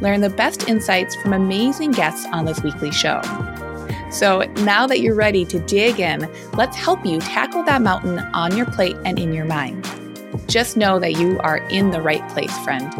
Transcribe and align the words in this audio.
Learn 0.00 0.20
the 0.20 0.30
best 0.30 0.68
insights 0.68 1.16
from 1.16 1.32
amazing 1.32 1.90
guests 1.90 2.24
on 2.32 2.44
this 2.44 2.62
weekly 2.62 2.92
show. 2.92 3.20
So 4.10 4.42
now 4.58 4.86
that 4.86 5.00
you're 5.00 5.14
ready 5.14 5.44
to 5.46 5.58
dig 5.58 5.98
in, 5.98 6.30
let's 6.52 6.76
help 6.76 7.04
you 7.04 7.18
tackle 7.18 7.64
that 7.64 7.82
mountain 7.82 8.20
on 8.32 8.56
your 8.56 8.66
plate 8.66 8.96
and 9.04 9.18
in 9.18 9.32
your 9.32 9.44
mind. 9.44 9.84
Just 10.46 10.76
know 10.76 11.00
that 11.00 11.18
you 11.18 11.38
are 11.40 11.58
in 11.68 11.90
the 11.90 12.00
right 12.00 12.26
place, 12.28 12.56
friend. 12.58 12.92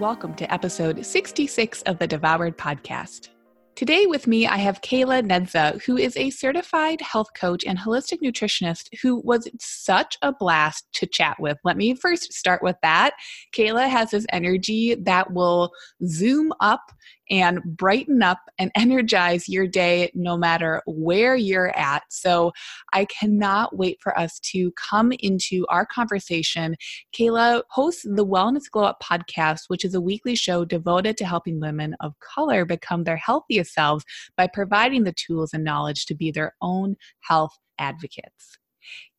Welcome 0.00 0.34
to 0.34 0.52
episode 0.52 1.06
66 1.06 1.82
of 1.82 1.98
the 1.98 2.08
Devoured 2.08 2.58
Podcast. 2.58 3.28
Today 3.74 4.04
with 4.04 4.26
me, 4.26 4.46
I 4.46 4.58
have 4.58 4.82
Kayla 4.82 5.26
Nedza, 5.26 5.82
who 5.84 5.96
is 5.96 6.14
a 6.18 6.28
certified 6.28 7.00
health 7.00 7.28
coach 7.34 7.64
and 7.64 7.78
holistic 7.78 8.18
nutritionist 8.22 8.88
who 9.00 9.22
was 9.24 9.48
such 9.58 10.18
a 10.20 10.30
blast 10.30 10.86
to 10.92 11.06
chat 11.06 11.40
with. 11.40 11.56
Let 11.64 11.78
me 11.78 11.94
first 11.94 12.34
start 12.34 12.62
with 12.62 12.76
that. 12.82 13.14
Kayla 13.56 13.88
has 13.88 14.10
this 14.10 14.26
energy 14.30 14.94
that 14.96 15.32
will 15.32 15.72
zoom 16.06 16.52
up 16.60 16.92
and 17.32 17.60
brighten 17.64 18.22
up 18.22 18.38
and 18.58 18.70
energize 18.76 19.48
your 19.48 19.66
day 19.66 20.12
no 20.14 20.36
matter 20.36 20.82
where 20.86 21.34
you're 21.34 21.76
at. 21.76 22.02
So 22.10 22.52
I 22.92 23.06
cannot 23.06 23.76
wait 23.76 23.98
for 24.00 24.16
us 24.16 24.38
to 24.52 24.70
come 24.72 25.12
into 25.18 25.66
our 25.68 25.86
conversation. 25.86 26.76
Kayla 27.16 27.62
hosts 27.70 28.02
the 28.04 28.26
Wellness 28.26 28.70
Glow 28.70 28.84
Up 28.84 29.02
podcast, 29.02 29.62
which 29.68 29.84
is 29.84 29.94
a 29.94 30.00
weekly 30.00 30.36
show 30.36 30.64
devoted 30.64 31.16
to 31.16 31.24
helping 31.24 31.58
women 31.58 31.96
of 32.00 32.12
color 32.20 32.64
become 32.64 33.04
their 33.04 33.16
healthiest 33.16 33.72
selves 33.72 34.04
by 34.36 34.46
providing 34.46 35.04
the 35.04 35.14
tools 35.14 35.54
and 35.54 35.64
knowledge 35.64 36.04
to 36.06 36.14
be 36.14 36.30
their 36.30 36.54
own 36.60 36.96
health 37.20 37.58
advocates. 37.78 38.58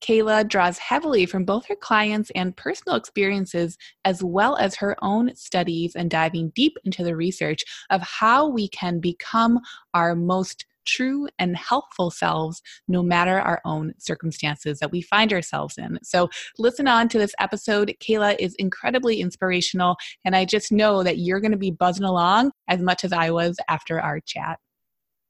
Kayla 0.02 0.48
draws 0.48 0.78
heavily 0.78 1.26
from 1.26 1.46
both 1.46 1.66
her 1.68 1.76
clients 1.76 2.32
and 2.36 2.56
personal 2.56 2.96
experiences, 2.98 3.78
as 4.06 4.24
well 4.24 4.58
as 4.58 4.76
her 4.76 4.96
own 5.02 5.36
studies 5.36 5.96
and 5.96 6.10
diving 6.10 6.52
deep 6.56 6.78
into 6.84 7.04
the 7.04 7.16
research 7.16 7.64
of 7.90 8.02
how 8.02 8.48
we 8.48 8.68
can 8.68 9.00
become 9.00 9.60
our 9.94 10.16
most 10.16 10.66
true 10.86 11.28
and 11.40 11.56
helpful 11.56 12.12
selves 12.12 12.62
no 12.88 13.02
matter 13.02 13.40
our 13.40 13.62
own 13.66 13.94
circumstances 13.98 14.80
that 14.80 14.92
we 14.92 15.02
find 15.02 15.32
ourselves 15.32 15.78
in. 15.78 15.98
So, 16.04 16.30
listen 16.58 16.88
on 16.88 17.10
to 17.10 17.18
this 17.18 17.34
episode. 17.40 17.96
Kayla 18.00 18.36
is 18.40 18.56
incredibly 18.56 19.22
inspirational, 19.22 19.96
and 20.26 20.36
I 20.36 20.46
just 20.46 20.72
know 20.72 21.04
that 21.04 21.20
you're 21.20 21.40
going 21.40 21.52
to 21.52 21.58
be 21.58 21.72
buzzing 21.72 22.06
along 22.06 22.52
as 22.68 22.82
much 22.82 23.04
as 23.04 23.14
I 23.14 23.32
was 23.32 23.58
after 23.70 24.00
our 24.00 24.20
chat. 24.20 24.60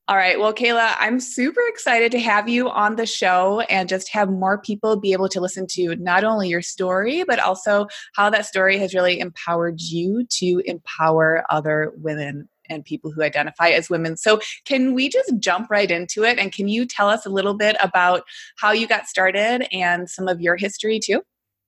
All 0.10 0.18
right. 0.18 0.38
Well, 0.38 0.54
Kayla, 0.54 0.96
I'm 1.00 1.22
super 1.22 1.62
excited 1.70 2.12
to 2.12 2.20
have 2.20 2.50
you 2.50 2.70
on 2.70 2.98
the 2.98 3.06
show 3.06 3.62
and 3.62 3.88
just 3.88 4.10
have 4.10 4.30
more 4.30 4.58
people 4.58 5.00
be 5.00 5.14
able 5.14 5.30
to 5.30 5.40
listen 5.40 5.66
to 5.72 5.96
not 5.96 6.26
only 6.26 6.50
your 6.50 6.62
story, 6.62 7.24
but 7.24 7.40
also 7.40 7.88
how 8.14 8.30
that 8.30 8.46
story 8.46 8.78
has 8.80 8.94
really 8.94 9.18
empowered 9.22 9.80
you 9.80 10.26
to 10.30 10.62
empower 10.66 11.46
other 11.50 11.94
women 11.96 12.50
and 12.70 12.84
people 12.84 13.12
who 13.14 13.24
identify 13.24 13.70
as 13.70 13.90
women. 13.90 14.18
So, 14.18 14.42
can 14.66 14.94
we 14.94 15.08
just 15.08 15.38
jump 15.40 15.70
right 15.70 15.90
into 15.90 16.24
it? 16.24 16.38
And 16.38 16.52
can 16.52 16.68
you 16.68 16.86
tell 16.86 17.08
us 17.08 17.26
a 17.26 17.30
little 17.30 17.54
bit 17.54 17.78
about 17.82 18.24
how 18.58 18.74
you 18.74 18.88
got 18.88 19.08
started 19.08 19.66
and 19.72 20.10
some 20.10 20.28
of 20.28 20.42
your 20.42 20.58
history 20.58 21.00
too? 21.00 21.22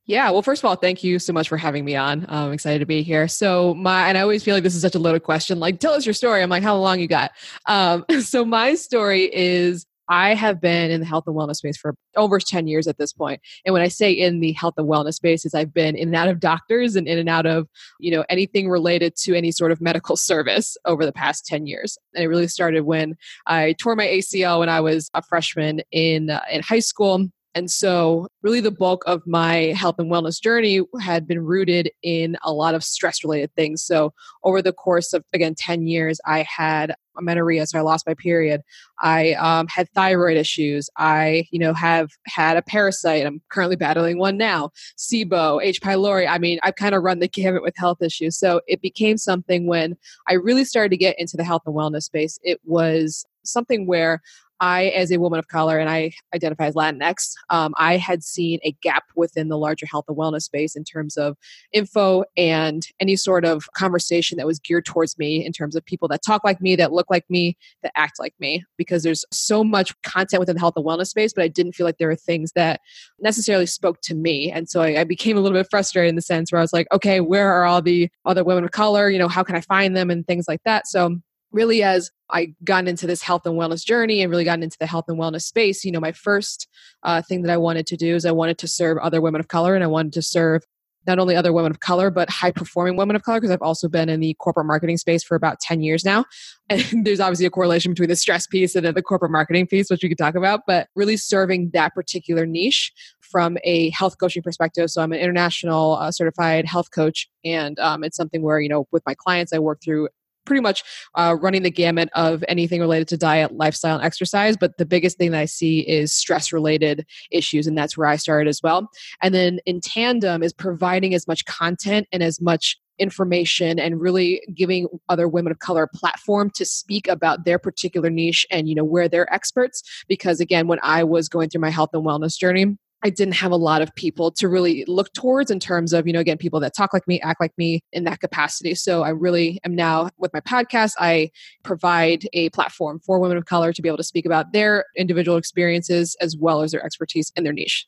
Yeah, 0.07 0.29
well, 0.29 0.43
first 0.43 0.61
of 0.61 0.65
all, 0.65 0.75
thank 0.75 1.03
you 1.03 1.17
so 1.17 1.33
much 1.33 1.49
for 1.49 1.57
having 1.57 1.83
me 1.83 1.95
on. 1.95 2.27
I'm 2.29 2.53
excited 2.53 2.79
to 2.79 2.85
be 2.85 3.01
here. 3.01 3.27
So, 3.27 3.73
my, 3.73 4.07
and 4.07 4.17
I 4.17 4.21
always 4.21 4.43
feel 4.43 4.53
like 4.53 4.63
this 4.63 4.75
is 4.75 4.81
such 4.81 4.93
a 4.93 4.99
loaded 4.99 5.23
question 5.23 5.59
like, 5.59 5.79
tell 5.79 5.93
us 5.93 6.05
your 6.05 6.13
story. 6.13 6.43
I'm 6.43 6.49
like, 6.49 6.61
how 6.61 6.77
long 6.77 6.99
you 6.99 7.07
got? 7.07 7.31
Um, 7.67 8.05
so, 8.21 8.45
my 8.45 8.75
story 8.75 9.33
is 9.33 9.87
I 10.07 10.35
have 10.35 10.61
been 10.61 10.91
in 10.91 10.99
the 10.99 11.05
health 11.07 11.23
and 11.25 11.35
wellness 11.35 11.55
space 11.55 11.77
for 11.77 11.95
over 12.15 12.39
10 12.39 12.67
years 12.67 12.87
at 12.87 12.99
this 12.99 13.11
point. 13.11 13.41
And 13.65 13.73
when 13.73 13.81
I 13.81 13.87
say 13.87 14.11
in 14.11 14.39
the 14.39 14.51
health 14.51 14.75
and 14.77 14.87
wellness 14.87 15.15
space, 15.15 15.45
is 15.45 15.55
I've 15.55 15.73
been 15.73 15.95
in 15.95 16.09
and 16.09 16.15
out 16.15 16.27
of 16.27 16.39
doctors 16.39 16.95
and 16.95 17.07
in 17.07 17.17
and 17.17 17.27
out 17.27 17.47
of, 17.47 17.67
you 17.99 18.11
know, 18.11 18.23
anything 18.29 18.69
related 18.69 19.15
to 19.23 19.35
any 19.35 19.51
sort 19.51 19.71
of 19.71 19.81
medical 19.81 20.15
service 20.15 20.77
over 20.85 21.05
the 21.05 21.11
past 21.11 21.47
10 21.47 21.65
years. 21.65 21.97
And 22.13 22.23
it 22.23 22.27
really 22.27 22.47
started 22.47 22.81
when 22.81 23.15
I 23.47 23.73
tore 23.79 23.95
my 23.95 24.05
ACL 24.05 24.59
when 24.59 24.69
I 24.69 24.81
was 24.81 25.09
a 25.15 25.23
freshman 25.23 25.81
in 25.91 26.29
uh, 26.29 26.41
in 26.51 26.61
high 26.61 26.79
school 26.79 27.27
and 27.55 27.71
so, 27.71 28.27
really, 28.41 28.59
the 28.59 28.69
bulk 28.69 29.03
of 29.07 29.25
my 29.25 29.73
health 29.77 29.95
and 29.97 30.11
wellness 30.11 30.41
journey 30.41 30.81
had 30.99 31.25
been 31.25 31.39
rooted 31.39 31.89
in 32.03 32.35
a 32.43 32.51
lot 32.51 32.75
of 32.75 32.83
stress 32.83 33.23
related 33.23 33.49
things. 33.55 33.81
So, 33.81 34.13
over 34.43 34.61
the 34.61 34.73
course 34.73 35.13
of, 35.13 35.23
again, 35.33 35.55
10 35.57 35.87
years, 35.87 36.19
I 36.25 36.45
had 36.53 36.93
amenorrhea, 37.17 37.65
so 37.65 37.79
I 37.79 37.81
lost 37.81 38.05
my 38.05 38.13
period. 38.13 38.59
I 39.01 39.35
um, 39.35 39.67
had 39.69 39.89
thyroid 39.91 40.35
issues. 40.35 40.89
I, 40.97 41.45
you 41.49 41.59
know, 41.59 41.73
have 41.73 42.09
had 42.27 42.57
a 42.57 42.61
parasite. 42.61 43.25
I'm 43.25 43.41
currently 43.49 43.77
battling 43.77 44.19
one 44.19 44.35
now. 44.35 44.71
SIBO, 44.97 45.63
H. 45.63 45.81
pylori. 45.81 46.27
I 46.27 46.37
mean, 46.37 46.59
I've 46.63 46.75
kind 46.75 46.93
of 46.93 47.03
run 47.03 47.19
the 47.19 47.27
gamut 47.35 47.61
with 47.61 47.77
health 47.77 48.01
issues. 48.01 48.37
So 48.37 48.59
it 48.67 48.81
became 48.81 49.17
something 49.17 49.65
when 49.65 49.95
I 50.27 50.33
really 50.33 50.65
started 50.65 50.89
to 50.89 50.97
get 50.97 51.17
into 51.17 51.37
the 51.37 51.45
health 51.45 51.61
and 51.65 51.73
wellness 51.73 52.03
space. 52.03 52.37
It 52.43 52.59
was 52.65 53.25
something 53.43 53.87
where 53.87 54.21
I, 54.59 54.85
as 54.85 55.11
a 55.11 55.19
woman 55.19 55.39
of 55.39 55.47
color, 55.47 55.77
and 55.77 55.89
I 55.89 56.11
identify 56.33 56.67
as 56.67 56.75
Latinx, 56.75 57.33
um, 57.49 57.73
I 57.77 57.97
had 57.97 58.23
seen 58.23 58.59
a 58.63 58.71
gap 58.81 59.03
within 59.15 59.49
the 59.49 59.57
larger 59.57 59.85
health 59.85 60.05
and 60.07 60.17
wellness 60.17 60.43
space 60.43 60.75
in 60.75 60.83
terms 60.83 61.17
of 61.17 61.37
info 61.73 62.23
and 62.37 62.85
any 62.99 63.15
sort 63.15 63.45
of 63.45 63.67
conversation 63.73 64.37
that 64.37 64.47
was 64.47 64.59
geared 64.59 64.85
towards 64.85 65.17
me 65.17 65.45
in 65.45 65.51
terms 65.51 65.75
of 65.75 65.85
people 65.85 66.07
that 66.07 66.23
talk 66.23 66.43
like 66.43 66.61
me, 66.61 66.75
that 66.75 66.93
look 66.93 67.09
like 67.09 67.25
me, 67.29 67.57
that 67.83 67.91
act 67.95 68.19
like 68.19 68.33
me. 68.39 68.63
Because 68.77 69.03
there's 69.03 69.25
so 69.31 69.63
much 69.63 69.93
content 70.03 70.39
within 70.39 70.55
the 70.55 70.59
health 70.59 70.75
and 70.77 70.85
wellness 70.85 71.07
space, 71.07 71.33
but 71.33 71.43
I 71.43 71.47
didn't 71.47 71.73
feel 71.73 71.85
like 71.85 71.97
there 71.97 72.07
were 72.07 72.15
things 72.15 72.51
that 72.53 72.81
necessarily 73.19 73.65
spoke 73.65 74.01
to 74.01 74.15
me. 74.15 74.51
And 74.51 74.69
so 74.69 74.81
I, 74.81 75.01
I 75.01 75.03
became 75.03 75.37
a 75.37 75.41
little 75.41 75.57
bit 75.57 75.67
frustrated 75.69 76.09
in 76.09 76.15
the 76.15 76.21
sense 76.21 76.51
where 76.51 76.59
I 76.59 76.63
was 76.63 76.73
like, 76.73 76.87
okay, 76.91 77.19
where 77.19 77.51
are 77.51 77.65
all 77.65 77.81
the 77.81 78.09
other 78.25 78.43
women 78.43 78.63
of 78.63 78.71
color? 78.71 79.09
You 79.09 79.19
know, 79.19 79.27
how 79.27 79.43
can 79.43 79.55
I 79.55 79.61
find 79.61 79.95
them 79.95 80.09
and 80.09 80.25
things 80.25 80.45
like 80.47 80.61
that? 80.65 80.87
So 80.87 81.19
really 81.55 81.81
as 81.81 82.11
I 82.29 82.53
got 82.63 82.87
into 82.87 83.07
this 83.07 83.21
health 83.21 83.45
and 83.45 83.55
wellness 83.55 83.83
journey 83.85 84.21
and 84.21 84.29
really 84.29 84.43
gotten 84.43 84.63
into 84.63 84.77
the 84.77 84.85
health 84.85 85.05
and 85.07 85.17
wellness 85.17 85.43
space, 85.43 85.85
you 85.85 85.91
know, 85.91 86.01
my 86.01 86.11
first 86.11 86.67
uh, 87.03 87.21
thing 87.21 87.43
that 87.43 87.51
I 87.51 87.57
wanted 87.57 87.87
to 87.87 87.97
do 87.97 88.13
is 88.13 88.25
I 88.25 88.31
wanted 88.31 88.57
to 88.59 88.67
serve 88.67 88.97
other 88.97 89.21
women 89.21 89.39
of 89.39 89.47
color 89.47 89.73
and 89.73 89.83
I 89.83 89.87
wanted 89.87 90.13
to 90.13 90.21
serve 90.21 90.63
not 91.07 91.19
only 91.19 91.35
other 91.35 91.53
women 91.53 91.71
of 91.71 91.79
color, 91.79 92.09
but 92.09 92.29
high 92.29 92.51
performing 92.51 92.97
women 92.97 93.15
of 93.15 93.21
color, 93.21 93.39
because 93.39 93.51
I've 93.51 93.61
also 93.61 93.87
been 93.87 94.09
in 94.09 94.19
the 94.19 94.33
corporate 94.39 94.65
marketing 94.65 94.97
space 94.97 95.23
for 95.23 95.35
about 95.35 95.59
10 95.59 95.81
years 95.81 96.03
now. 96.03 96.25
And 96.67 97.05
there's 97.05 97.19
obviously 97.19 97.45
a 97.45 97.51
correlation 97.51 97.91
between 97.91 98.09
the 98.09 98.15
stress 98.15 98.47
piece 98.47 98.73
and 98.73 98.87
the 98.87 99.01
corporate 99.03 99.31
marketing 99.31 99.67
piece, 99.67 99.87
which 99.87 100.01
we 100.01 100.09
could 100.09 100.17
talk 100.17 100.33
about, 100.33 100.61
but 100.65 100.87
really 100.95 101.15
serving 101.15 101.69
that 101.73 101.93
particular 101.93 102.47
niche 102.47 102.91
from 103.21 103.59
a 103.63 103.91
health 103.91 104.15
coaching 104.19 104.41
perspective. 104.41 104.89
So 104.89 105.03
I'm 105.03 105.11
an 105.11 105.19
international 105.19 105.97
uh, 105.97 106.09
certified 106.09 106.65
health 106.65 106.89
coach, 106.89 107.29
and 107.45 107.77
um, 107.77 108.03
it's 108.03 108.17
something 108.17 108.41
where, 108.41 108.59
you 108.59 108.67
know, 108.67 108.87
with 108.91 109.03
my 109.05 109.13
clients, 109.13 109.53
I 109.53 109.59
work 109.59 109.79
through 109.83 110.09
pretty 110.45 110.61
much 110.61 110.83
uh, 111.15 111.35
running 111.39 111.63
the 111.63 111.71
gamut 111.71 112.09
of 112.13 112.43
anything 112.47 112.79
related 112.79 113.07
to 113.09 113.17
diet, 113.17 113.51
lifestyle, 113.53 113.95
and 113.97 114.05
exercise. 114.05 114.57
But 114.57 114.77
the 114.77 114.85
biggest 114.85 115.17
thing 115.17 115.31
that 115.31 115.39
I 115.39 115.45
see 115.45 115.81
is 115.81 116.13
stress 116.13 116.53
related 116.53 117.05
issues, 117.31 117.67
and 117.67 117.77
that's 117.77 117.97
where 117.97 118.07
I 118.07 118.15
started 118.15 118.49
as 118.49 118.61
well. 118.63 118.89
And 119.21 119.33
then 119.33 119.59
in 119.65 119.81
tandem 119.81 120.43
is 120.43 120.53
providing 120.53 121.13
as 121.13 121.27
much 121.27 121.45
content 121.45 122.07
and 122.11 122.23
as 122.23 122.39
much 122.41 122.77
information 122.97 123.79
and 123.79 123.99
really 123.99 124.41
giving 124.53 124.87
other 125.09 125.27
women 125.27 125.51
of 125.51 125.59
color 125.59 125.83
a 125.83 125.97
platform 125.97 126.49
to 126.51 126.65
speak 126.65 127.07
about 127.07 127.45
their 127.45 127.59
particular 127.59 128.09
niche 128.09 128.45
and 128.49 128.69
you 128.69 128.75
know 128.75 128.85
where 128.85 129.09
they're 129.09 129.31
experts 129.33 129.83
because 130.07 130.39
again 130.39 130.67
when 130.67 130.79
i 130.81 131.03
was 131.03 131.27
going 131.27 131.49
through 131.49 131.59
my 131.59 131.69
health 131.69 131.89
and 131.93 132.05
wellness 132.05 132.37
journey 132.37 132.77
I 133.05 133.11
didn't 133.11 133.35
have 133.35 133.51
a 133.51 133.55
lot 133.55 133.83
of 133.83 133.93
people 133.93 134.31
to 134.31 134.49
really 134.49 134.83
look 134.87 135.13
towards 135.13 135.51
in 135.51 135.59
terms 135.59 135.93
of, 135.93 136.07
you 136.07 136.13
know, 136.13 136.19
again, 136.19 136.39
people 136.39 136.59
that 136.61 136.75
talk 136.75 136.91
like 136.91 137.07
me, 137.07 137.21
act 137.21 137.39
like 137.39 137.53
me 137.55 137.81
in 137.91 138.03
that 138.05 138.19
capacity. 138.19 138.73
So 138.73 139.03
I 139.03 139.09
really 139.09 139.59
am 139.63 139.75
now 139.75 140.09
with 140.17 140.33
my 140.33 140.39
podcast, 140.39 140.93
I 140.97 141.29
provide 141.63 142.27
a 142.33 142.49
platform 142.49 142.99
for 143.05 143.19
women 143.19 143.37
of 143.37 143.45
color 143.45 143.71
to 143.73 143.81
be 143.83 143.87
able 143.87 143.97
to 143.97 144.03
speak 144.03 144.25
about 144.25 144.53
their 144.53 144.85
individual 144.97 145.37
experiences 145.37 146.17
as 146.19 146.35
well 146.35 146.63
as 146.63 146.71
their 146.71 146.83
expertise 146.83 147.31
in 147.35 147.43
their 147.43 147.53
niche. 147.53 147.85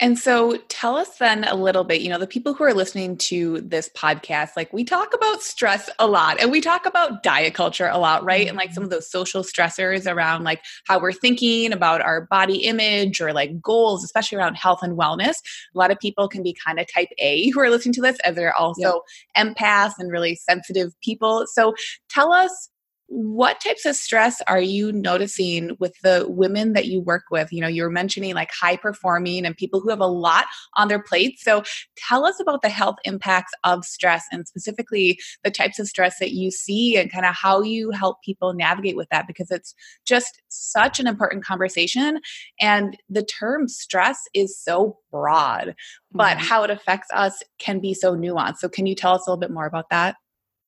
And 0.00 0.18
so 0.18 0.56
tell 0.68 0.96
us 0.96 1.18
then 1.18 1.44
a 1.44 1.54
little 1.54 1.84
bit, 1.84 2.00
you 2.00 2.08
know, 2.08 2.18
the 2.18 2.26
people 2.26 2.52
who 2.52 2.64
are 2.64 2.74
listening 2.74 3.16
to 3.18 3.60
this 3.60 3.88
podcast, 3.96 4.50
like 4.56 4.72
we 4.72 4.82
talk 4.82 5.14
about 5.14 5.40
stress 5.40 5.88
a 6.00 6.06
lot 6.08 6.40
and 6.40 6.50
we 6.50 6.60
talk 6.60 6.84
about 6.84 7.22
diet 7.22 7.54
culture 7.54 7.86
a 7.86 7.98
lot, 7.98 8.24
right? 8.24 8.48
And 8.48 8.56
like 8.56 8.72
some 8.72 8.82
mm-hmm. 8.82 8.86
of 8.86 8.90
those 8.90 9.08
social 9.08 9.44
stressors 9.44 10.12
around 10.12 10.42
like 10.42 10.62
how 10.88 11.00
we're 11.00 11.12
thinking 11.12 11.72
about 11.72 12.00
our 12.00 12.22
body 12.22 12.64
image 12.64 13.20
or 13.20 13.32
like 13.32 13.62
goals, 13.62 14.02
especially 14.02 14.36
around 14.36 14.56
health 14.56 14.80
and 14.82 14.98
wellness. 14.98 15.36
A 15.74 15.78
lot 15.78 15.92
of 15.92 15.98
people 16.00 16.28
can 16.28 16.42
be 16.42 16.52
kind 16.54 16.80
of 16.80 16.92
type 16.92 17.08
A 17.18 17.50
who 17.50 17.60
are 17.60 17.70
listening 17.70 17.94
to 17.94 18.02
this 18.02 18.18
as 18.24 18.34
they're 18.34 18.54
also 18.54 19.02
yep. 19.36 19.46
empaths 19.46 19.94
and 20.00 20.10
really 20.10 20.34
sensitive 20.34 20.92
people. 21.02 21.46
So 21.46 21.72
tell 22.08 22.32
us 22.32 22.68
what 23.06 23.60
types 23.60 23.84
of 23.84 23.96
stress 23.96 24.40
are 24.46 24.60
you 24.60 24.90
noticing 24.92 25.76
with 25.78 25.94
the 26.02 26.26
women 26.28 26.72
that 26.72 26.86
you 26.86 27.00
work 27.00 27.24
with? 27.30 27.52
You 27.52 27.60
know 27.60 27.68
you 27.68 27.82
were 27.82 27.90
mentioning 27.90 28.34
like 28.34 28.50
high 28.52 28.76
performing 28.76 29.44
and 29.44 29.56
people 29.56 29.80
who 29.80 29.90
have 29.90 30.00
a 30.00 30.06
lot 30.06 30.46
on 30.76 30.88
their 30.88 31.02
plate. 31.02 31.38
So 31.38 31.62
tell 31.96 32.24
us 32.24 32.40
about 32.40 32.62
the 32.62 32.68
health 32.68 32.96
impacts 33.04 33.52
of 33.64 33.84
stress 33.84 34.24
and 34.32 34.46
specifically 34.48 35.18
the 35.42 35.50
types 35.50 35.78
of 35.78 35.86
stress 35.86 36.18
that 36.18 36.32
you 36.32 36.50
see 36.50 36.96
and 36.96 37.12
kind 37.12 37.26
of 37.26 37.34
how 37.34 37.62
you 37.62 37.90
help 37.90 38.22
people 38.22 38.54
navigate 38.54 38.96
with 38.96 39.08
that 39.10 39.26
because 39.26 39.50
it's 39.50 39.74
just 40.06 40.42
such 40.48 40.98
an 40.98 41.06
important 41.06 41.44
conversation 41.44 42.20
and 42.60 42.96
the 43.08 43.24
term 43.24 43.68
stress 43.68 44.20
is 44.34 44.58
so 44.58 44.98
broad 45.10 45.74
but 46.12 46.36
mm-hmm. 46.36 46.46
how 46.46 46.62
it 46.62 46.70
affects 46.70 47.08
us 47.12 47.42
can 47.58 47.80
be 47.80 47.92
so 47.92 48.14
nuanced. 48.14 48.58
So 48.58 48.68
can 48.68 48.86
you 48.86 48.94
tell 48.94 49.14
us 49.14 49.26
a 49.26 49.30
little 49.30 49.40
bit 49.40 49.50
more 49.50 49.66
about 49.66 49.90
that 49.90 50.16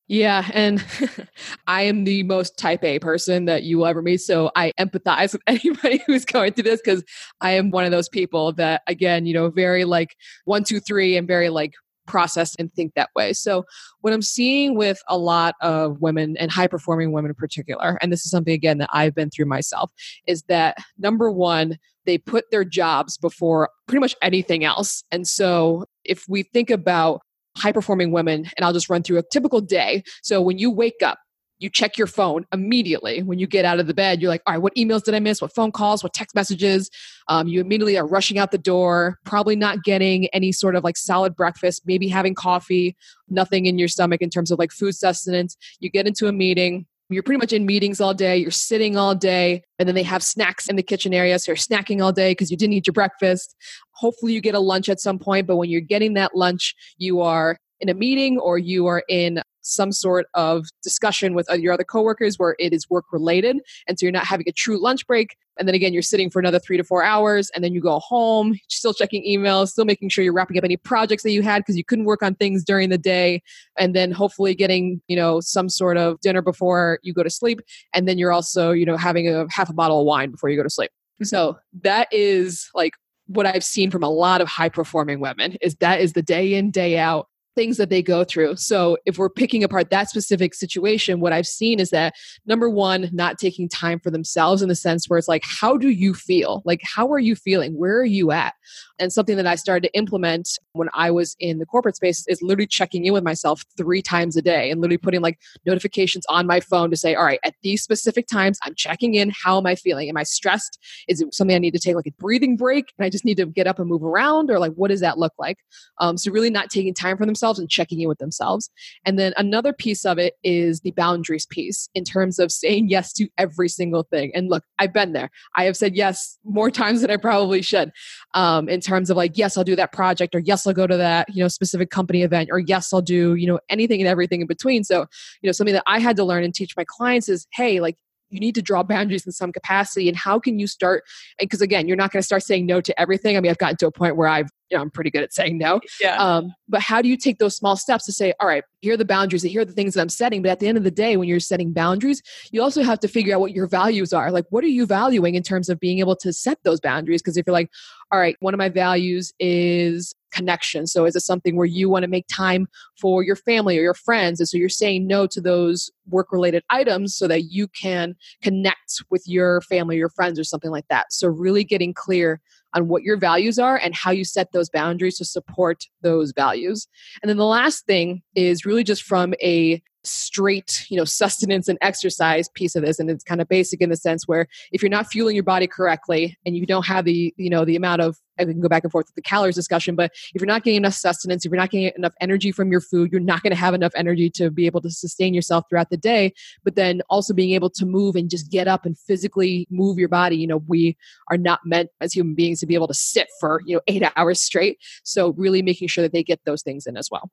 yeah, 0.07 0.49
and 0.53 0.83
I 1.67 1.83
am 1.83 2.05
the 2.05 2.23
most 2.23 2.57
type 2.57 2.83
A 2.83 2.99
person 2.99 3.45
that 3.45 3.63
you 3.63 3.79
will 3.79 3.87
ever 3.87 4.01
meet. 4.01 4.21
So 4.21 4.51
I 4.55 4.71
empathize 4.79 5.33
with 5.33 5.41
anybody 5.47 6.01
who's 6.07 6.25
going 6.25 6.53
through 6.53 6.63
this 6.63 6.81
because 6.83 7.03
I 7.41 7.51
am 7.51 7.71
one 7.71 7.85
of 7.85 7.91
those 7.91 8.07
people 8.07 8.53
that, 8.53 8.83
again, 8.87 9.25
you 9.25 9.33
know, 9.33 9.49
very 9.49 9.83
like 9.83 10.15
one, 10.45 10.63
two, 10.63 10.79
three, 10.79 11.17
and 11.17 11.27
very 11.27 11.49
like 11.49 11.73
process 12.07 12.55
and 12.57 12.73
think 12.73 12.93
that 12.95 13.09
way. 13.15 13.33
So 13.33 13.65
what 13.99 14.13
I'm 14.13 14.21
seeing 14.21 14.75
with 14.75 15.01
a 15.09 15.17
lot 15.17 15.55
of 15.61 16.01
women 16.01 16.37
and 16.37 16.49
high 16.49 16.67
performing 16.67 17.11
women 17.11 17.31
in 17.31 17.35
particular, 17.35 17.97
and 18.01 18.11
this 18.11 18.25
is 18.25 18.31
something 18.31 18.53
again 18.53 18.77
that 18.77 18.89
I've 18.93 19.13
been 19.13 19.29
through 19.29 19.47
myself, 19.47 19.91
is 20.25 20.43
that 20.43 20.77
number 20.97 21.29
one, 21.29 21.77
they 22.05 22.17
put 22.17 22.49
their 22.49 22.63
jobs 22.63 23.17
before 23.17 23.69
pretty 23.87 23.99
much 23.99 24.15
anything 24.21 24.63
else. 24.63 25.03
And 25.11 25.27
so 25.27 25.83
if 26.05 26.23
we 26.29 26.43
think 26.43 26.69
about 26.69 27.21
high 27.57 27.71
performing 27.71 28.11
women, 28.11 28.49
and 28.55 28.65
I'll 28.65 28.73
just 28.73 28.89
run 28.89 29.03
through 29.03 29.17
a 29.17 29.23
typical 29.31 29.61
day. 29.61 30.03
So 30.21 30.41
when 30.41 30.57
you 30.57 30.71
wake 30.71 31.01
up, 31.03 31.19
you 31.59 31.69
check 31.69 31.97
your 31.97 32.07
phone 32.07 32.45
immediately 32.53 33.23
when 33.23 33.39
you 33.39 33.47
get 33.47 33.65
out 33.65 33.79
of 33.79 33.87
the 33.87 33.93
bed. 33.93 34.21
You're 34.21 34.29
like, 34.29 34.43
all 34.45 34.53
right, 34.53 34.61
what 34.61 34.75
emails 34.75 35.03
did 35.03 35.15
I 35.15 35.19
miss? 35.19 35.41
What 35.41 35.55
phone 35.55 35.71
calls? 35.71 36.03
What 36.03 36.13
text 36.13 36.35
messages? 36.35 36.89
Um, 37.29 37.47
you 37.47 37.59
immediately 37.61 37.97
are 37.97 38.05
rushing 38.05 38.37
out 38.37 38.51
the 38.51 38.59
door, 38.59 39.17
probably 39.25 39.55
not 39.55 39.83
getting 39.83 40.27
any 40.27 40.51
sort 40.51 40.75
of 40.75 40.83
like 40.83 40.97
solid 40.97 41.35
breakfast, 41.35 41.81
maybe 41.85 42.07
having 42.07 42.35
coffee, 42.35 42.95
nothing 43.27 43.65
in 43.65 43.79
your 43.79 43.87
stomach 43.87 44.21
in 44.21 44.29
terms 44.29 44.51
of 44.51 44.59
like 44.59 44.71
food 44.71 44.93
sustenance. 44.93 45.57
You 45.79 45.89
get 45.89 46.05
into 46.05 46.27
a 46.27 46.31
meeting, 46.31 46.85
you're 47.09 47.23
pretty 47.23 47.39
much 47.39 47.53
in 47.53 47.65
meetings 47.65 48.01
all 48.01 48.13
day, 48.13 48.37
you're 48.37 48.51
sitting 48.51 48.97
all 48.97 49.15
day, 49.15 49.63
and 49.79 49.87
then 49.87 49.95
they 49.95 50.03
have 50.03 50.21
snacks 50.21 50.67
in 50.67 50.75
the 50.75 50.83
kitchen 50.83 51.13
area. 51.13 51.39
So 51.39 51.51
you're 51.51 51.55
snacking 51.55 52.03
all 52.03 52.11
day 52.11 52.31
because 52.31 52.51
you 52.51 52.57
didn't 52.57 52.73
eat 52.73 52.85
your 52.85 52.93
breakfast. 52.93 53.55
Hopefully, 53.97 54.33
you 54.33 54.41
get 54.41 54.55
a 54.55 54.59
lunch 54.59 54.89
at 54.89 54.99
some 54.99 55.19
point, 55.19 55.47
but 55.47 55.57
when 55.57 55.69
you're 55.69 55.81
getting 55.81 56.13
that 56.13 56.35
lunch, 56.35 56.75
you 56.97 57.21
are 57.21 57.57
in 57.79 57.89
a 57.89 57.93
meeting 57.93 58.39
or 58.39 58.57
you 58.57 58.87
are 58.87 59.03
in 59.07 59.41
some 59.61 59.91
sort 59.91 60.27
of 60.33 60.65
discussion 60.81 61.33
with 61.33 61.49
uh, 61.51 61.55
your 61.55 61.73
other 61.73 61.83
coworkers 61.83 62.39
where 62.39 62.55
it 62.57 62.73
is 62.73 62.89
work 62.89 63.05
related. 63.11 63.57
And 63.87 63.99
so 63.99 64.05
you're 64.05 64.13
not 64.13 64.25
having 64.25 64.47
a 64.47 64.51
true 64.51 64.81
lunch 64.81 65.05
break. 65.05 65.35
And 65.59 65.67
then 65.67 65.75
again, 65.75 65.93
you're 65.93 66.01
sitting 66.01 66.29
for 66.29 66.39
another 66.39 66.59
three 66.59 66.77
to 66.77 66.83
four 66.83 67.03
hours 67.03 67.49
and 67.53 67.63
then 67.63 67.73
you 67.73 67.81
go 67.81 67.99
home, 67.99 68.57
still 68.69 68.93
checking 68.93 69.23
emails, 69.23 69.69
still 69.69 69.85
making 69.85 70.09
sure 70.09 70.23
you're 70.23 70.33
wrapping 70.33 70.57
up 70.57 70.63
any 70.63 70.77
projects 70.77 71.23
that 71.23 71.31
you 71.31 71.41
had 71.41 71.59
because 71.59 71.75
you 71.75 71.83
couldn't 71.83 72.05
work 72.05 72.23
on 72.23 72.35
things 72.35 72.63
during 72.63 72.89
the 72.89 72.97
day. 72.97 73.41
And 73.77 73.95
then 73.95 74.11
hopefully 74.11 74.55
getting, 74.55 75.01
you 75.07 75.15
know, 75.15 75.41
some 75.41 75.69
sort 75.69 75.97
of 75.97 76.19
dinner 76.21 76.41
before 76.41 76.99
you 77.03 77.13
go 77.13 77.23
to 77.23 77.29
sleep. 77.29 77.59
And 77.93 78.07
then 78.07 78.17
you're 78.17 78.31
also, 78.31 78.71
you 78.71 78.85
know, 78.85 78.97
having 78.97 79.27
a 79.27 79.45
half 79.49 79.69
a 79.69 79.73
bottle 79.73 79.99
of 79.99 80.05
wine 80.05 80.31
before 80.31 80.49
you 80.49 80.57
go 80.57 80.63
to 80.63 80.69
sleep. 80.69 80.91
Mm-hmm. 81.15 81.25
So 81.25 81.57
that 81.81 82.07
is 82.11 82.69
like 82.73 82.93
what 83.27 83.45
I've 83.45 83.63
seen 83.63 83.91
from 83.91 84.03
a 84.03 84.09
lot 84.09 84.41
of 84.41 84.47
high 84.47 84.69
performing 84.69 85.19
women 85.19 85.57
is 85.61 85.75
that 85.75 86.01
is 86.01 86.13
the 86.13 86.21
day 86.21 86.53
in, 86.53 86.71
day 86.71 86.97
out 86.97 87.27
things 87.57 87.77
that 87.77 87.89
they 87.89 88.03
go 88.03 88.23
through. 88.23 88.55
So, 88.55 88.97
if 89.05 89.17
we're 89.17 89.29
picking 89.29 89.63
apart 89.63 89.89
that 89.89 90.09
specific 90.09 90.53
situation, 90.53 91.19
what 91.19 91.33
I've 91.33 91.47
seen 91.47 91.79
is 91.79 91.89
that 91.89 92.13
number 92.45 92.69
one, 92.69 93.09
not 93.11 93.39
taking 93.39 93.67
time 93.67 93.99
for 93.99 94.11
themselves 94.11 94.61
in 94.61 94.69
the 94.69 94.75
sense 94.75 95.09
where 95.09 95.17
it's 95.17 95.27
like, 95.27 95.43
how 95.43 95.75
do 95.75 95.89
you 95.89 96.13
feel? 96.13 96.61
Like, 96.65 96.81
how 96.83 97.11
are 97.11 97.19
you 97.19 97.35
feeling? 97.35 97.73
Where 97.73 97.97
are 97.99 98.05
you 98.05 98.31
at? 98.31 98.53
And 98.99 99.11
something 99.11 99.37
that 99.37 99.47
I 99.47 99.55
started 99.55 99.87
to 99.87 99.97
implement 99.97 100.49
when 100.73 100.89
I 100.93 101.09
was 101.09 101.35
in 101.39 101.57
the 101.57 101.65
corporate 101.65 101.95
space 101.95 102.25
is 102.27 102.41
literally 102.41 102.67
checking 102.67 103.05
in 103.05 103.13
with 103.13 103.23
myself 103.23 103.63
three 103.75 104.01
times 104.01 104.37
a 104.37 104.41
day 104.41 104.69
and 104.69 104.79
literally 104.79 104.97
putting 104.97 105.21
like 105.21 105.39
notifications 105.65 106.25
on 106.27 106.45
my 106.45 106.59
phone 106.59 106.91
to 106.91 106.97
say, 106.97 107.15
all 107.15 107.25
right, 107.25 107.39
at 107.43 107.55
these 107.63 107.81
specific 107.81 108.27
times, 108.27 108.59
I'm 108.63 108.75
checking 108.75 109.15
in. 109.15 109.31
How 109.43 109.57
am 109.57 109.65
I 109.65 109.73
feeling? 109.73 110.09
Am 110.09 110.17
I 110.17 110.23
stressed? 110.23 110.77
Is 111.07 111.21
it 111.21 111.33
something 111.33 111.55
I 111.55 111.59
need 111.59 111.73
to 111.73 111.79
take 111.79 111.95
like 111.95 112.07
a 112.07 112.11
breathing 112.19 112.55
break? 112.55 112.93
And 112.97 113.05
I 113.05 113.09
just 113.09 113.25
need 113.25 113.37
to 113.37 113.47
get 113.47 113.65
up 113.65 113.79
and 113.79 113.89
move 113.89 114.03
around? 114.03 114.51
Or 114.51 114.59
like, 114.59 114.73
what 114.73 114.89
does 114.89 115.01
that 115.01 115.17
look 115.17 115.33
like? 115.39 115.57
Um, 115.99 116.17
so, 116.17 116.31
really 116.31 116.49
not 116.49 116.69
taking 116.69 116.93
time 116.93 117.17
for 117.17 117.25
themselves 117.25 117.46
and 117.57 117.69
checking 117.69 118.01
in 118.01 118.07
with 118.07 118.19
themselves. 118.19 118.69
And 119.05 119.17
then 119.17 119.33
another 119.37 119.73
piece 119.73 120.05
of 120.05 120.17
it 120.17 120.33
is 120.43 120.81
the 120.81 120.91
boundaries 120.91 121.45
piece 121.45 121.89
in 121.95 122.03
terms 122.03 122.39
of 122.39 122.51
saying 122.51 122.89
yes 122.89 123.13
to 123.13 123.27
every 123.37 123.69
single 123.69 124.03
thing. 124.03 124.31
And 124.35 124.49
look, 124.49 124.63
I've 124.79 124.93
been 124.93 125.13
there. 125.13 125.29
I 125.55 125.63
have 125.63 125.77
said 125.77 125.95
yes 125.95 126.37
more 126.43 126.69
times 126.77 127.01
than 127.01 127.11
I 127.11 127.17
probably 127.17 127.61
should. 127.61 127.91
Um, 128.33 128.67
in 128.67 128.81
terms 128.81 129.09
of 129.09 129.17
like 129.17 129.37
yes 129.37 129.57
i'll 129.57 129.63
do 129.63 129.75
that 129.75 129.91
project 129.91 130.35
or 130.35 130.39
yes 130.39 130.65
i'll 130.65 130.73
go 130.73 130.87
to 130.87 130.97
that 130.97 131.27
you 131.33 131.41
know 131.41 131.47
specific 131.47 131.89
company 131.89 132.23
event 132.23 132.49
or 132.51 132.59
yes 132.59 132.93
i'll 132.93 133.01
do 133.01 133.35
you 133.35 133.47
know 133.47 133.59
anything 133.69 133.99
and 133.99 134.07
everything 134.07 134.41
in 134.41 134.47
between 134.47 134.83
so 134.83 135.05
you 135.41 135.47
know 135.47 135.51
something 135.51 135.73
that 135.73 135.83
i 135.87 135.99
had 135.99 136.15
to 136.15 136.23
learn 136.23 136.43
and 136.43 136.53
teach 136.53 136.75
my 136.77 136.85
clients 136.87 137.29
is 137.29 137.47
hey 137.53 137.79
like 137.79 137.95
you 138.29 138.39
need 138.39 138.55
to 138.55 138.61
draw 138.61 138.83
boundaries 138.83 139.25
in 139.25 139.31
some 139.31 139.51
capacity 139.51 140.07
and 140.07 140.17
how 140.17 140.39
can 140.39 140.59
you 140.59 140.67
start 140.67 141.03
because 141.39 141.61
again 141.61 141.87
you're 141.87 141.97
not 141.97 142.11
going 142.11 142.21
to 142.21 142.25
start 142.25 142.43
saying 142.43 142.65
no 142.65 142.81
to 142.81 142.99
everything. 142.99 143.37
I 143.37 143.41
mean 143.41 143.49
i've 143.49 143.57
gotten 143.57 143.77
to 143.77 143.87
a 143.87 143.91
point 143.91 144.15
where 144.15 144.27
i've 144.27 144.49
you 144.69 144.77
know 144.77 144.83
i'm 144.83 144.91
pretty 144.91 145.09
good 145.09 145.23
at 145.23 145.33
saying 145.33 145.57
no. 145.57 145.79
Yeah. 146.01 146.17
Um, 146.17 146.53
but 146.67 146.81
how 146.81 147.01
do 147.01 147.09
you 147.09 147.17
take 147.17 147.39
those 147.39 147.55
small 147.55 147.75
steps 147.75 148.05
to 148.05 148.11
say 148.11 148.33
all 148.39 148.47
right 148.47 148.63
here 148.81 148.93
are 148.93 148.97
the 148.97 149.05
boundaries 149.05 149.43
here 149.43 149.61
are 149.61 149.65
the 149.65 149.73
things 149.73 149.93
that 149.93 150.01
i'm 150.01 150.09
setting 150.09 150.41
but 150.41 150.51
at 150.51 150.59
the 150.59 150.67
end 150.67 150.77
of 150.77 150.83
the 150.83 150.91
day 150.91 151.17
when 151.17 151.27
you're 151.27 151.39
setting 151.39 151.73
boundaries 151.73 152.21
you 152.51 152.61
also 152.61 152.83
have 152.83 152.99
to 152.99 153.07
figure 153.07 153.33
out 153.33 153.41
what 153.41 153.53
your 153.53 153.67
values 153.67 154.13
are. 154.13 154.31
Like 154.31 154.45
what 154.49 154.63
are 154.63 154.67
you 154.67 154.85
valuing 154.85 155.35
in 155.35 155.43
terms 155.43 155.69
of 155.69 155.79
being 155.79 155.99
able 155.99 156.15
to 156.17 156.33
set 156.33 156.59
those 156.63 156.79
boundaries? 156.79 157.21
Because 157.21 157.37
if 157.37 157.45
you're 157.47 157.53
like 157.53 157.69
all 158.11 158.19
right 158.19 158.35
one 158.39 158.53
of 158.53 158.57
my 158.57 158.69
values 158.69 159.33
is 159.39 160.13
connection. 160.31 160.87
So 160.87 161.05
is 161.05 161.15
it 161.15 161.21
something 161.21 161.55
where 161.55 161.65
you 161.65 161.89
want 161.89 162.03
to 162.03 162.09
make 162.09 162.27
time 162.27 162.67
for 162.99 163.23
your 163.23 163.35
family 163.35 163.77
or 163.77 163.81
your 163.81 163.93
friends? 163.93 164.39
And 164.39 164.47
so 164.47 164.57
you're 164.57 164.69
saying 164.69 165.07
no 165.07 165.27
to 165.27 165.41
those 165.41 165.91
work 166.09 166.31
related 166.31 166.63
items 166.69 167.15
so 167.15 167.27
that 167.27 167.45
you 167.51 167.67
can 167.67 168.15
connect 168.41 169.03
with 169.09 169.23
your 169.25 169.61
family 169.61 169.97
your 169.97 170.09
friends 170.09 170.39
or 170.39 170.43
something 170.43 170.71
like 170.71 170.87
that. 170.89 171.11
So 171.11 171.27
really 171.27 171.63
getting 171.63 171.93
clear 171.93 172.39
on 172.73 172.87
what 172.87 173.03
your 173.03 173.17
values 173.17 173.57
are 173.57 173.77
and 173.77 173.95
how 173.95 174.11
you 174.11 174.23
set 174.23 174.51
those 174.51 174.69
boundaries 174.69 175.17
to 175.17 175.25
support 175.25 175.85
those 176.01 176.31
values. 176.31 176.87
And 177.21 177.29
then 177.29 177.37
the 177.37 177.45
last 177.45 177.85
thing 177.85 178.21
is 178.35 178.65
really 178.65 178.83
just 178.83 179.03
from 179.03 179.33
a 179.41 179.81
straight 180.09 180.85
you 180.89 180.97
know 180.97 181.05
sustenance 181.05 181.67
and 181.67 181.77
exercise 181.81 182.49
piece 182.49 182.75
of 182.75 182.83
this 182.83 182.99
and 182.99 183.09
it's 183.09 183.23
kind 183.23 183.41
of 183.41 183.47
basic 183.47 183.81
in 183.81 183.89
the 183.89 183.95
sense 183.95 184.27
where 184.27 184.47
if 184.71 184.81
you're 184.81 184.89
not 184.89 185.07
fueling 185.07 185.35
your 185.35 185.43
body 185.43 185.67
correctly 185.67 186.37
and 186.45 186.55
you 186.55 186.65
don't 186.65 186.85
have 186.85 187.05
the 187.05 187.33
you 187.37 187.49
know 187.49 187.65
the 187.65 187.75
amount 187.75 188.01
of 188.01 188.17
I 188.39 188.45
can 188.45 188.59
go 188.59 188.67
back 188.67 188.83
and 188.83 188.91
forth 188.91 189.07
with 189.07 189.15
the 189.15 189.21
calories 189.21 189.55
discussion, 189.55 189.95
but 189.95 190.11
if 190.33 190.41
you're 190.41 190.47
not 190.47 190.63
getting 190.63 190.77
enough 190.77 190.93
sustenance, 190.93 191.45
if 191.45 191.51
you're 191.51 191.59
not 191.59 191.69
getting 191.69 191.91
enough 191.97 192.13
energy 192.21 192.51
from 192.51 192.71
your 192.71 192.81
food, 192.81 193.11
you're 193.11 193.21
not 193.21 193.43
going 193.43 193.51
to 193.51 193.57
have 193.57 193.73
enough 193.73 193.93
energy 193.95 194.29
to 194.31 194.51
be 194.51 194.65
able 194.65 194.81
to 194.81 194.91
sustain 194.91 195.33
yourself 195.33 195.65
throughout 195.69 195.89
the 195.89 195.97
day. 195.97 196.33
But 196.63 196.75
then 196.75 197.01
also 197.09 197.33
being 197.33 197.53
able 197.53 197.69
to 197.71 197.85
move 197.85 198.15
and 198.15 198.29
just 198.29 198.51
get 198.51 198.67
up 198.67 198.85
and 198.85 198.97
physically 198.97 199.67
move 199.69 199.97
your 199.97 200.09
body. 200.09 200.37
You 200.37 200.47
know, 200.47 200.63
we 200.67 200.97
are 201.29 201.37
not 201.37 201.61
meant 201.65 201.89
as 202.01 202.13
human 202.13 202.35
beings 202.35 202.59
to 202.59 202.65
be 202.65 202.75
able 202.75 202.87
to 202.87 202.93
sit 202.93 203.27
for, 203.39 203.61
you 203.65 203.75
know, 203.75 203.81
eight 203.87 204.03
hours 204.15 204.41
straight. 204.41 204.77
So 205.03 205.33
really 205.33 205.61
making 205.61 205.87
sure 205.87 206.01
that 206.03 206.13
they 206.13 206.23
get 206.23 206.41
those 206.45 206.61
things 206.61 206.85
in 206.85 206.97
as 206.97 207.09
well. 207.11 207.31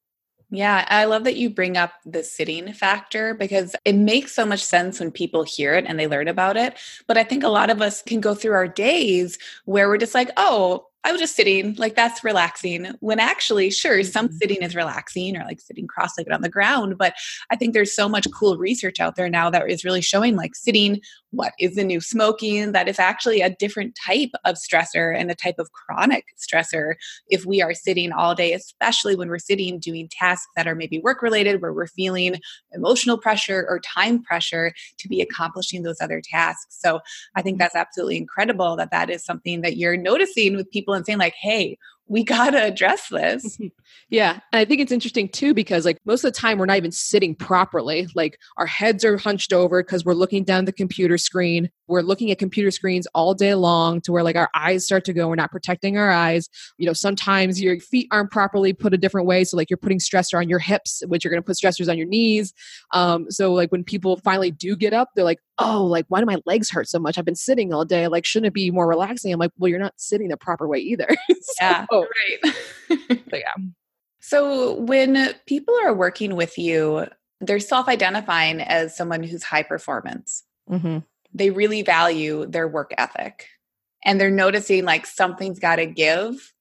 Yeah, 0.54 0.86
I 0.88 1.06
love 1.06 1.24
that 1.24 1.34
you 1.34 1.50
bring 1.50 1.76
up 1.76 1.94
the 2.06 2.22
sitting 2.22 2.72
factor 2.72 3.34
because 3.34 3.74
it 3.84 3.94
makes 3.94 4.32
so 4.32 4.46
much 4.46 4.64
sense 4.64 5.00
when 5.00 5.10
people 5.10 5.42
hear 5.42 5.74
it 5.74 5.84
and 5.84 5.98
they 5.98 6.06
learn 6.06 6.28
about 6.28 6.56
it. 6.56 6.78
But 7.08 7.18
I 7.18 7.24
think 7.24 7.42
a 7.42 7.48
lot 7.48 7.70
of 7.70 7.82
us 7.82 8.02
can 8.02 8.20
go 8.20 8.36
through 8.36 8.52
our 8.52 8.68
days 8.68 9.36
where 9.64 9.88
we're 9.88 9.98
just 9.98 10.14
like, 10.14 10.30
oh, 10.36 10.86
I 11.04 11.12
was 11.12 11.20
just 11.20 11.36
sitting, 11.36 11.74
like 11.74 11.94
that's 11.94 12.24
relaxing. 12.24 12.94
When 13.00 13.20
actually, 13.20 13.70
sure, 13.70 14.02
some 14.02 14.28
mm-hmm. 14.28 14.36
sitting 14.36 14.62
is 14.62 14.74
relaxing 14.74 15.36
or 15.36 15.44
like 15.44 15.60
sitting 15.60 15.86
cross 15.86 16.16
legged 16.16 16.32
on 16.32 16.40
the 16.40 16.48
ground. 16.48 16.96
But 16.98 17.14
I 17.50 17.56
think 17.56 17.74
there's 17.74 17.94
so 17.94 18.08
much 18.08 18.26
cool 18.32 18.56
research 18.56 19.00
out 19.00 19.16
there 19.16 19.28
now 19.28 19.50
that 19.50 19.68
is 19.70 19.84
really 19.84 20.00
showing 20.00 20.34
like 20.34 20.54
sitting, 20.54 21.00
what 21.30 21.52
is 21.60 21.74
the 21.74 21.84
new 21.84 22.00
smoking, 22.00 22.72
that 22.72 22.88
is 22.88 22.98
actually 22.98 23.42
a 23.42 23.50
different 23.50 23.98
type 24.06 24.30
of 24.44 24.56
stressor 24.56 25.14
and 25.14 25.30
a 25.30 25.34
type 25.34 25.56
of 25.58 25.72
chronic 25.72 26.24
stressor 26.38 26.94
if 27.28 27.44
we 27.44 27.60
are 27.60 27.74
sitting 27.74 28.10
all 28.12 28.34
day, 28.34 28.52
especially 28.52 29.14
when 29.14 29.28
we're 29.28 29.38
sitting 29.38 29.78
doing 29.78 30.08
tasks 30.10 30.48
that 30.56 30.66
are 30.66 30.74
maybe 30.74 31.00
work 31.00 31.20
related, 31.20 31.60
where 31.60 31.72
we're 31.72 31.86
feeling 31.86 32.36
emotional 32.72 33.18
pressure 33.18 33.66
or 33.68 33.78
time 33.80 34.22
pressure 34.22 34.72
to 34.98 35.08
be 35.08 35.20
accomplishing 35.20 35.82
those 35.82 36.00
other 36.00 36.22
tasks. 36.22 36.78
So 36.80 37.00
I 37.34 37.42
think 37.42 37.56
mm-hmm. 37.56 37.58
that's 37.58 37.76
absolutely 37.76 38.16
incredible 38.16 38.76
that 38.76 38.90
that 38.90 39.10
is 39.10 39.22
something 39.22 39.60
that 39.60 39.76
you're 39.76 39.96
noticing 39.96 40.56
with 40.56 40.70
people 40.70 40.93
and 40.96 41.06
saying 41.06 41.18
like 41.18 41.34
hey 41.40 41.76
we 42.06 42.22
got 42.22 42.50
to 42.50 42.62
address 42.62 43.08
this. 43.08 43.58
yeah. 44.10 44.40
And 44.52 44.60
I 44.60 44.64
think 44.64 44.80
it's 44.80 44.92
interesting 44.92 45.28
too, 45.28 45.54
because 45.54 45.84
like 45.84 45.98
most 46.04 46.22
of 46.24 46.32
the 46.32 46.38
time 46.38 46.58
we're 46.58 46.66
not 46.66 46.76
even 46.76 46.92
sitting 46.92 47.34
properly. 47.34 48.08
Like 48.14 48.38
our 48.58 48.66
heads 48.66 49.04
are 49.04 49.16
hunched 49.16 49.52
over 49.52 49.82
because 49.82 50.04
we're 50.04 50.14
looking 50.14 50.44
down 50.44 50.66
the 50.66 50.72
computer 50.72 51.16
screen. 51.16 51.70
We're 51.86 52.02
looking 52.02 52.30
at 52.30 52.38
computer 52.38 52.70
screens 52.70 53.06
all 53.14 53.34
day 53.34 53.54
long 53.54 54.00
to 54.02 54.12
where 54.12 54.22
like 54.22 54.36
our 54.36 54.50
eyes 54.54 54.84
start 54.84 55.04
to 55.06 55.12
go. 55.12 55.28
We're 55.28 55.34
not 55.34 55.50
protecting 55.50 55.96
our 55.96 56.10
eyes. 56.10 56.48
You 56.76 56.86
know, 56.86 56.92
sometimes 56.92 57.60
your 57.60 57.80
feet 57.80 58.08
aren't 58.10 58.30
properly 58.30 58.72
put 58.74 58.92
a 58.92 58.98
different 58.98 59.26
way. 59.26 59.44
So 59.44 59.56
like 59.56 59.70
you're 59.70 59.78
putting 59.78 59.98
stressor 59.98 60.38
on 60.38 60.48
your 60.48 60.58
hips, 60.58 61.02
which 61.08 61.24
you're 61.24 61.30
going 61.30 61.42
to 61.42 61.46
put 61.46 61.56
stressors 61.56 61.88
on 61.88 61.96
your 61.96 62.06
knees. 62.06 62.52
Um, 62.92 63.30
so 63.30 63.52
like 63.52 63.72
when 63.72 63.84
people 63.84 64.18
finally 64.18 64.50
do 64.50 64.76
get 64.76 64.92
up, 64.92 65.10
they're 65.14 65.24
like, 65.24 65.40
oh, 65.58 65.84
like 65.84 66.06
why 66.08 66.20
do 66.20 66.26
my 66.26 66.38
legs 66.46 66.70
hurt 66.70 66.88
so 66.88 66.98
much? 66.98 67.18
I've 67.18 67.24
been 67.24 67.34
sitting 67.34 67.72
all 67.72 67.84
day. 67.84 68.08
Like, 68.08 68.24
shouldn't 68.24 68.48
it 68.48 68.54
be 68.54 68.70
more 68.70 68.88
relaxing? 68.88 69.32
I'm 69.32 69.38
like, 69.38 69.52
well, 69.58 69.68
you're 69.68 69.78
not 69.78 69.94
sitting 69.96 70.28
the 70.28 70.36
proper 70.36 70.66
way 70.66 70.78
either. 70.78 71.08
so, 71.40 71.52
yeah. 71.60 71.86
Right. 71.92 72.54
so 73.30 73.36
yeah. 73.36 73.54
So 74.20 74.74
when 74.80 75.34
people 75.46 75.74
are 75.82 75.92
working 75.92 76.34
with 76.34 76.56
you, 76.56 77.06
they're 77.40 77.60
self-identifying 77.60 78.62
as 78.62 78.96
someone 78.96 79.22
who's 79.22 79.42
high 79.42 79.62
performance. 79.62 80.44
Mm-hmm. 80.70 80.98
They 81.34 81.50
really 81.50 81.82
value 81.82 82.46
their 82.46 82.66
work 82.66 82.94
ethic, 82.96 83.48
and 84.04 84.20
they're 84.20 84.30
noticing 84.30 84.84
like 84.84 85.04
something's 85.04 85.58
got 85.58 85.76
to 85.76 85.86
give. 85.86 86.53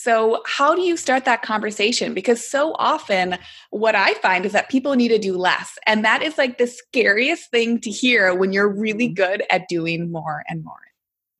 So, 0.00 0.42
how 0.46 0.76
do 0.76 0.82
you 0.82 0.96
start 0.96 1.24
that 1.24 1.42
conversation? 1.42 2.14
Because 2.14 2.48
so 2.48 2.76
often, 2.78 3.36
what 3.70 3.96
I 3.96 4.14
find 4.14 4.46
is 4.46 4.52
that 4.52 4.68
people 4.68 4.94
need 4.94 5.08
to 5.08 5.18
do 5.18 5.36
less. 5.36 5.76
And 5.88 6.04
that 6.04 6.22
is 6.22 6.38
like 6.38 6.56
the 6.56 6.68
scariest 6.68 7.50
thing 7.50 7.80
to 7.80 7.90
hear 7.90 8.32
when 8.32 8.52
you're 8.52 8.68
really 8.68 9.06
mm-hmm. 9.08 9.14
good 9.14 9.42
at 9.50 9.68
doing 9.68 10.12
more 10.12 10.44
and 10.48 10.62
more. 10.62 10.76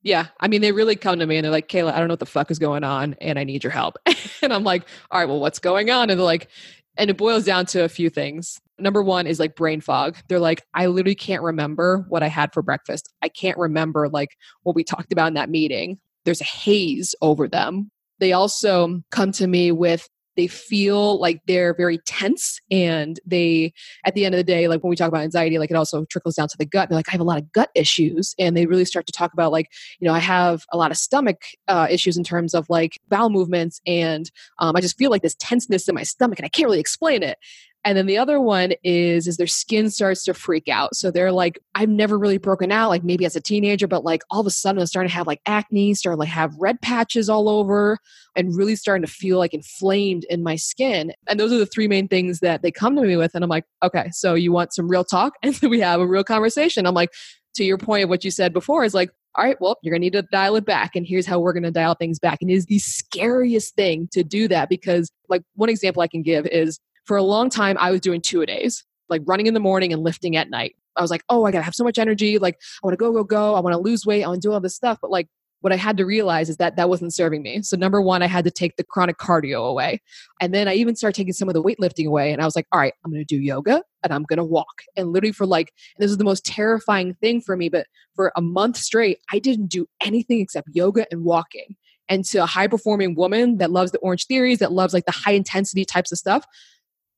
Yeah. 0.01 0.27
I 0.41 0.49
mean, 0.49 0.59
they 0.59 0.73
really 0.73 0.97
come 0.97 1.19
to 1.19 1.25
me 1.25 1.37
and 1.37 1.45
they're 1.45 1.53
like, 1.53 1.69
Kayla, 1.69 1.93
I 1.93 1.99
don't 1.99 2.09
know 2.09 2.13
what 2.13 2.19
the 2.19 2.25
fuck 2.25 2.51
is 2.51 2.59
going 2.59 2.83
on 2.83 3.15
and 3.21 3.39
I 3.39 3.45
need 3.45 3.63
your 3.63 3.71
help. 3.71 3.95
and 4.41 4.51
I'm 4.51 4.65
like, 4.65 4.83
all 5.09 5.21
right, 5.21 5.27
well, 5.27 5.39
what's 5.39 5.59
going 5.59 5.89
on? 5.89 6.09
And 6.09 6.19
they're 6.19 6.25
like, 6.25 6.49
and 6.97 7.09
it 7.09 7.17
boils 7.17 7.45
down 7.45 7.65
to 7.67 7.85
a 7.85 7.89
few 7.89 8.09
things. 8.09 8.59
Number 8.77 9.01
one 9.01 9.25
is 9.25 9.39
like 9.39 9.55
brain 9.55 9.79
fog. 9.79 10.17
They're 10.27 10.37
like, 10.37 10.65
I 10.73 10.87
literally 10.87 11.15
can't 11.15 11.43
remember 11.43 12.05
what 12.09 12.23
I 12.23 12.27
had 12.27 12.53
for 12.53 12.61
breakfast. 12.61 13.09
I 13.21 13.29
can't 13.29 13.57
remember 13.57 14.09
like 14.09 14.35
what 14.63 14.75
we 14.75 14.83
talked 14.83 15.13
about 15.13 15.29
in 15.29 15.35
that 15.35 15.49
meeting. 15.49 15.97
There's 16.25 16.41
a 16.41 16.45
haze 16.45 17.15
over 17.21 17.47
them. 17.47 17.91
They 18.19 18.33
also 18.33 19.01
come 19.11 19.31
to 19.33 19.47
me 19.47 19.71
with 19.71 20.07
they 20.39 20.47
feel 20.47 21.19
like 21.19 21.41
they're 21.47 21.73
very 21.73 21.97
tense 22.05 22.61
and 22.71 23.19
they 23.25 23.73
at 24.05 24.13
the 24.13 24.23
end 24.23 24.33
of 24.33 24.39
the 24.39 24.43
day 24.43 24.69
like 24.69 24.81
when 24.81 24.89
we 24.89 24.95
talk 24.95 25.09
about 25.09 25.21
anxiety 25.21 25.57
like 25.57 25.69
it 25.69 25.75
also 25.75 26.05
trickles 26.05 26.35
down 26.35 26.47
to 26.47 26.55
the 26.57 26.65
gut. 26.65 26.87
They're 26.87 26.95
like 26.95 27.09
i 27.09 27.11
have 27.11 27.19
a 27.19 27.25
lot 27.25 27.39
of 27.39 27.51
gut 27.51 27.69
issues. 27.75 28.35
And 28.39 28.55
they 28.55 28.65
really 28.65 28.85
start 28.85 29.05
to 29.07 29.11
talk 29.11 29.33
about 29.33 29.51
like 29.51 29.67
you 29.99 30.07
know 30.07 30.13
i 30.13 30.19
have 30.19 30.63
a 30.71 30.77
lot 30.77 30.91
of 30.91 30.97
stomach 30.97 31.41
uh, 31.67 31.87
issues 31.89 32.15
in 32.15 32.23
terms 32.23 32.53
of 32.53 32.69
like 32.69 32.99
bowel 33.09 33.29
movements 33.29 33.81
and 33.85 34.31
um, 34.59 34.77
i 34.77 34.81
just 34.81 34.97
feel 34.97 35.11
like 35.11 35.23
this 35.23 35.35
tenseness 35.35 35.89
in 35.89 35.95
my 35.95 36.03
stomach 36.03 36.39
and 36.39 36.45
i 36.45 36.49
can't 36.49 36.67
really 36.67 36.79
explain 36.79 37.21
it 37.21 37.37
and 37.85 37.97
then 37.97 38.07
the 38.07 38.17
other 38.17 38.41
one 38.41 38.73
is 38.83 39.27
is 39.27 39.37
their 39.37 39.47
skin 39.47 39.89
starts 39.89 40.23
to 40.25 40.33
freak 40.33 40.67
out. 40.67 40.95
So 40.95 41.11
they're 41.11 41.31
like, 41.31 41.59
I've 41.75 41.89
never 41.89 42.17
really 42.17 42.37
broken 42.37 42.71
out, 42.71 42.89
like 42.89 43.03
maybe 43.03 43.25
as 43.25 43.35
a 43.35 43.41
teenager, 43.41 43.87
but 43.87 44.03
like 44.03 44.21
all 44.29 44.41
of 44.41 44.47
a 44.47 44.51
sudden 44.51 44.81
I'm 44.81 44.87
starting 44.87 45.09
to 45.09 45.15
have 45.15 45.27
like 45.27 45.41
acne, 45.45 45.93
starting 45.93 46.17
to 46.17 46.19
like 46.19 46.29
have 46.29 46.53
red 46.59 46.81
patches 46.81 47.29
all 47.29 47.47
over, 47.47 47.97
and 48.35 48.55
really 48.55 48.75
starting 48.75 49.05
to 49.05 49.11
feel 49.11 49.37
like 49.37 49.53
inflamed 49.53 50.25
in 50.25 50.43
my 50.43 50.55
skin. 50.55 51.13
And 51.27 51.39
those 51.39 51.53
are 51.53 51.57
the 51.57 51.65
three 51.65 51.87
main 51.87 52.07
things 52.07 52.39
that 52.39 52.61
they 52.61 52.71
come 52.71 52.95
to 52.95 53.01
me 53.01 53.15
with. 53.15 53.33
And 53.33 53.43
I'm 53.43 53.49
like, 53.49 53.65
okay, 53.81 54.09
so 54.11 54.33
you 54.33 54.51
want 54.51 54.73
some 54.73 54.89
real 54.89 55.03
talk? 55.03 55.33
And 55.43 55.55
so 55.55 55.67
we 55.67 55.79
have 55.79 55.99
a 55.99 56.07
real 56.07 56.23
conversation. 56.23 56.85
I'm 56.85 56.93
like, 56.93 57.11
to 57.55 57.63
your 57.63 57.77
point 57.77 58.03
of 58.03 58.09
what 58.09 58.23
you 58.23 58.29
said 58.29 58.53
before, 58.53 58.83
is 58.83 58.93
like, 58.93 59.09
all 59.35 59.43
right, 59.43 59.57
well, 59.59 59.77
you're 59.81 59.91
going 59.91 60.01
to 60.01 60.05
need 60.05 60.13
to 60.13 60.27
dial 60.31 60.55
it 60.55 60.65
back. 60.65 60.95
And 60.95 61.05
here's 61.07 61.25
how 61.25 61.39
we're 61.39 61.53
going 61.53 61.63
to 61.63 61.71
dial 61.71 61.95
things 61.95 62.19
back. 62.19 62.39
And 62.41 62.49
it 62.49 62.55
is 62.55 62.65
the 62.65 62.79
scariest 62.79 63.75
thing 63.75 64.09
to 64.11 64.23
do 64.23 64.47
that 64.47 64.69
because, 64.69 65.11
like, 65.27 65.43
one 65.55 65.69
example 65.69 66.01
I 66.01 66.07
can 66.07 66.23
give 66.23 66.45
is 66.47 66.79
for 67.09 67.17
a 67.17 67.23
long 67.23 67.49
time, 67.49 67.75
I 67.79 67.89
was 67.89 68.01
doing 68.01 68.21
two 68.21 68.43
a 68.43 68.45
days, 68.45 68.85
like 69.09 69.23
running 69.25 69.47
in 69.47 69.55
the 69.55 69.59
morning 69.59 69.91
and 69.91 70.03
lifting 70.03 70.35
at 70.35 70.51
night. 70.51 70.75
I 70.95 71.01
was 71.01 71.09
like, 71.09 71.23
oh, 71.27 71.43
I 71.43 71.51
gotta 71.51 71.63
have 71.63 71.73
so 71.73 71.83
much 71.83 71.97
energy. 71.97 72.37
Like, 72.37 72.53
I 72.83 72.85
wanna 72.85 72.97
go, 72.97 73.11
go, 73.11 73.23
go. 73.23 73.55
I 73.55 73.61
wanna 73.61 73.79
lose 73.79 74.05
weight. 74.05 74.23
I 74.23 74.27
wanna 74.27 74.39
do 74.39 74.53
all 74.53 74.59
this 74.59 74.75
stuff. 74.75 74.99
But 75.01 75.09
like, 75.09 75.27
what 75.61 75.73
I 75.73 75.75
had 75.75 75.97
to 75.97 76.05
realize 76.05 76.49
is 76.49 76.57
that 76.57 76.75
that 76.75 76.87
wasn't 76.87 77.15
serving 77.15 77.41
me. 77.41 77.63
So, 77.63 77.75
number 77.77 77.99
one, 77.99 78.21
I 78.21 78.27
had 78.27 78.45
to 78.45 78.51
take 78.51 78.75
the 78.75 78.83
chronic 78.83 79.17
cardio 79.17 79.67
away. 79.67 80.03
And 80.39 80.53
then 80.53 80.67
I 80.67 80.75
even 80.75 80.95
started 80.95 81.15
taking 81.15 81.33
some 81.33 81.47
of 81.49 81.55
the 81.55 81.63
weightlifting 81.63 82.05
away. 82.05 82.31
And 82.31 82.43
I 82.43 82.45
was 82.45 82.55
like, 82.55 82.67
all 82.71 82.79
right, 82.79 82.93
I'm 83.03 83.11
to 83.11 83.25
do 83.25 83.41
yoga 83.41 83.81
and 84.03 84.13
I'm 84.13 84.23
to 84.37 84.43
walk. 84.43 84.83
And 84.95 85.11
literally, 85.11 85.31
for 85.31 85.47
like, 85.47 85.73
this 85.97 86.11
is 86.11 86.17
the 86.17 86.23
most 86.23 86.45
terrifying 86.45 87.15
thing 87.15 87.41
for 87.41 87.57
me, 87.57 87.69
but 87.69 87.87
for 88.15 88.31
a 88.35 88.41
month 88.41 88.77
straight, 88.77 89.17
I 89.33 89.39
didn't 89.39 89.67
do 89.67 89.87
anything 89.99 90.41
except 90.41 90.67
yoga 90.73 91.07
and 91.09 91.23
walking. 91.23 91.75
And 92.07 92.23
to 92.25 92.43
a 92.43 92.45
high 92.45 92.67
performing 92.67 93.15
woman 93.15 93.57
that 93.57 93.71
loves 93.71 93.91
the 93.91 93.99
Orangetheories, 93.99 94.59
that 94.59 94.71
loves 94.71 94.93
like 94.93 95.05
the 95.05 95.11
high 95.11 95.33
intensity 95.33 95.85
types 95.85 96.11
of 96.11 96.19
stuff, 96.19 96.45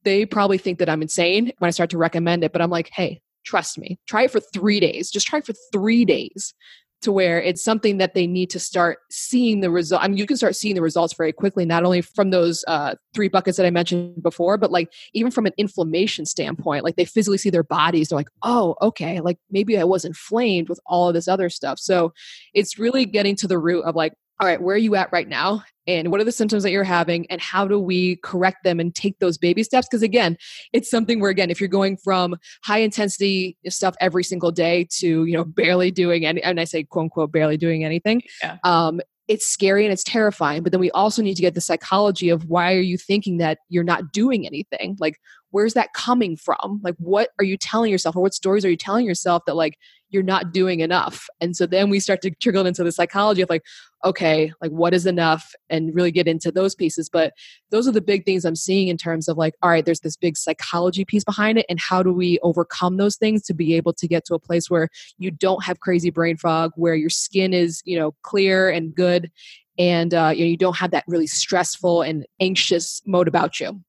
they 0.03 0.25
probably 0.25 0.57
think 0.57 0.79
that 0.79 0.89
I'm 0.89 1.01
insane 1.01 1.51
when 1.59 1.67
I 1.67 1.71
start 1.71 1.89
to 1.91 1.97
recommend 1.97 2.43
it, 2.43 2.51
but 2.51 2.61
I'm 2.61 2.69
like, 2.69 2.89
hey, 2.93 3.21
trust 3.43 3.77
me, 3.77 3.99
try 4.07 4.23
it 4.23 4.31
for 4.31 4.39
three 4.39 4.79
days. 4.79 5.09
Just 5.09 5.27
try 5.27 5.39
it 5.39 5.45
for 5.45 5.53
three 5.71 6.05
days 6.05 6.53
to 7.01 7.11
where 7.11 7.41
it's 7.41 7.63
something 7.63 7.97
that 7.97 8.13
they 8.13 8.27
need 8.27 8.49
to 8.51 8.59
start 8.59 8.99
seeing 9.09 9.61
the 9.61 9.71
result. 9.71 10.03
I 10.03 10.07
mean, 10.07 10.17
you 10.17 10.27
can 10.27 10.37
start 10.37 10.55
seeing 10.55 10.75
the 10.75 10.83
results 10.83 11.15
very 11.15 11.33
quickly, 11.33 11.65
not 11.65 11.83
only 11.83 12.01
from 12.01 12.29
those 12.29 12.63
uh, 12.67 12.93
three 13.15 13.27
buckets 13.27 13.57
that 13.57 13.65
I 13.65 13.71
mentioned 13.71 14.21
before, 14.21 14.57
but 14.57 14.71
like 14.71 14.93
even 15.13 15.31
from 15.31 15.47
an 15.47 15.53
inflammation 15.57 16.27
standpoint, 16.27 16.83
like 16.83 16.97
they 16.97 17.05
physically 17.05 17.39
see 17.39 17.49
their 17.49 17.63
bodies. 17.63 18.09
They're 18.09 18.19
like, 18.19 18.29
oh, 18.43 18.75
okay, 18.83 19.19
like 19.19 19.39
maybe 19.49 19.79
I 19.79 19.83
was 19.83 20.05
inflamed 20.05 20.69
with 20.69 20.79
all 20.85 21.07
of 21.07 21.15
this 21.15 21.27
other 21.27 21.49
stuff. 21.49 21.79
So 21.79 22.13
it's 22.53 22.77
really 22.77 23.05
getting 23.05 23.35
to 23.37 23.47
the 23.47 23.57
root 23.57 23.81
of 23.81 23.95
like, 23.95 24.13
all 24.41 24.47
right, 24.47 24.59
where 24.59 24.73
are 24.73 24.79
you 24.79 24.95
at 24.95 25.11
right 25.11 25.27
now? 25.27 25.63
And 25.85 26.09
what 26.09 26.19
are 26.19 26.23
the 26.23 26.31
symptoms 26.31 26.63
that 26.63 26.71
you're 26.71 26.83
having? 26.83 27.29
And 27.29 27.39
how 27.39 27.67
do 27.67 27.79
we 27.79 28.15
correct 28.17 28.63
them 28.63 28.79
and 28.79 28.93
take 28.93 29.19
those 29.19 29.37
baby 29.37 29.61
steps? 29.61 29.87
Because 29.87 30.01
again, 30.01 30.35
it's 30.73 30.89
something 30.89 31.19
where, 31.19 31.29
again, 31.29 31.51
if 31.51 31.61
you're 31.61 31.69
going 31.69 31.97
from 31.97 32.35
high 32.63 32.79
intensity 32.79 33.55
stuff 33.69 33.95
every 34.01 34.23
single 34.23 34.51
day 34.51 34.87
to, 34.97 35.25
you 35.25 35.37
know, 35.37 35.43
barely 35.43 35.91
doing 35.91 36.25
any, 36.25 36.41
and 36.41 36.59
I 36.59 36.63
say 36.63 36.83
quote 36.83 37.03
unquote, 37.03 37.31
barely 37.31 37.55
doing 37.55 37.85
anything, 37.85 38.23
yeah. 38.41 38.57
um, 38.63 38.99
it's 39.27 39.45
scary 39.45 39.85
and 39.85 39.93
it's 39.93 40.03
terrifying. 40.03 40.63
But 40.63 40.71
then 40.71 40.81
we 40.81 40.91
also 40.91 41.21
need 41.21 41.35
to 41.35 41.41
get 41.41 41.53
the 41.53 41.61
psychology 41.61 42.29
of 42.29 42.45
why 42.45 42.73
are 42.73 42.81
you 42.81 42.97
thinking 42.97 43.37
that 43.37 43.59
you're 43.69 43.83
not 43.83 44.11
doing 44.11 44.47
anything? 44.47 44.97
Like, 44.99 45.19
where's 45.51 45.73
that 45.73 45.93
coming 45.93 46.35
from? 46.35 46.81
Like, 46.83 46.95
what 46.97 47.29
are 47.39 47.45
you 47.45 47.57
telling 47.57 47.91
yourself 47.91 48.15
or 48.15 48.21
what 48.21 48.33
stories 48.33 48.65
are 48.65 48.69
you 48.69 48.77
telling 48.77 49.05
yourself 49.05 49.43
that, 49.45 49.55
like, 49.55 49.77
you're 50.11 50.23
not 50.23 50.51
doing 50.51 50.81
enough. 50.81 51.27
And 51.39 51.55
so 51.55 51.65
then 51.65 51.89
we 51.89 51.99
start 51.99 52.21
to 52.21 52.31
trickle 52.31 52.65
into 52.65 52.83
the 52.83 52.91
psychology 52.91 53.41
of 53.41 53.49
like, 53.49 53.63
okay, 54.03 54.51
like 54.61 54.71
what 54.71 54.93
is 54.93 55.05
enough 55.05 55.53
and 55.69 55.95
really 55.95 56.11
get 56.11 56.27
into 56.27 56.51
those 56.51 56.75
pieces. 56.75 57.09
But 57.09 57.33
those 57.69 57.87
are 57.87 57.93
the 57.93 58.01
big 58.01 58.25
things 58.25 58.43
I'm 58.43 58.55
seeing 58.55 58.89
in 58.89 58.97
terms 58.97 59.27
of 59.27 59.37
like, 59.37 59.55
all 59.61 59.69
right, 59.69 59.85
there's 59.85 60.01
this 60.01 60.17
big 60.17 60.37
psychology 60.37 61.05
piece 61.05 61.23
behind 61.23 61.57
it. 61.57 61.65
And 61.69 61.79
how 61.79 62.03
do 62.03 62.11
we 62.11 62.39
overcome 62.43 62.97
those 62.97 63.15
things 63.15 63.43
to 63.43 63.53
be 63.53 63.75
able 63.75 63.93
to 63.93 64.07
get 64.07 64.25
to 64.25 64.35
a 64.35 64.39
place 64.39 64.69
where 64.69 64.89
you 65.17 65.31
don't 65.31 65.63
have 65.63 65.79
crazy 65.79 66.09
brain 66.09 66.35
fog, 66.35 66.71
where 66.75 66.95
your 66.95 67.09
skin 67.09 67.53
is, 67.53 67.81
you 67.85 67.97
know, 67.97 68.13
clear 68.21 68.69
and 68.69 68.93
good 68.93 69.31
and 69.79 70.13
uh, 70.13 70.33
you, 70.35 70.43
know, 70.43 70.49
you 70.49 70.57
don't 70.57 70.77
have 70.77 70.91
that 70.91 71.05
really 71.07 71.27
stressful 71.27 72.01
and 72.01 72.25
anxious 72.39 73.01
mode 73.05 73.29
about 73.29 73.59
you. 73.59 73.81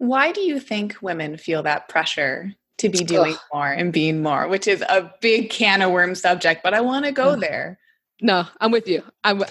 Why 0.00 0.32
do 0.32 0.40
you 0.40 0.58
think 0.60 0.96
women 1.02 1.36
feel 1.36 1.62
that 1.64 1.90
pressure 1.90 2.54
to 2.78 2.88
be 2.88 3.04
doing 3.04 3.34
Ugh. 3.34 3.40
more 3.52 3.70
and 3.70 3.92
being 3.92 4.22
more, 4.22 4.48
which 4.48 4.66
is 4.66 4.80
a 4.80 5.12
big 5.20 5.50
can 5.50 5.82
of 5.82 5.92
worm 5.92 6.14
subject, 6.14 6.62
but 6.62 6.72
I 6.72 6.80
want 6.80 7.04
to 7.04 7.12
go 7.12 7.32
Ugh. 7.32 7.40
there. 7.40 7.78
No, 8.22 8.46
I'm 8.62 8.70
with 8.70 8.88
you. 8.88 9.02
I'm 9.24 9.44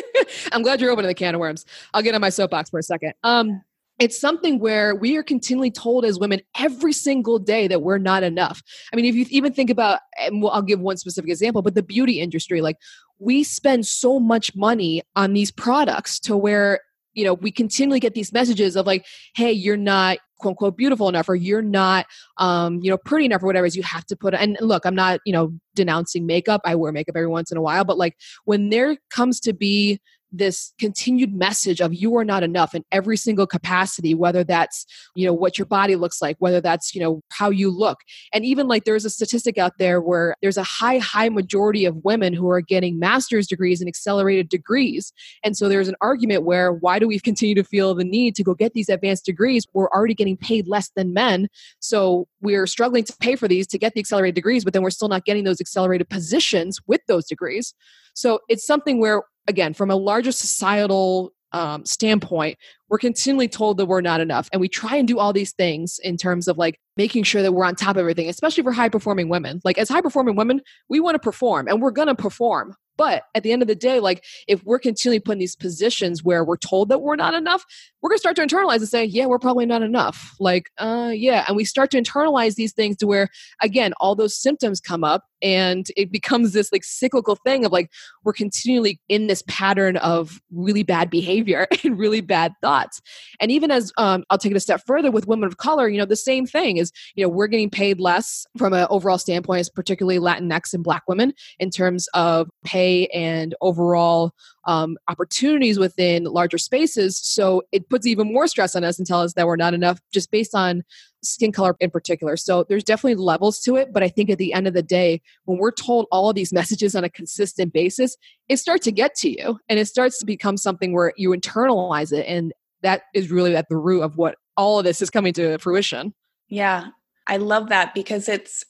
I'm 0.52 0.62
glad 0.62 0.80
you're 0.80 0.92
opening 0.92 1.08
the 1.08 1.14
can 1.14 1.34
of 1.34 1.40
worms. 1.40 1.66
I'll 1.92 2.02
get 2.02 2.14
on 2.14 2.20
my 2.20 2.28
soapbox 2.28 2.70
for 2.70 2.78
a 2.78 2.84
second. 2.84 3.14
Um, 3.24 3.62
it's 3.98 4.16
something 4.16 4.60
where 4.60 4.94
we 4.94 5.16
are 5.16 5.24
continually 5.24 5.72
told 5.72 6.04
as 6.04 6.20
women 6.20 6.40
every 6.56 6.92
single 6.92 7.40
day 7.40 7.66
that 7.66 7.82
we're 7.82 7.98
not 7.98 8.22
enough. 8.22 8.62
I 8.92 8.96
mean, 8.96 9.06
if 9.06 9.16
you 9.16 9.26
even 9.30 9.52
think 9.52 9.70
about, 9.70 10.00
and 10.20 10.44
I'll 10.48 10.62
give 10.62 10.78
one 10.78 10.98
specific 10.98 11.30
example, 11.30 11.62
but 11.62 11.74
the 11.74 11.82
beauty 11.82 12.20
industry, 12.20 12.60
like 12.60 12.76
we 13.18 13.42
spend 13.42 13.86
so 13.86 14.20
much 14.20 14.54
money 14.54 15.02
on 15.16 15.32
these 15.32 15.50
products 15.50 16.20
to 16.20 16.36
where 16.36 16.80
you 17.16 17.24
know 17.24 17.34
we 17.34 17.50
continually 17.50 17.98
get 17.98 18.14
these 18.14 18.32
messages 18.32 18.76
of 18.76 18.86
like 18.86 19.04
hey 19.34 19.50
you're 19.50 19.76
not 19.76 20.18
quote 20.38 20.52
unquote 20.52 20.76
beautiful 20.76 21.08
enough 21.08 21.28
or 21.28 21.34
you're 21.34 21.62
not 21.62 22.06
um 22.38 22.78
you 22.82 22.90
know 22.90 22.98
pretty 22.98 23.24
enough 23.24 23.42
or 23.42 23.46
whatever 23.46 23.66
is 23.66 23.74
you 23.74 23.82
have 23.82 24.04
to 24.06 24.14
put 24.14 24.34
and 24.34 24.56
look 24.60 24.84
i'm 24.84 24.94
not 24.94 25.18
you 25.24 25.32
know 25.32 25.52
denouncing 25.74 26.24
makeup. 26.24 26.62
I 26.64 26.74
wear 26.74 26.90
makeup 26.90 27.16
every 27.16 27.28
once 27.28 27.50
in 27.52 27.58
a 27.58 27.62
while 27.62 27.84
but 27.84 27.98
like 27.98 28.16
when 28.44 28.70
there 28.70 28.96
comes 29.10 29.40
to 29.40 29.52
be 29.52 30.00
this 30.36 30.72
continued 30.78 31.34
message 31.34 31.80
of 31.80 31.94
you 31.94 32.16
are 32.16 32.24
not 32.24 32.42
enough 32.42 32.74
in 32.74 32.84
every 32.92 33.16
single 33.16 33.46
capacity 33.46 34.14
whether 34.14 34.44
that's 34.44 34.86
you 35.14 35.26
know 35.26 35.32
what 35.32 35.58
your 35.58 35.66
body 35.66 35.96
looks 35.96 36.20
like 36.22 36.36
whether 36.38 36.60
that's 36.60 36.94
you 36.94 37.00
know 37.00 37.22
how 37.30 37.50
you 37.50 37.70
look. 37.70 37.98
And 38.32 38.44
even 38.44 38.68
like 38.68 38.84
there's 38.84 39.04
a 39.04 39.10
statistic 39.10 39.58
out 39.58 39.78
there 39.78 40.00
where 40.00 40.34
there's 40.42 40.56
a 40.56 40.62
high 40.62 40.98
high 40.98 41.28
majority 41.28 41.84
of 41.84 42.04
women 42.04 42.32
who 42.32 42.50
are 42.50 42.60
getting 42.60 42.98
master's 42.98 43.46
degrees 43.46 43.80
and 43.80 43.88
accelerated 43.88 44.48
degrees. 44.48 45.12
And 45.42 45.56
so 45.56 45.68
there's 45.68 45.88
an 45.88 45.96
argument 46.00 46.44
where 46.44 46.72
why 46.72 46.98
do 46.98 47.06
we 47.06 47.18
continue 47.26 47.54
to 47.54 47.64
feel 47.64 47.94
the 47.94 48.04
need 48.04 48.34
to 48.36 48.44
go 48.44 48.54
get 48.54 48.72
these 48.72 48.88
advanced 48.88 49.24
degrees? 49.24 49.66
We're 49.72 49.88
already 49.88 50.14
getting 50.14 50.36
paid 50.36 50.66
less 50.66 50.90
than 50.94 51.12
men. 51.12 51.48
So 51.80 52.26
we're 52.40 52.66
struggling 52.66 53.04
to 53.04 53.16
pay 53.20 53.36
for 53.36 53.48
these 53.48 53.66
to 53.68 53.78
get 53.78 53.94
the 53.94 54.00
accelerated 54.00 54.34
degrees 54.34 54.64
but 54.64 54.72
then 54.72 54.82
we're 54.82 54.90
still 54.90 55.08
not 55.08 55.24
getting 55.24 55.44
those 55.44 55.60
accelerated 55.60 56.08
positions 56.08 56.80
with 56.86 57.00
those 57.08 57.26
degrees 57.26 57.74
so 58.16 58.40
it's 58.48 58.66
something 58.66 58.98
where 58.98 59.22
again, 59.46 59.74
from 59.74 59.90
a 59.90 59.96
larger 59.96 60.32
societal 60.32 61.32
um, 61.52 61.84
standpoint, 61.86 62.58
we're 62.88 62.98
continually 62.98 63.48
told 63.48 63.78
that 63.78 63.86
we're 63.86 64.00
not 64.00 64.20
enough. 64.20 64.48
And 64.52 64.60
we 64.60 64.68
try 64.68 64.96
and 64.96 65.06
do 65.06 65.18
all 65.18 65.32
these 65.32 65.52
things 65.52 65.98
in 66.02 66.16
terms 66.16 66.48
of 66.48 66.58
like 66.58 66.78
making 66.96 67.22
sure 67.22 67.42
that 67.42 67.52
we're 67.52 67.64
on 67.64 67.74
top 67.74 67.96
of 67.96 68.00
everything, 68.00 68.28
especially 68.28 68.62
for 68.62 68.72
high 68.72 68.88
performing 68.88 69.28
women. 69.28 69.60
Like, 69.64 69.78
as 69.78 69.88
high 69.88 70.00
performing 70.00 70.36
women, 70.36 70.60
we 70.88 71.00
want 71.00 71.14
to 71.14 71.18
perform 71.18 71.68
and 71.68 71.80
we're 71.80 71.92
going 71.92 72.08
to 72.08 72.14
perform. 72.14 72.74
But 72.96 73.24
at 73.34 73.42
the 73.42 73.52
end 73.52 73.62
of 73.62 73.68
the 73.68 73.74
day, 73.74 74.00
like 74.00 74.24
if 74.48 74.64
we're 74.64 74.78
continually 74.78 75.20
put 75.20 75.32
in 75.32 75.38
these 75.38 75.56
positions 75.56 76.22
where 76.22 76.44
we're 76.44 76.56
told 76.56 76.88
that 76.88 77.00
we're 77.00 77.16
not 77.16 77.34
enough, 77.34 77.64
we're 78.02 78.10
gonna 78.10 78.18
start 78.18 78.36
to 78.36 78.42
internalize 78.42 78.78
and 78.78 78.88
say, 78.88 79.04
yeah, 79.04 79.26
we're 79.26 79.38
probably 79.38 79.66
not 79.66 79.82
enough. 79.82 80.34
Like, 80.38 80.70
uh, 80.78 81.10
yeah. 81.12 81.44
And 81.48 81.56
we 81.56 81.64
start 81.64 81.90
to 81.92 82.00
internalize 82.00 82.54
these 82.54 82.72
things 82.72 82.96
to 82.98 83.06
where, 83.06 83.28
again, 83.62 83.92
all 84.00 84.14
those 84.14 84.40
symptoms 84.40 84.80
come 84.80 85.04
up 85.04 85.24
and 85.42 85.86
it 85.96 86.10
becomes 86.10 86.52
this 86.52 86.72
like 86.72 86.84
cyclical 86.84 87.36
thing 87.36 87.64
of 87.64 87.72
like 87.72 87.90
we're 88.24 88.32
continually 88.32 89.00
in 89.08 89.26
this 89.26 89.42
pattern 89.46 89.96
of 89.98 90.40
really 90.50 90.82
bad 90.82 91.10
behavior 91.10 91.66
and 91.84 91.98
really 91.98 92.20
bad 92.20 92.52
thoughts 92.62 93.00
and 93.40 93.50
even 93.50 93.70
as 93.70 93.92
um, 93.98 94.24
i'll 94.30 94.38
take 94.38 94.52
it 94.52 94.56
a 94.56 94.60
step 94.60 94.80
further 94.86 95.10
with 95.10 95.26
women 95.26 95.46
of 95.46 95.56
color 95.58 95.88
you 95.88 95.98
know 95.98 96.06
the 96.06 96.16
same 96.16 96.46
thing 96.46 96.76
is 96.78 96.92
you 97.14 97.24
know 97.24 97.28
we're 97.28 97.46
getting 97.46 97.70
paid 97.70 98.00
less 98.00 98.46
from 98.56 98.72
an 98.72 98.86
overall 98.90 99.18
standpoint 99.18 99.60
as 99.60 99.68
particularly 99.68 100.18
latinx 100.18 100.72
and 100.72 100.82
black 100.84 101.02
women 101.06 101.32
in 101.58 101.70
terms 101.70 102.08
of 102.14 102.48
pay 102.64 102.85
and 103.12 103.54
overall 103.60 104.32
um, 104.66 104.96
opportunities 105.08 105.78
within 105.78 106.24
larger 106.24 106.58
spaces. 106.58 107.18
So 107.18 107.62
it 107.72 107.88
puts 107.88 108.06
even 108.06 108.32
more 108.32 108.46
stress 108.46 108.74
on 108.74 108.84
us 108.84 108.98
and 108.98 109.06
tell 109.06 109.20
us 109.20 109.34
that 109.34 109.46
we're 109.46 109.56
not 109.56 109.74
enough 109.74 110.00
just 110.12 110.30
based 110.30 110.54
on 110.54 110.82
skin 111.22 111.52
color 111.52 111.76
in 111.80 111.90
particular. 111.90 112.36
So 112.36 112.64
there's 112.68 112.84
definitely 112.84 113.16
levels 113.16 113.60
to 113.60 113.76
it. 113.76 113.92
But 113.92 114.02
I 114.02 114.08
think 114.08 114.30
at 114.30 114.38
the 114.38 114.52
end 114.52 114.66
of 114.66 114.74
the 114.74 114.82
day, 114.82 115.20
when 115.44 115.58
we're 115.58 115.72
told 115.72 116.06
all 116.10 116.28
of 116.28 116.34
these 116.34 116.52
messages 116.60 116.94
on 116.94 117.04
a 117.04 117.10
consistent 117.10 117.72
basis, 117.72 118.16
it 118.48 118.58
starts 118.58 118.84
to 118.84 118.92
get 118.92 119.14
to 119.16 119.30
you 119.30 119.58
and 119.68 119.78
it 119.78 119.86
starts 119.86 120.18
to 120.20 120.26
become 120.26 120.56
something 120.56 120.92
where 120.92 121.12
you 121.16 121.30
internalize 121.30 122.12
it. 122.12 122.26
And 122.26 122.52
that 122.82 123.02
is 123.14 123.30
really 123.30 123.56
at 123.56 123.68
the 123.68 123.76
root 123.76 124.02
of 124.02 124.16
what 124.16 124.36
all 124.56 124.78
of 124.78 124.84
this 124.84 125.02
is 125.02 125.10
coming 125.10 125.32
to 125.34 125.58
fruition. 125.58 126.14
Yeah. 126.48 126.88
I 127.26 127.38
love 127.38 127.68
that 127.70 127.94
because 127.94 128.28
it's 128.28 128.64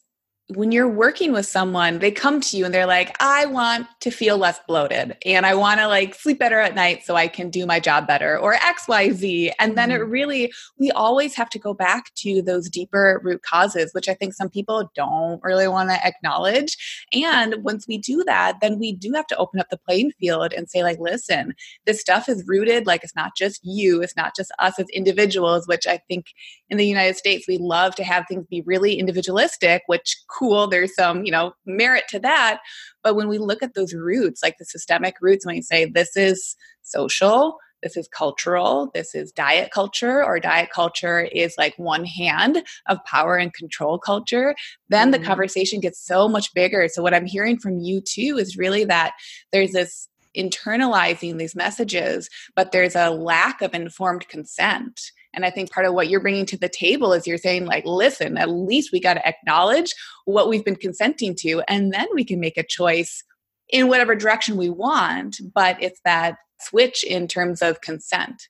when 0.51 0.71
you're 0.71 0.89
working 0.89 1.33
with 1.33 1.45
someone, 1.45 1.99
they 1.99 2.13
come 2.13 2.41
to 2.41 2.57
you 2.57 2.65
and 2.65 2.73
they're 2.73 2.87
like, 2.87 3.17
I 3.21 3.47
want 3.47 3.89
to 4.01 4.13
feel 4.13 4.39
less 4.39 4.61
bloated 4.69 5.17
and 5.27 5.45
I 5.45 5.57
want 5.57 5.81
to 5.81 5.89
like 5.89 6.15
sleep 6.15 6.39
better 6.39 6.61
at 6.61 6.77
night 6.77 7.05
so 7.05 7.17
I 7.17 7.27
can 7.27 7.51
do 7.51 7.67
my 7.67 7.81
job 7.81 8.07
better 8.07 8.39
or 8.39 8.55
XYZ. 8.55 9.51
And 9.59 9.77
then 9.77 9.91
it 9.91 10.01
mm-hmm. 10.01 10.11
really, 10.11 10.53
we 10.79 10.93
always 10.93 11.35
have 11.35 11.51
to 11.51 11.59
go 11.59 11.75
back 11.75 12.15
to 12.19 12.43
those 12.43 12.71
deeper 12.71 13.21
root 13.25 13.43
causes, 13.43 13.93
which 13.93 14.09
I 14.09 14.15
think 14.15 14.35
some 14.35 14.49
people 14.49 14.89
don't 14.95 15.43
really 15.43 15.67
want 15.67 15.91
to 15.91 16.07
acknowledge. 16.07 16.77
And 17.13 17.57
once 17.65 17.89
we 17.89 17.99
do 17.99 18.23
that, 18.25 18.59
then 18.61 18.79
we 18.79 18.93
do 18.93 19.13
have 19.15 19.27
to 19.29 19.37
open 19.39 19.59
up 19.59 19.69
the 19.71 19.79
playing 19.79 20.13
field 20.13 20.53
and 20.53 20.71
say, 20.71 20.85
like, 20.85 20.99
listen, 21.01 21.55
this 21.87 22.01
stuff 22.01 22.29
is 22.29 22.45
rooted, 22.47 22.87
like, 22.87 23.03
it's 23.03 23.17
not 23.17 23.33
just 23.37 23.65
you, 23.65 24.01
it's 24.01 24.17
not 24.17 24.37
just 24.37 24.53
us 24.61 24.79
as 24.79 24.87
individuals, 24.91 25.67
which 25.67 25.89
I 25.89 25.99
think 26.09 26.27
in 26.71 26.79
the 26.79 26.87
United 26.87 27.17
States, 27.17 27.47
we 27.49 27.59
love 27.59 27.97
to 27.97 28.05
have 28.05 28.27
things 28.29 28.47
be 28.49 28.63
really 28.63 28.95
individualistic, 28.95 29.83
which 29.87 30.17
cool. 30.37 30.67
There's 30.67 30.95
some, 30.95 31.25
you 31.25 31.33
know, 31.33 31.55
merit 31.65 32.05
to 32.11 32.19
that. 32.21 32.61
But 33.03 33.15
when 33.15 33.29
we 33.29 33.39
look 33.39 33.63
at 33.63 33.75
those 33.75 33.95
roots, 33.95 34.43
like 34.43 34.59
the 34.59 34.65
systemic 34.65 35.17
roots, 35.21 35.47
when 35.47 35.57
you 35.57 35.63
say 35.63 35.85
this 35.85 36.17
is 36.17 36.57
social, 36.83 37.59
this 37.83 37.97
is 37.97 38.09
cultural, 38.09 38.91
this 38.95 39.15
is 39.15 39.33
diet 39.33 39.71
culture, 39.71 40.25
or 40.25 40.41
diet 40.41 40.71
culture 40.71 41.21
is 41.21 41.55
like 41.59 41.79
one 41.79 42.05
hand 42.05 42.65
of 42.87 43.05
power 43.05 43.37
and 43.37 43.53
control 43.55 43.99
culture, 43.99 44.55
then 44.89 45.13
mm-hmm. 45.13 45.23
the 45.23 45.27
conversation 45.27 45.81
gets 45.81 46.05
so 46.05 46.29
much 46.29 46.53
bigger. 46.55 46.89
So, 46.89 47.03
what 47.03 47.15
I'm 47.15 47.27
hearing 47.27 47.59
from 47.59 47.79
you 47.79 48.01
too 48.01 48.39
is 48.39 48.57
really 48.57 48.85
that 48.85 49.13
there's 49.53 49.73
this 49.73 50.09
internalizing 50.37 51.39
these 51.39 51.55
messages, 51.55 52.29
but 52.55 52.73
there's 52.73 52.97
a 52.97 53.11
lack 53.11 53.63
of 53.63 53.75
informed 53.75 54.29
consent. 54.29 55.01
And 55.37 55.45
I 55.45 55.51
think 55.51 55.71
part 55.71 55.87
of 55.87 55.95
what 55.95 56.09
you're 56.09 56.21
bringing 56.21 56.47
to 56.47 56.57
the 56.57 56.69
table 56.69 57.13
is 57.13 57.27
you're 57.27 57.39
saying, 57.39 57.67
like, 57.67 57.85
listen, 57.85 58.39
at 58.39 58.51
least 58.51 58.91
we 58.91 58.99
got 58.99 59.15
to 59.15 59.27
acknowledge 59.27 59.95
what 60.25 60.49
we've 60.49 60.65
been 60.65 60.77
consenting 60.77 61.37
to, 61.41 61.63
and 61.69 61.93
then 61.93 62.07
we 62.15 62.25
can 62.25 62.41
make 62.41 62.57
a 62.57 62.65
choice 62.65 63.23
in 63.69 63.89
whatever 63.89 64.17
direction 64.17 64.57
we 64.57 64.71
want. 64.71 65.37
But 65.55 65.81
it's 65.83 66.01
that 66.05 66.37
switch 66.63 67.05
in 67.05 67.29
terms 67.29 67.61
of 67.61 67.83
consent. 67.83 68.49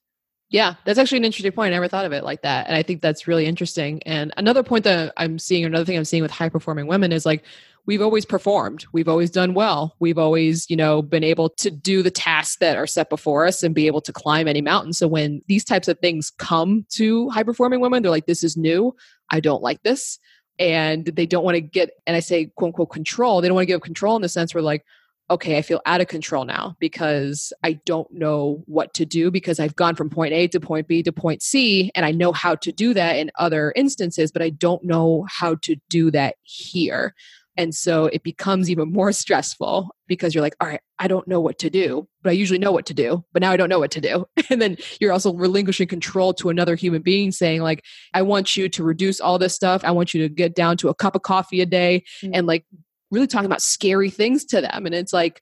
Yeah, 0.49 0.75
that's 0.85 0.97
actually 0.97 1.17
an 1.17 1.25
interesting 1.25 1.51
point. 1.51 1.73
I 1.73 1.75
never 1.75 1.89
thought 1.89 2.05
of 2.05 2.13
it 2.13 2.23
like 2.23 2.41
that. 2.43 2.67
And 2.67 2.75
I 2.77 2.81
think 2.81 3.01
that's 3.01 3.27
really 3.27 3.45
interesting. 3.45 4.01
And 4.03 4.33
another 4.37 4.63
point 4.63 4.85
that 4.85 5.11
I'm 5.17 5.39
seeing, 5.39 5.65
another 5.65 5.83
thing 5.83 5.97
I'm 5.97 6.05
seeing 6.05 6.23
with 6.23 6.31
high 6.31 6.47
performing 6.47 6.87
women 6.87 7.11
is 7.11 7.25
like 7.25 7.43
we've 7.87 8.01
always 8.01 8.25
performed. 8.25 8.85
We've 8.91 9.07
always 9.07 9.31
done 9.31 9.53
well. 9.53 9.95
We've 9.99 10.17
always 10.19 10.69
you 10.69 10.75
know 10.75 11.01
been 11.01 11.23
able 11.23 11.49
to 11.49 11.71
do 11.71 12.03
the 12.03 12.11
tasks 12.11 12.57
that 12.57 12.77
are 12.77 12.85
set 12.85 13.09
before 13.09 13.47
us 13.47 13.63
and 13.63 13.73
be 13.73 13.87
able 13.87 14.01
to 14.01 14.13
climb 14.13 14.47
any 14.47 14.61
mountain. 14.61 14.93
So 14.93 15.07
when 15.07 15.41
these 15.47 15.63
types 15.63 15.87
of 15.87 15.97
things 15.99 16.29
come 16.37 16.85
to 16.89 17.29
high 17.29 17.43
performing 17.43 17.79
women 17.79 18.03
they're 18.03 18.11
like 18.11 18.27
this 18.27 18.43
is 18.43 18.55
new. 18.55 18.95
I 19.31 19.39
don't 19.39 19.63
like 19.63 19.81
this. 19.81 20.19
And 20.59 21.05
they 21.05 21.25
don't 21.25 21.43
want 21.43 21.55
to 21.55 21.61
get 21.61 21.91
and 22.05 22.15
i 22.15 22.19
say 22.19 22.51
quote 22.55 22.69
unquote 22.69 22.91
control. 22.91 23.41
They 23.41 23.47
don't 23.47 23.55
want 23.55 23.67
to 23.67 23.73
give 23.73 23.81
control 23.81 24.15
in 24.15 24.21
the 24.21 24.29
sense 24.29 24.53
where 24.53 24.61
like 24.61 24.85
okay 25.29 25.57
i 25.57 25.61
feel 25.61 25.81
out 25.85 25.99
of 25.99 26.07
control 26.07 26.45
now 26.45 26.75
because 26.79 27.51
i 27.61 27.73
don't 27.85 28.09
know 28.13 28.63
what 28.65 28.93
to 28.93 29.05
do 29.05 29.29
because 29.29 29.59
i've 29.59 29.75
gone 29.75 29.93
from 29.93 30.09
point 30.09 30.33
a 30.33 30.47
to 30.47 30.57
point 30.57 30.87
b 30.87 31.03
to 31.03 31.11
point 31.11 31.41
c 31.41 31.91
and 31.95 32.05
i 32.05 32.11
know 32.11 32.31
how 32.31 32.55
to 32.55 32.71
do 32.71 32.93
that 32.93 33.17
in 33.17 33.29
other 33.37 33.73
instances 33.75 34.31
but 34.31 34.41
i 34.41 34.49
don't 34.49 34.85
know 34.85 35.25
how 35.29 35.55
to 35.55 35.75
do 35.89 36.09
that 36.09 36.35
here 36.43 37.13
and 37.57 37.73
so 37.73 38.05
it 38.05 38.23
becomes 38.23 38.69
even 38.69 38.91
more 38.91 39.11
stressful 39.11 39.89
because 40.07 40.33
you're 40.33 40.43
like, 40.43 40.55
all 40.61 40.67
right, 40.67 40.79
I 40.99 41.07
don't 41.07 41.27
know 41.27 41.41
what 41.41 41.57
to 41.59 41.69
do, 41.69 42.07
but 42.21 42.29
I 42.29 42.33
usually 42.33 42.59
know 42.59 42.71
what 42.71 42.85
to 42.85 42.93
do, 42.93 43.25
but 43.33 43.41
now 43.41 43.51
I 43.51 43.57
don't 43.57 43.69
know 43.69 43.79
what 43.79 43.91
to 43.91 44.01
do. 44.01 44.25
And 44.49 44.61
then 44.61 44.77
you're 45.01 45.11
also 45.11 45.33
relinquishing 45.33 45.89
control 45.89 46.33
to 46.35 46.49
another 46.49 46.75
human 46.75 47.01
being 47.01 47.31
saying, 47.31 47.61
like, 47.61 47.83
I 48.13 48.21
want 48.21 48.55
you 48.55 48.69
to 48.69 48.83
reduce 48.83 49.19
all 49.19 49.37
this 49.37 49.53
stuff. 49.53 49.83
I 49.83 49.91
want 49.91 50.13
you 50.13 50.21
to 50.21 50.33
get 50.33 50.55
down 50.55 50.77
to 50.77 50.89
a 50.89 50.95
cup 50.95 51.15
of 51.15 51.23
coffee 51.23 51.59
a 51.59 51.65
day 51.65 52.03
mm-hmm. 52.21 52.33
and 52.33 52.47
like 52.47 52.65
really 53.11 53.27
talking 53.27 53.45
about 53.45 53.61
scary 53.61 54.09
things 54.09 54.45
to 54.45 54.61
them. 54.61 54.85
And 54.85 54.95
it's 54.95 55.11
like, 55.11 55.41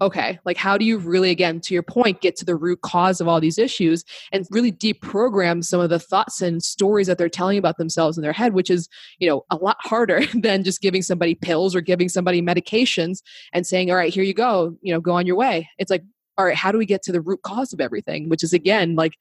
okay, 0.00 0.38
like 0.44 0.56
how 0.56 0.76
do 0.76 0.84
you 0.84 0.98
really, 0.98 1.30
again, 1.30 1.60
to 1.60 1.72
your 1.72 1.82
point, 1.82 2.20
get 2.20 2.36
to 2.36 2.44
the 2.44 2.54
root 2.54 2.80
cause 2.82 3.20
of 3.20 3.28
all 3.28 3.40
these 3.40 3.58
issues 3.58 4.04
and 4.30 4.46
really 4.50 4.72
deprogram 4.72 5.64
some 5.64 5.80
of 5.80 5.88
the 5.88 5.98
thoughts 5.98 6.42
and 6.42 6.62
stories 6.62 7.06
that 7.06 7.16
they're 7.16 7.28
telling 7.28 7.56
about 7.56 7.78
themselves 7.78 8.18
in 8.18 8.22
their 8.22 8.32
head, 8.32 8.52
which 8.52 8.70
is, 8.70 8.88
you 9.18 9.28
know, 9.28 9.44
a 9.50 9.56
lot 9.56 9.78
harder 9.80 10.24
than 10.34 10.64
just 10.64 10.82
giving 10.82 11.02
somebody 11.02 11.34
pills 11.34 11.74
or 11.74 11.80
giving 11.80 12.08
somebody 12.08 12.42
medications 12.42 13.22
and 13.52 13.66
saying, 13.66 13.90
all 13.90 13.96
right, 13.96 14.12
here 14.12 14.24
you 14.24 14.34
go, 14.34 14.76
you 14.82 14.92
know, 14.92 15.00
go 15.00 15.12
on 15.12 15.26
your 15.26 15.36
way. 15.36 15.68
It's 15.78 15.90
like, 15.90 16.02
all 16.36 16.44
right, 16.44 16.56
how 16.56 16.70
do 16.70 16.78
we 16.78 16.86
get 16.86 17.02
to 17.04 17.12
the 17.12 17.20
root 17.20 17.40
cause 17.42 17.72
of 17.72 17.80
everything? 17.80 18.28
Which 18.28 18.44
is, 18.44 18.52
again, 18.52 18.94
like, 18.96 19.14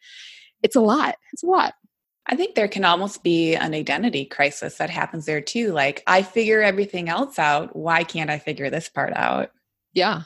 it's 0.61 0.75
a 0.75 0.81
lot. 0.81 1.15
It's 1.31 1.43
a 1.43 1.47
lot. 1.47 1.75
I 2.27 2.35
think 2.35 2.55
there 2.55 2.67
can 2.67 2.83
almost 2.83 3.23
be 3.23 3.55
an 3.55 3.73
identity 3.73 4.25
crisis 4.25 4.77
that 4.77 4.89
happens 4.89 5.25
there 5.25 5.41
too. 5.41 5.71
Like, 5.71 6.03
I 6.07 6.23
figure 6.23 6.61
everything 6.61 7.07
else 7.07 7.38
out. 7.38 7.75
Why 7.75 8.03
can't 8.03 8.31
I 8.31 8.39
figure 8.39 8.69
this 8.69 8.89
part 8.89 9.13
out? 9.15 9.51
Yeah, 9.93 10.23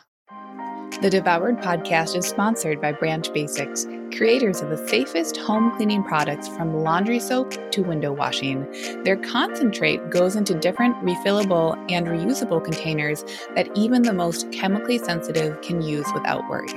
the 1.02 1.10
Devoured 1.10 1.60
podcast 1.60 2.15
is 2.17 2.28
sponsored 2.28 2.82
by 2.82 2.91
Branch 2.91 3.32
Basics, 3.32 3.88
creators 4.13 4.62
of 4.62 4.69
the 4.69 4.88
safest 4.89 5.38
home 5.38 5.71
cleaning 5.78 6.04
products 6.04 6.49
from 6.49 6.84
laundry 6.84 7.19
soap 7.19 7.54
to 7.71 7.84
window 7.84 8.12
washing. 8.12 8.67
Their 9.04 9.15
concentrate 9.15 10.10
goes 10.10 10.36
into 10.36 10.54
different 10.54 10.97
refillable 10.97 11.78
and 11.89 12.08
reusable 12.08 12.62
containers 12.62 13.23
that 13.56 13.69
even 13.78 14.02
the 14.02 14.12
most 14.12 14.52
chemically 14.52 14.97
sensitive 14.97 15.62
can 15.62 15.82
use 15.82 16.08
without 16.13 16.49
worry. 16.49 16.73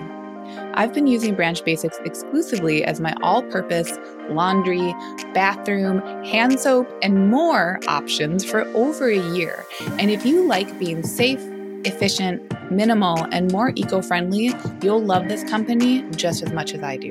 I've 0.75 0.93
been 0.93 1.07
using 1.07 1.35
Branch 1.35 1.65
Basics 1.65 1.99
exclusively 2.05 2.85
as 2.85 3.01
my 3.01 3.15
all 3.23 3.43
purpose 3.43 3.99
laundry, 4.29 4.95
bathroom, 5.35 6.01
hand 6.25 6.61
soap, 6.61 6.89
and 7.03 7.29
more 7.29 7.81
options 7.89 8.45
for 8.45 8.63
over 8.69 9.09
a 9.09 9.19
year. 9.35 9.65
And 9.99 10.11
if 10.11 10.25
you 10.25 10.47
like 10.47 10.79
being 10.79 11.03
safe, 11.03 11.43
efficient, 11.85 12.43
minimal, 12.71 13.27
and 13.33 13.51
more 13.53 13.73
eco 13.77 14.03
friendly, 14.03 14.55
you'll 14.83 15.03
love 15.03 15.29
this 15.29 15.45
company 15.45 16.03
just 16.17 16.43
as 16.43 16.53
much 16.53 16.75
as 16.75 16.83
I 16.83 16.97
do. 16.97 17.11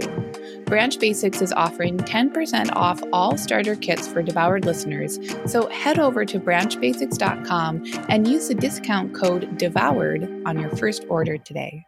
Branch 0.65 0.99
Basics 0.99 1.41
is 1.41 1.51
offering 1.53 1.97
10% 1.97 2.73
off 2.75 3.01
all 3.11 3.37
starter 3.37 3.75
kits 3.75 4.07
for 4.07 4.21
devoured 4.21 4.65
listeners, 4.65 5.19
so 5.45 5.67
head 5.69 5.99
over 5.99 6.25
to 6.25 6.39
branchbasics.com 6.39 7.83
and 8.09 8.27
use 8.27 8.47
the 8.47 8.55
discount 8.55 9.13
code 9.13 9.57
DEVOURED 9.57 10.43
on 10.45 10.59
your 10.59 10.69
first 10.77 11.05
order 11.09 11.37
today. 11.37 11.85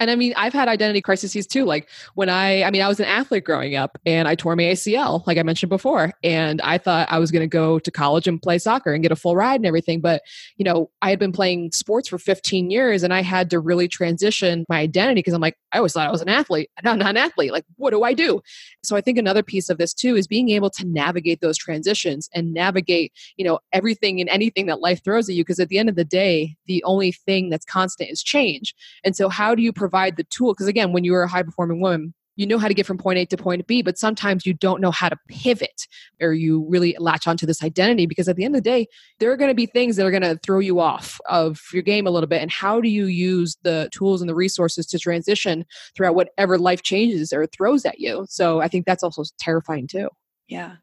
And 0.00 0.10
I 0.10 0.16
mean, 0.16 0.34
I've 0.36 0.52
had 0.52 0.68
identity 0.68 1.00
crises 1.00 1.46
too. 1.46 1.64
Like 1.64 1.88
when 2.14 2.28
I, 2.28 2.64
I 2.64 2.70
mean, 2.70 2.82
I 2.82 2.88
was 2.88 2.98
an 2.98 3.06
athlete 3.06 3.44
growing 3.44 3.76
up 3.76 3.96
and 4.04 4.26
I 4.26 4.34
tore 4.34 4.56
my 4.56 4.64
ACL, 4.64 5.24
like 5.26 5.38
I 5.38 5.42
mentioned 5.44 5.70
before. 5.70 6.12
And 6.24 6.60
I 6.62 6.78
thought 6.78 7.06
I 7.10 7.18
was 7.18 7.30
going 7.30 7.42
to 7.42 7.46
go 7.48 7.78
to 7.78 7.90
college 7.90 8.26
and 8.26 8.42
play 8.42 8.58
soccer 8.58 8.92
and 8.92 9.02
get 9.02 9.12
a 9.12 9.16
full 9.16 9.36
ride 9.36 9.56
and 9.56 9.66
everything. 9.66 10.00
But, 10.00 10.22
you 10.56 10.64
know, 10.64 10.90
I 11.00 11.10
had 11.10 11.20
been 11.20 11.32
playing 11.32 11.70
sports 11.72 12.08
for 12.08 12.18
15 12.18 12.70
years 12.70 13.04
and 13.04 13.14
I 13.14 13.22
had 13.22 13.50
to 13.50 13.60
really 13.60 13.86
transition 13.86 14.64
my 14.68 14.80
identity 14.80 15.20
because 15.20 15.34
I'm 15.34 15.40
like, 15.40 15.56
I 15.72 15.76
always 15.78 15.92
thought 15.92 16.08
I 16.08 16.12
was 16.12 16.22
an 16.22 16.28
athlete. 16.28 16.70
I'm 16.84 16.98
not 16.98 17.10
an 17.10 17.16
athlete. 17.16 17.52
Like, 17.52 17.64
what 17.76 17.90
do 17.90 18.02
I 18.02 18.14
do? 18.14 18.40
So 18.82 18.96
I 18.96 19.00
think 19.00 19.16
another 19.16 19.42
piece 19.42 19.68
of 19.70 19.78
this 19.78 19.94
too 19.94 20.16
is 20.16 20.26
being 20.26 20.50
able 20.50 20.70
to 20.70 20.84
navigate 20.84 21.40
those 21.40 21.56
transitions 21.56 22.28
and 22.34 22.52
navigate, 22.52 23.12
you 23.36 23.44
know, 23.44 23.60
everything 23.72 24.20
and 24.20 24.28
anything 24.28 24.66
that 24.66 24.80
life 24.80 25.02
throws 25.04 25.28
at 25.28 25.36
you. 25.36 25.44
Because 25.44 25.60
at 25.60 25.68
the 25.68 25.78
end 25.78 25.88
of 25.88 25.96
the 25.96 26.04
day, 26.04 26.56
the 26.66 26.82
only 26.84 27.12
thing 27.12 27.48
that's 27.48 27.64
constant 27.64 28.10
is 28.10 28.22
change. 28.22 28.74
And 29.04 29.14
so, 29.14 29.28
how 29.28 29.54
do 29.54 29.62
you 29.62 29.72
provide 29.84 30.16
the 30.16 30.24
tool 30.24 30.54
because 30.54 30.66
again 30.66 30.92
when 30.92 31.04
you're 31.04 31.22
a 31.22 31.28
high 31.28 31.42
performing 31.42 31.80
woman 31.80 32.14
you 32.36 32.46
know 32.46 32.58
how 32.58 32.68
to 32.68 32.74
get 32.74 32.86
from 32.86 32.98
point 32.98 33.18
A 33.18 33.26
to 33.26 33.36
point 33.36 33.66
B, 33.66 33.82
but 33.82 33.98
sometimes 33.98 34.44
you 34.44 34.54
don't 34.54 34.80
know 34.80 34.90
how 34.90 35.08
to 35.08 35.16
pivot 35.28 35.86
or 36.20 36.32
you 36.32 36.66
really 36.68 36.96
latch 36.98 37.26
onto 37.26 37.46
this 37.46 37.62
identity 37.62 38.06
because 38.06 38.28
at 38.28 38.36
the 38.36 38.44
end 38.44 38.56
of 38.56 38.62
the 38.62 38.68
day, 38.68 38.88
there 39.20 39.30
are 39.30 39.36
going 39.36 39.50
to 39.50 39.54
be 39.54 39.66
things 39.66 39.96
that 39.96 40.06
are 40.06 40.10
going 40.10 40.22
to 40.22 40.36
throw 40.38 40.58
you 40.58 40.80
off 40.80 41.20
of 41.28 41.60
your 41.72 41.82
game 41.82 42.06
a 42.06 42.10
little 42.10 42.26
bit. 42.26 42.42
And 42.42 42.50
how 42.50 42.80
do 42.80 42.88
you 42.88 43.06
use 43.06 43.56
the 43.62 43.88
tools 43.92 44.20
and 44.20 44.28
the 44.28 44.34
resources 44.34 44.86
to 44.86 44.98
transition 44.98 45.64
throughout 45.94 46.16
whatever 46.16 46.58
life 46.58 46.82
changes 46.82 47.32
or 47.32 47.46
throws 47.46 47.84
at 47.84 48.00
you? 48.00 48.26
So 48.28 48.60
I 48.60 48.68
think 48.68 48.84
that's 48.84 49.04
also 49.04 49.22
terrifying 49.38 49.86
too. 49.86 50.08
Yeah. 50.48 50.76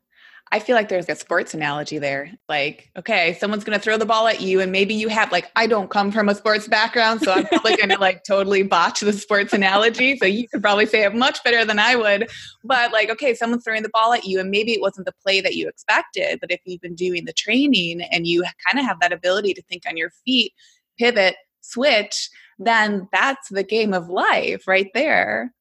I 0.53 0.59
feel 0.59 0.75
like 0.75 0.89
there's 0.89 1.07
a 1.07 1.15
sports 1.15 1.53
analogy 1.53 1.97
there. 1.97 2.29
Like, 2.49 2.91
okay, 2.97 3.37
someone's 3.39 3.63
going 3.63 3.77
to 3.77 3.81
throw 3.81 3.97
the 3.97 4.05
ball 4.05 4.27
at 4.27 4.41
you, 4.41 4.59
and 4.59 4.69
maybe 4.69 4.93
you 4.93 5.07
have, 5.07 5.31
like, 5.31 5.49
I 5.55 5.65
don't 5.65 5.89
come 5.89 6.11
from 6.11 6.27
a 6.27 6.35
sports 6.35 6.67
background, 6.67 7.21
so 7.21 7.31
I'm 7.31 7.45
probably 7.45 7.77
going 7.77 7.89
to 7.89 7.97
like 7.97 8.23
totally 8.27 8.63
botch 8.63 8.99
the 8.99 9.13
sports 9.13 9.53
analogy. 9.53 10.17
So 10.17 10.25
you 10.25 10.49
could 10.49 10.61
probably 10.61 10.85
say 10.85 11.05
it 11.05 11.15
much 11.15 11.41
better 11.43 11.63
than 11.63 11.79
I 11.79 11.95
would. 11.95 12.29
But, 12.65 12.91
like, 12.91 13.09
okay, 13.09 13.33
someone's 13.33 13.63
throwing 13.63 13.83
the 13.83 13.89
ball 13.89 14.13
at 14.13 14.25
you, 14.25 14.41
and 14.41 14.51
maybe 14.51 14.73
it 14.73 14.81
wasn't 14.81 15.05
the 15.05 15.13
play 15.23 15.39
that 15.39 15.55
you 15.55 15.69
expected. 15.69 16.39
But 16.41 16.51
if 16.51 16.59
you've 16.65 16.81
been 16.81 16.95
doing 16.95 17.23
the 17.23 17.33
training 17.33 18.01
and 18.01 18.27
you 18.27 18.43
kind 18.65 18.77
of 18.77 18.85
have 18.85 18.99
that 18.99 19.13
ability 19.13 19.53
to 19.53 19.61
think 19.63 19.83
on 19.87 19.95
your 19.95 20.11
feet, 20.25 20.51
pivot, 20.99 21.35
switch, 21.61 22.29
then 22.59 23.07
that's 23.13 23.47
the 23.49 23.63
game 23.63 23.93
of 23.93 24.09
life 24.09 24.67
right 24.67 24.89
there 24.93 25.53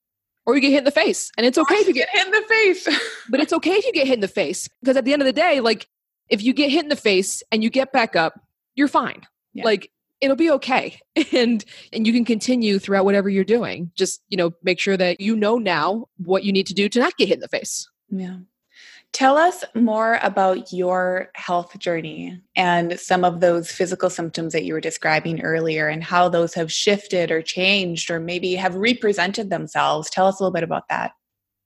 or 0.51 0.57
you 0.57 0.61
get 0.61 0.71
hit 0.71 0.79
in 0.79 0.85
the 0.85 0.91
face. 0.91 1.31
And 1.37 1.47
it's 1.47 1.59
okay 1.59 1.77
if 1.77 1.87
you 1.87 1.95
get, 1.95 2.09
hit 2.13 2.27
in 2.27 2.33
the 2.33 2.43
face. 2.49 2.89
but 3.29 3.41
it's 3.41 3.53
okay 3.53 3.73
if 3.73 3.87
you 3.87 3.93
get 3.93 4.07
hit 4.07 4.15
in 4.15 4.21
the 4.21 4.29
face 4.29 4.69
because 4.81 4.97
at 4.97 5.05
the 5.05 5.13
end 5.13 5.23
of 5.23 5.27
the 5.27 5.33
day, 5.33 5.61
like 5.61 5.89
if 6.29 6.43
you 6.43 6.53
get 6.53 6.71
hit 6.71 6.83
in 6.83 6.89
the 6.89 6.97
face 6.97 7.43
and 7.53 7.63
you 7.63 7.71
get 7.71 7.93
back 7.93 8.17
up, 8.17 8.41
you're 8.75 8.89
fine. 8.89 9.23
Yeah. 9.53 9.65
Like 9.65 9.91
it'll 10.21 10.37
be 10.37 10.51
okay. 10.51 11.01
And 11.33 11.65
and 11.93 12.07
you 12.07 12.13
can 12.13 12.25
continue 12.25 12.79
throughout 12.79 13.05
whatever 13.05 13.29
you're 13.29 13.45
doing. 13.45 13.91
Just, 13.95 14.23
you 14.29 14.37
know, 14.37 14.53
make 14.63 14.81
sure 14.81 14.97
that 14.97 15.21
you 15.21 15.37
know 15.37 15.59
now 15.59 16.07
what 16.17 16.45
you 16.45 16.53
need 16.53 16.67
to 16.67 16.75
do 16.75 16.89
to 16.89 16.99
not 16.99 17.17
get 17.17 17.29
hit 17.29 17.35
in 17.35 17.41
the 17.41 17.49
face. 17.49 17.89
Yeah. 18.09 18.39
Tell 19.13 19.37
us 19.37 19.65
more 19.75 20.21
about 20.23 20.73
your 20.73 21.31
health 21.35 21.77
journey 21.79 22.41
and 22.55 22.99
some 22.99 23.25
of 23.25 23.41
those 23.41 23.71
physical 23.71 24.09
symptoms 24.09 24.53
that 24.53 24.65
you 24.65 24.73
were 24.73 24.81
describing 24.81 25.43
earlier 25.43 25.89
and 25.89 26.03
how 26.05 26.29
those 26.29 26.55
have 26.55 26.73
shifted 26.73 27.31
or 27.33 27.43
changed 27.43 28.09
or 28.11 28.21
maybe 28.21 28.55
have 28.55 28.77
represented 28.77 29.51
themselves. 29.51 30.11
Tell 30.11 30.29
us 30.29 30.39
a 30.39 30.45
little 30.45 30.53
bit 30.53 30.63
about 30.63 30.89
that. 30.89 31.13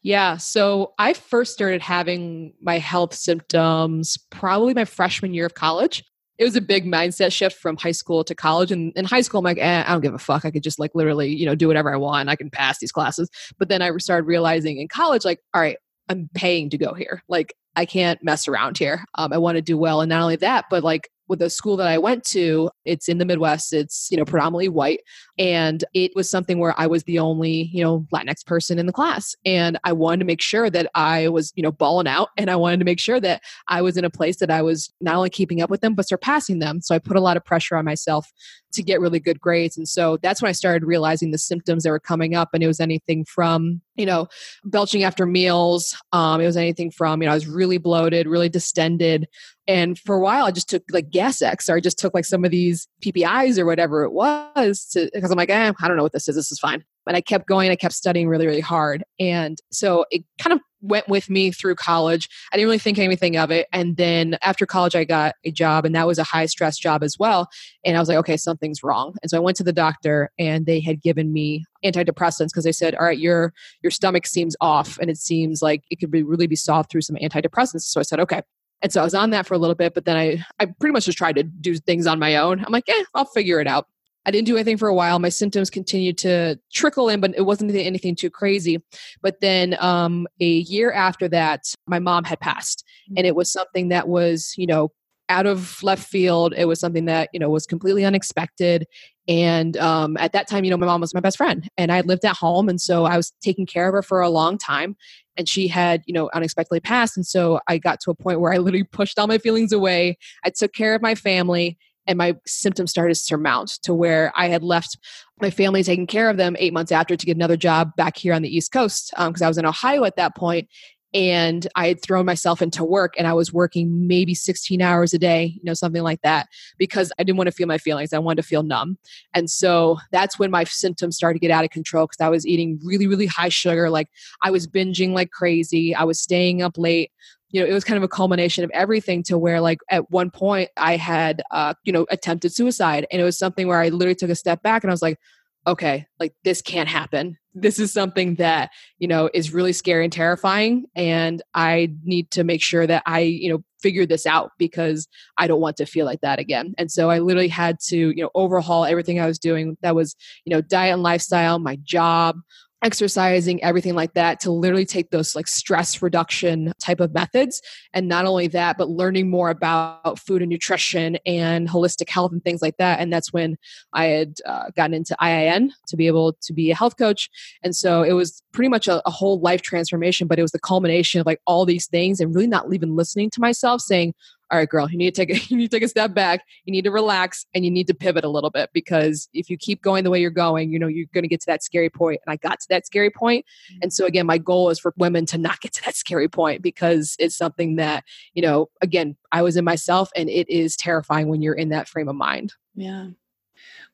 Yeah. 0.03 0.37
So 0.39 0.95
I 0.99 1.13
first 1.13 1.53
started 1.53 1.83
having 1.83 2.55
my 2.63 2.79
health 2.79 3.15
symptoms 3.15 4.19
probably 4.31 4.75
my 4.75 4.85
freshman 4.85 5.35
year 5.35 5.47
of 5.47 5.55
college. 5.55 6.05
It 6.37 6.45
was 6.45 6.57
a 6.57 6.61
big 6.61 6.85
mindset 6.85 7.33
shift 7.33 7.57
from 7.59 7.77
high 7.77 7.93
school 7.93 8.25
to 8.25 8.35
college. 8.35 8.73
And 8.73 8.93
in 8.97 9.05
high 9.05 9.21
school, 9.21 9.39
I'm 9.39 9.45
like, 9.45 9.59
eh, 9.59 9.85
I 9.87 9.93
don't 9.93 10.01
give 10.01 10.15
a 10.15 10.19
fuck. 10.19 10.45
I 10.45 10.51
could 10.51 10.63
just 10.63 10.79
like 10.79 10.91
literally, 10.95 11.35
you 11.35 11.47
know, 11.47 11.55
do 11.55 11.69
whatever 11.69 11.93
I 11.93 11.97
want. 11.97 12.29
I 12.29 12.37
can 12.37 12.51
pass 12.51 12.79
these 12.79 12.91
classes. 12.91 13.31
But 13.59 13.69
then 13.69 13.83
I 13.83 13.97
started 13.99 14.27
realizing 14.27 14.79
in 14.79 14.89
college, 14.89 15.25
like, 15.25 15.41
all 15.55 15.61
right, 15.61 15.77
I'm 16.09 16.29
paying 16.35 16.71
to 16.71 16.79
go 16.79 16.95
here. 16.95 17.23
Like 17.29 17.55
I 17.77 17.87
can't 17.87 18.23
mess 18.23 18.49
around 18.49 18.79
here. 18.79 19.05
Um, 19.15 19.33
I 19.33 19.39
want 19.39 19.57
to 19.57 19.63
do 19.63 19.77
well. 19.77 20.01
And 20.01 20.09
not 20.09 20.23
only 20.23 20.37
that, 20.37 20.67
but 20.71 20.85
like 20.85 21.11
with 21.29 21.39
the 21.39 21.51
school 21.51 21.77
that 21.79 21.87
I 21.87 21.99
went 21.99 22.25
to, 22.27 22.71
it's 22.85 23.09
in 23.09 23.19
the 23.19 23.25
Midwest. 23.25 23.73
It's, 23.73 24.09
you 24.11 24.17
know, 24.17 24.25
predominantly 24.25 24.69
white. 24.69 25.01
And 25.39 25.85
it 25.95 26.13
was 26.15 26.31
something 26.31 26.59
where 26.59 26.75
I 26.79 26.87
was 26.87 27.05
the 27.05 27.19
only, 27.19 27.71
you 27.73 27.83
know, 27.83 28.07
Latinx 28.13 28.45
person 28.45 28.79
in 28.79 28.87
the 28.87 28.93
class. 28.93 29.35
And 29.45 29.79
I 29.85 29.93
wanted 29.93 30.19
to 30.21 30.25
make 30.27 30.43
sure 30.43 30.71
that 30.71 30.91
I 30.95 31.29
was, 31.29 31.53
you 31.57 31.63
know, 31.63 31.73
balling 31.73 32.07
out. 32.07 32.29
And 32.37 32.51
I 32.51 32.57
wanted 32.57 32.79
to 32.81 32.85
make 32.85 33.01
sure 33.01 33.21
that 33.21 33.43
I 33.69 33.83
was 33.83 33.97
in 33.97 34.05
a 34.05 34.11
place 34.11 34.37
that 34.39 34.51
I 34.51 34.63
was 34.63 34.93
not 35.01 35.17
only 35.17 35.31
keeping 35.31 35.63
up 35.63 35.71
with 35.71 35.81
them, 35.81 35.95
but 35.95 36.09
surpassing 36.09 36.59
them. 36.59 36.81
So 36.81 36.95
I 36.95 36.99
put 36.99 37.17
a 37.17 37.21
lot 37.21 37.37
of 37.37 37.45
pressure 37.45 37.77
on 37.77 37.85
myself 37.85 38.31
to 38.75 38.83
get 38.83 39.01
really 39.01 39.21
good 39.21 39.41
grades. 39.41 39.77
And 39.77 39.89
so 39.89 40.19
that's 40.21 40.43
when 40.43 40.49
I 40.49 40.53
started 40.53 40.85
realizing 40.85 41.31
the 41.31 41.39
symptoms 41.39 41.85
that 41.85 41.91
were 41.91 42.01
coming 42.01 42.35
up. 42.35 42.51
And 42.53 42.63
it 42.63 42.67
was 42.67 42.81
anything 42.81 43.25
from, 43.25 43.81
you 43.95 44.05
know, 44.05 44.27
belching 44.65 45.05
after 45.05 45.27
meals. 45.27 45.97
Um, 46.13 46.41
it 46.41 46.47
was 46.47 46.57
anything 46.57 46.91
from, 46.91 47.23
you 47.23 47.27
know, 47.27 47.33
I 47.33 47.37
was 47.37 47.47
really 47.47 47.79
bloated, 47.79 48.27
really 48.27 48.49
distended. 48.49 49.29
And 49.67 49.99
for 49.99 50.15
a 50.15 50.21
while, 50.21 50.45
I 50.45 50.51
just 50.51 50.69
took 50.69 50.83
like 50.91 51.11
Gas 51.11 51.41
X 51.41 51.69
or 51.69 51.77
I 51.77 51.81
just 51.81 51.99
took 51.99 52.15
like 52.15 52.25
some 52.25 52.45
of 52.45 52.51
these 52.51 52.87
PPIs 53.03 53.59
or 53.59 53.65
whatever 53.65 54.05
it 54.05 54.13
was 54.13 54.89
to, 54.93 55.11
because 55.13 55.31
I'm 55.31 55.39
like, 55.39 55.51
eh, 55.51 55.73
I 55.81 55.89
don't 55.89 55.97
know 55.97 56.03
what 56.03 56.13
this 56.13 56.29
is. 56.29 56.37
This 56.37 56.53
is 56.53 56.59
fine. 56.59 56.85
But 57.07 57.15
I 57.15 57.21
kept 57.21 57.47
going. 57.47 57.71
I 57.71 57.77
kept 57.77 57.95
studying 57.95 58.29
really, 58.29 58.47
really 58.47 58.61
hard. 58.61 59.05
And 59.19 59.59
so 59.71 60.05
it 60.11 60.25
kind 60.39 60.53
of 60.55 60.61
went 60.85 61.09
with 61.09 61.31
me 61.31 61.51
through 61.51 61.75
college. 61.75 62.29
I 62.53 62.57
didn't 62.57 62.67
really 62.67 62.79
think 62.79 62.99
anything 62.99 63.37
of 63.37 63.51
it. 63.51 63.67
And 63.73 63.97
then 63.97 64.37
after 64.43 64.67
college, 64.67 64.95
I 64.95 65.05
got 65.05 65.35
a 65.45 65.51
job, 65.51 65.85
and 65.85 65.95
that 65.95 66.07
was 66.07 66.19
a 66.19 66.25
high 66.25 66.47
stress 66.47 66.79
job 66.79 67.03
as 67.03 67.19
well. 67.19 67.49
And 67.85 67.97
I 67.97 68.01
was 68.01 68.09
like, 68.09 68.19
okay, 68.19 68.37
something's 68.37 68.83
wrong. 68.83 69.15
And 69.23 69.31
so 69.31 69.37
I 69.37 69.41
went 69.41 69.57
to 69.59 69.65
the 69.65 69.73
doctor, 69.73 70.31
and 70.39 70.67
they 70.67 70.81
had 70.81 71.03
given 71.03 71.33
me 71.33 71.65
antidepressants 71.85 72.49
because 72.49 72.65
they 72.65 72.73
said, 72.73 72.95
all 72.95 73.05
right, 73.05 73.19
your 73.19 73.53
your 73.83 73.91
stomach 73.91 74.27
seems 74.27 74.57
off, 74.61 74.99
and 74.99 75.11
it 75.11 75.17
seems 75.17 75.63
like 75.63 75.85
it 75.91 75.97
could 75.97 76.11
be 76.11 76.23
really 76.23 76.47
be 76.47 76.57
solved 76.57 76.91
through 76.91 77.03
some 77.03 77.17
antidepressants. 77.17 77.83
So 77.83 78.01
I 78.01 78.05
said, 78.05 78.21
okay. 78.21 78.43
And 78.83 78.93
so 78.93 79.01
I 79.01 79.05
was 79.05 79.15
on 79.15 79.31
that 79.31 79.47
for 79.47 79.55
a 79.55 79.59
little 79.59 79.75
bit, 79.75 79.95
but 79.95 80.05
then 80.05 80.17
I 80.17 80.45
I 80.59 80.67
pretty 80.67 80.93
much 80.93 81.07
just 81.07 81.19
tried 81.19 81.37
to 81.37 81.43
do 81.43 81.77
things 81.77 82.07
on 82.07 82.19
my 82.19 82.37
own. 82.37 82.65
I'm 82.65 82.73
like, 82.73 82.89
eh, 82.89 83.05
I'll 83.15 83.25
figure 83.25 83.61
it 83.61 83.67
out. 83.67 83.87
I 84.27 84.31
didn't 84.31 84.47
do 84.47 84.57
anything 84.57 84.79
for 84.79 84.89
a 84.89 84.95
while. 84.95 85.19
My 85.19 85.29
symptoms 85.29 85.71
continued 85.71 86.19
to 86.19 86.59
trickle 86.73 87.09
in, 87.09 87.21
but 87.21 87.35
it 87.37 87.43
wasn't 87.43 87.75
anything 87.75 88.17
too 88.17 88.31
crazy. 88.31 88.83
But 89.21 89.41
then 89.41 89.77
um, 89.81 90.27
a 90.41 90.47
year 90.47 90.93
after 90.93 91.29
that, 91.29 91.65
my 91.87 91.99
mom 91.99 92.25
had 92.25 92.41
passed. 92.41 92.85
Mm. 93.11 93.15
And 93.19 93.27
it 93.27 93.37
was 93.37 93.53
something 93.53 93.89
that 93.89 94.09
was, 94.09 94.55
you 94.57 94.67
know, 94.67 94.93
out 95.29 95.47
of 95.47 95.83
left 95.83 96.07
field. 96.07 96.55
It 96.57 96.67
was 96.67 96.81
something 96.81 97.07
that, 97.07 97.31
you 97.33 97.41
know, 97.41 97.51
was 97.51 97.67
completely 97.67 98.05
unexpected. 98.05 98.87
And 99.27 99.77
um, 99.79 100.17
at 100.19 100.33
that 100.33 100.49
time, 100.49 100.65
you 100.65 100.71
know, 100.71 100.77
my 100.77 100.87
mom 100.87 101.01
was 101.01 101.15
my 101.15 101.21
best 101.21 101.39
friend 101.39 101.69
and 101.79 101.91
I 101.91 102.03
lived 102.03 102.25
at 102.25 102.37
home. 102.37 102.69
And 102.69 102.81
so 102.81 103.05
I 103.05 103.17
was 103.17 103.33
taking 103.43 103.65
care 103.65 103.89
of 103.89 103.95
her 103.95 104.03
for 104.03 104.21
a 104.21 104.29
long 104.29 104.59
time. 104.59 104.97
And 105.37 105.49
she 105.49 105.69
had, 105.69 106.03
you 106.07 106.15
know, 106.15 106.31
unexpectedly 106.35 106.81
passed. 106.81 107.17
And 107.17 107.27
so 107.27 107.61
I 107.67 107.79
got 107.79 108.01
to 108.01 108.11
a 108.11 108.15
point 108.15 108.41
where 108.41 108.53
I 108.53 108.59
literally 108.59 108.85
pushed 108.85 109.19
all 109.19 109.27
my 109.27 109.39
feelings 109.39 109.73
away. 109.73 110.17
I 110.45 110.51
took 110.51 110.73
care 110.73 110.95
of 110.95 111.03
my 111.03 111.15
family 111.15 111.79
and 112.07 112.19
my 112.19 112.37
symptoms 112.47 112.91
started 112.91 113.15
to 113.15 113.21
surmount 113.21 113.79
to 113.83 113.95
where 113.95 114.33
I 114.37 114.49
had 114.49 114.63
left 114.63 114.99
my 115.41 115.51
family 115.51 115.83
taking 115.83 116.07
care 116.07 116.31
of 116.31 116.37
them 116.37 116.55
eight 116.59 116.73
months 116.73 116.93
after 116.93 117.17
to 117.17 117.27
get 117.27 117.37
another 117.37 117.57
job 117.57 117.97
back 117.97 118.17
here 118.17 118.35
on 118.35 118.43
the 118.43 118.55
East 118.55 118.73
Coast 118.73 119.13
because 119.17 119.43
um, 119.43 119.47
I 119.47 119.49
was 119.49 119.59
in 119.59 119.67
Ohio 119.67 120.05
at 120.05 120.17
that 120.17 120.37
point 120.37 120.69
and 121.15 121.69
I 121.77 121.87
had 121.87 122.03
thrown 122.03 122.27
myself 122.27 122.61
into 122.61 122.85
work 122.85 123.15
and 123.17 123.29
I 123.29 123.33
was 123.33 123.53
working 123.53 124.09
maybe 124.09 124.35
16 124.35 124.83
hours 124.83 125.15
a 125.15 125.19
day, 125.19 125.55
you 125.55 125.63
know, 125.63 125.73
something 125.73 126.03
like 126.03 126.21
that, 126.23 126.49
because 126.77 127.13
I 127.19 127.23
didn't 127.23 127.39
want 127.39 127.47
to 127.47 127.53
feel 127.53 127.69
my 127.69 127.79
feelings. 127.79 128.13
I 128.13 128.19
wanted 128.19 128.43
to 128.43 128.49
feel 128.49 128.65
numb. 128.65 128.99
And 129.33 129.49
so 129.49 129.99
that's 130.11 130.39
when 130.39 130.51
my 130.51 130.65
symptoms 130.65 131.17
started 131.17 131.39
to 131.39 131.47
get 131.47 131.53
out 131.53 131.65
of 131.65 131.71
control 131.71 132.07
because 132.07 132.21
I 132.21 132.29
was 132.29 132.45
eating 132.45 132.81
really, 132.85 133.07
really 133.07 133.27
high 133.27 133.49
sugar. 133.49 133.91
Like 133.91 134.09
I 134.43 134.51
was 134.51 134.67
binging 134.67 135.13
like 135.13 135.31
crazy. 135.31 135.95
I 135.95 136.03
was 136.03 136.19
staying 136.19 136.63
up 136.63 136.77
late 136.77 137.13
you 137.51 137.61
know, 137.61 137.67
it 137.69 137.73
was 137.73 137.85
kind 137.85 137.97
of 137.97 138.03
a 138.03 138.09
culmination 138.09 138.65
of 138.65 138.71
everything 138.75 139.23
to 139.23 139.39
where, 139.39 139.61
like, 139.61 139.79
at 139.89 140.11
one 140.11 140.29
point 140.29 140.71
I 140.77 140.97
had, 140.97 141.41
uh, 141.53 141.75
you 141.85 141.93
know, 141.93 142.05
attempted 142.11 142.53
suicide. 142.53 143.07
And 143.13 143.23
it 143.23 143.25
was 143.25 143.39
something 143.39 143.69
where 143.69 143.81
I 143.81 143.91
literally 143.91 144.17
took 144.17 144.31
a 144.31 144.35
step 144.35 144.61
back 144.65 144.83
and 144.83 144.91
I 144.91 144.93
was 144.93 145.03
like, 145.03 145.21
okay, 145.67 146.07
like, 146.21 146.35
this 146.45 146.63
can't 146.63 146.89
happen. 146.89 147.39
This 147.55 147.79
is 147.79 147.93
something 147.93 148.35
that, 148.37 148.71
you 148.99 149.07
know, 149.07 149.31
is 149.33 149.53
really 149.53 149.73
scary 149.73 150.05
and 150.05 150.13
terrifying. 150.13 150.87
And 150.97 151.43
I 151.55 151.93
need 152.03 152.31
to 152.33 152.45
make 152.45 152.61
sure 152.61 152.87
that 152.87 153.03
I, 153.07 153.21
you 153.21 153.53
know, 153.53 153.63
figure 153.81 154.07
this 154.07 154.27
out 154.27 154.51
because 154.59 155.07
I 155.39 155.47
don't 155.47 155.61
want 155.61 155.77
to 155.77 155.87
feel 155.87 156.05
like 156.07 156.21
that 156.23 156.39
again. 156.39 156.75
And 156.79 156.91
so 156.91 157.11
I 157.11 157.21
literally 157.21 157.49
had 157.49 157.79
to, 157.89 157.97
you 157.97 158.23
know, 158.23 158.31
overhaul 158.35 158.85
everything 158.85 159.21
I 159.21 159.27
was 159.27 159.39
doing. 159.39 159.77
That 159.83 159.95
was, 159.95 160.17
you 160.45 160.51
know, 160.51 160.61
diet 160.61 160.95
and 160.95 161.03
lifestyle, 161.03 161.59
my 161.59 161.77
job, 161.83 162.37
exercising, 162.83 163.63
everything 163.63 163.95
like 163.95 164.15
that, 164.15 164.41
to 164.41 164.51
literally 164.51 164.85
take 164.85 165.11
those 165.11 165.35
like 165.35 165.47
stress 165.47 166.03
reduction 166.03 166.73
type 166.81 167.01
of 167.01 167.15
methods. 167.15 167.63
And 167.93 168.09
not 168.09 168.27
only 168.27 168.47
that, 168.49 168.77
but 168.77 168.91
learning 168.91 169.31
more 169.31 169.51
about 169.51 170.19
food 170.19 170.43
and 170.43 170.51
nutrition 170.51 171.17
and 171.25 171.69
holistic 171.69 172.09
health 172.09 172.33
and 172.33 172.45
things 172.45 172.61
like 172.61 172.77
that. 172.79 173.01
And 173.01 173.13
that's 173.13 173.33
when 173.33 173.57
I 173.93 174.07
had 174.07 174.35
uh, 174.45 174.71
gotten 174.77 174.95
into 174.95 175.17
IIN 175.21 175.71
to 175.89 175.97
be 175.97 176.07
able 176.07 176.35
to 176.43 176.53
be 176.53 176.71
a 176.71 176.75
health 176.75 176.97
coach. 176.99 177.31
And 177.63 177.75
so 177.75 178.03
it 178.03 178.13
was 178.13 178.43
pretty 178.53 178.69
much 178.69 178.89
a, 178.89 179.07
a 179.07 179.11
whole 179.11 179.41
life 179.41 179.63
transformation, 179.63 180.29
but 180.29 180.39
it 180.39 180.43
was 180.43 180.53
the 180.53 180.61
culmination 180.61 181.21
of 181.21 181.27
like 181.27 181.41
all 181.47 181.65
these 181.65 181.87
things 181.87 182.21
and 182.21 182.35
really 182.35 182.47
not 182.47 182.73
even 182.73 182.97
listening 182.97 183.31
to 183.31 183.41
myself 183.41 183.81
saying, 183.81 184.15
all 184.51 184.59
right 184.59 184.69
girl 184.69 184.91
you 184.91 184.99
need 184.99 185.15
to 185.15 185.27
take 185.27 185.37
a, 185.37 185.41
you 185.49 185.57
need 185.57 185.71
to 185.71 185.77
take 185.77 185.85
a 185.85 185.89
step 185.89 186.15
back. 186.15 186.45
You 186.65 186.73
need 186.73 186.85
to 186.85 186.91
relax 186.91 187.47
and 187.55 187.65
you 187.65 187.71
need 187.71 187.87
to 187.87 187.95
pivot 187.95 188.25
a 188.25 188.29
little 188.29 188.51
bit 188.51 188.71
because 188.73 189.29
if 189.33 189.51
you 189.51 189.57
keep 189.57 189.83
going 189.83 190.05
the 190.05 190.11
way 190.11 190.21
you're 190.21 190.31
going 190.31 190.71
you 190.71 190.79
know 190.79 190.87
you're 190.87 191.07
going 191.13 191.23
to 191.25 191.29
get 191.29 191.41
to 191.41 191.47
that 191.47 191.63
scary 191.63 191.91
point. 191.91 192.21
and 192.27 192.33
i 192.33 192.37
got 192.37 192.61
to 192.61 192.67
that 192.71 192.87
scary 192.87 193.11
point. 193.11 193.45
Mm-hmm. 193.45 193.79
and 193.83 193.93
so 193.93 194.07
again 194.07 194.27
my 194.27 194.39
goal 194.39 194.71
is 194.71 194.79
for 194.79 194.95
women 194.97 195.27
to 195.27 195.39
not 195.39 195.61
get 195.61 195.73
to 195.75 195.83
that 195.85 195.97
scary 195.97 196.29
point 196.29 196.63
because 196.63 197.17
it's 197.19 197.37
something 197.37 197.77
that 197.77 198.05
you 198.35 198.43
know 198.43 198.69
again 198.81 199.17
i 199.33 199.43
was 199.43 199.57
in 199.57 199.65
myself 199.65 200.11
and 200.17 200.29
it 200.29 200.49
is 200.49 200.77
terrifying 200.77 201.29
when 201.29 201.43
you're 201.43 201.55
in 201.55 201.71
that 201.71 201.89
frame 201.89 202.09
of 202.09 202.17
mind. 202.17 202.53
Yeah. 202.75 203.09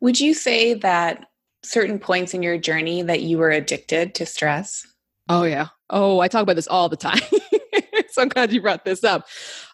Would 0.00 0.18
you 0.20 0.34
say 0.34 0.74
that 0.74 1.26
certain 1.62 1.98
points 1.98 2.32
in 2.32 2.42
your 2.42 2.56
journey 2.56 3.02
that 3.02 3.20
you 3.20 3.36
were 3.38 3.50
addicted 3.50 4.14
to 4.14 4.26
stress? 4.26 4.86
Oh 5.28 5.44
yeah. 5.44 5.68
Oh 5.90 6.20
i 6.20 6.28
talk 6.28 6.42
about 6.42 6.56
this 6.56 6.68
all 6.68 6.88
the 6.88 6.96
time 6.96 7.20
so 8.12 8.22
I'm 8.22 8.28
glad 8.28 8.52
you 8.52 8.60
brought 8.60 8.84
this 8.84 9.04
up. 9.04 9.26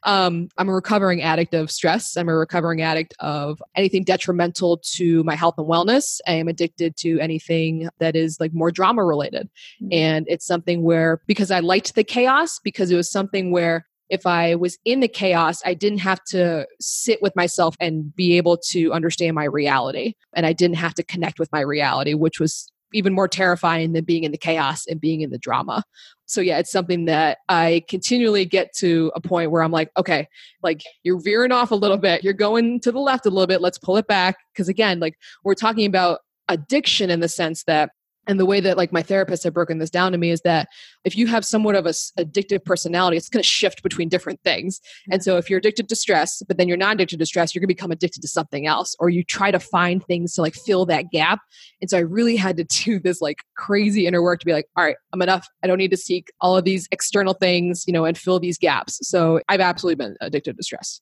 Um, 0.02 0.48
I'm 0.58 0.68
a 0.68 0.74
recovering 0.74 1.22
addict 1.22 1.54
of 1.54 1.70
stress. 1.70 2.16
I'm 2.16 2.28
a 2.28 2.36
recovering 2.36 2.82
addict 2.82 3.14
of 3.20 3.62
anything 3.74 4.04
detrimental 4.04 4.78
to 4.94 5.24
my 5.24 5.34
health 5.34 5.54
and 5.58 5.66
wellness. 5.66 6.20
I 6.26 6.32
am 6.32 6.48
addicted 6.48 6.96
to 6.98 7.18
anything 7.20 7.88
that 7.98 8.16
is 8.16 8.38
like 8.40 8.52
more 8.52 8.70
drama 8.70 9.04
related. 9.04 9.48
Mm-hmm. 9.82 9.88
And 9.92 10.26
it's 10.28 10.46
something 10.46 10.82
where, 10.82 11.20
because 11.26 11.50
I 11.50 11.60
liked 11.60 11.94
the 11.94 12.04
chaos, 12.04 12.60
because 12.62 12.90
it 12.90 12.96
was 12.96 13.10
something 13.10 13.50
where 13.50 13.86
if 14.08 14.26
I 14.26 14.54
was 14.54 14.78
in 14.84 15.00
the 15.00 15.08
chaos, 15.08 15.60
I 15.64 15.74
didn't 15.74 15.98
have 15.98 16.22
to 16.28 16.66
sit 16.80 17.20
with 17.20 17.34
myself 17.34 17.74
and 17.80 18.14
be 18.14 18.36
able 18.36 18.56
to 18.68 18.92
understand 18.92 19.34
my 19.34 19.44
reality. 19.44 20.14
And 20.34 20.46
I 20.46 20.52
didn't 20.52 20.76
have 20.76 20.94
to 20.94 21.02
connect 21.02 21.40
with 21.40 21.50
my 21.50 21.60
reality, 21.60 22.14
which 22.14 22.38
was 22.38 22.70
even 22.92 23.12
more 23.12 23.28
terrifying 23.28 23.92
than 23.92 24.04
being 24.04 24.24
in 24.24 24.32
the 24.32 24.38
chaos 24.38 24.86
and 24.86 25.00
being 25.00 25.20
in 25.20 25.30
the 25.30 25.38
drama. 25.38 25.82
So 26.26 26.40
yeah, 26.40 26.58
it's 26.58 26.72
something 26.72 27.04
that 27.06 27.38
I 27.48 27.82
continually 27.88 28.44
get 28.44 28.74
to 28.76 29.12
a 29.14 29.20
point 29.20 29.50
where 29.50 29.62
I'm 29.62 29.72
like, 29.72 29.90
okay, 29.96 30.28
like 30.62 30.82
you're 31.02 31.20
veering 31.20 31.52
off 31.52 31.70
a 31.70 31.76
little 31.76 31.98
bit, 31.98 32.24
you're 32.24 32.32
going 32.32 32.80
to 32.80 32.92
the 32.92 32.98
left 32.98 33.26
a 33.26 33.30
little 33.30 33.46
bit, 33.46 33.60
let's 33.60 33.78
pull 33.78 33.96
it 33.96 34.06
back. 34.06 34.36
Because 34.52 34.68
again, 34.68 35.00
like 35.00 35.16
we're 35.44 35.54
talking 35.54 35.86
about 35.86 36.20
addiction 36.48 37.10
in 37.10 37.20
the 37.20 37.28
sense 37.28 37.64
that 37.64 37.90
and 38.26 38.40
the 38.40 38.46
way 38.46 38.60
that 38.60 38.76
like 38.76 38.92
my 38.92 39.02
therapist 39.02 39.44
had 39.44 39.54
broken 39.54 39.78
this 39.78 39.90
down 39.90 40.12
to 40.12 40.18
me 40.18 40.30
is 40.30 40.40
that 40.42 40.68
if 41.04 41.16
you 41.16 41.26
have 41.26 41.44
somewhat 41.44 41.74
of 41.74 41.86
a 41.86 41.90
addictive 41.90 42.64
personality 42.64 43.16
it's 43.16 43.28
going 43.28 43.42
to 43.42 43.48
shift 43.48 43.82
between 43.82 44.08
different 44.08 44.40
things. 44.42 44.80
And 45.10 45.22
so 45.22 45.36
if 45.36 45.48
you're 45.48 45.58
addicted 45.58 45.88
to 45.88 45.96
stress 45.96 46.42
but 46.46 46.58
then 46.58 46.68
you're 46.68 46.76
not 46.76 46.94
addicted 46.94 47.18
to 47.18 47.26
stress 47.26 47.54
you're 47.54 47.60
going 47.60 47.68
to 47.68 47.74
become 47.74 47.90
addicted 47.90 48.20
to 48.22 48.28
something 48.28 48.66
else 48.66 48.94
or 48.98 49.08
you 49.08 49.22
try 49.22 49.50
to 49.50 49.60
find 49.60 50.04
things 50.04 50.34
to 50.34 50.42
like 50.42 50.54
fill 50.54 50.86
that 50.86 51.10
gap. 51.10 51.40
And 51.80 51.90
so 51.90 51.96
i 51.96 52.00
really 52.00 52.36
had 52.36 52.56
to 52.56 52.64
do 52.64 52.98
this 52.98 53.20
like 53.20 53.38
crazy 53.56 54.06
inner 54.06 54.22
work 54.22 54.40
to 54.40 54.46
be 54.46 54.52
like 54.52 54.66
all 54.76 54.84
right 54.84 54.96
i'm 55.12 55.22
enough. 55.22 55.46
I 55.62 55.66
don't 55.66 55.78
need 55.78 55.90
to 55.90 55.96
seek 55.96 56.28
all 56.40 56.56
of 56.56 56.64
these 56.64 56.88
external 56.92 57.34
things 57.34 57.84
you 57.86 57.92
know 57.92 58.04
and 58.04 58.16
fill 58.16 58.40
these 58.40 58.58
gaps. 58.58 58.98
So 59.08 59.40
i've 59.48 59.60
absolutely 59.60 60.04
been 60.04 60.16
addicted 60.20 60.56
to 60.56 60.62
stress 60.62 61.00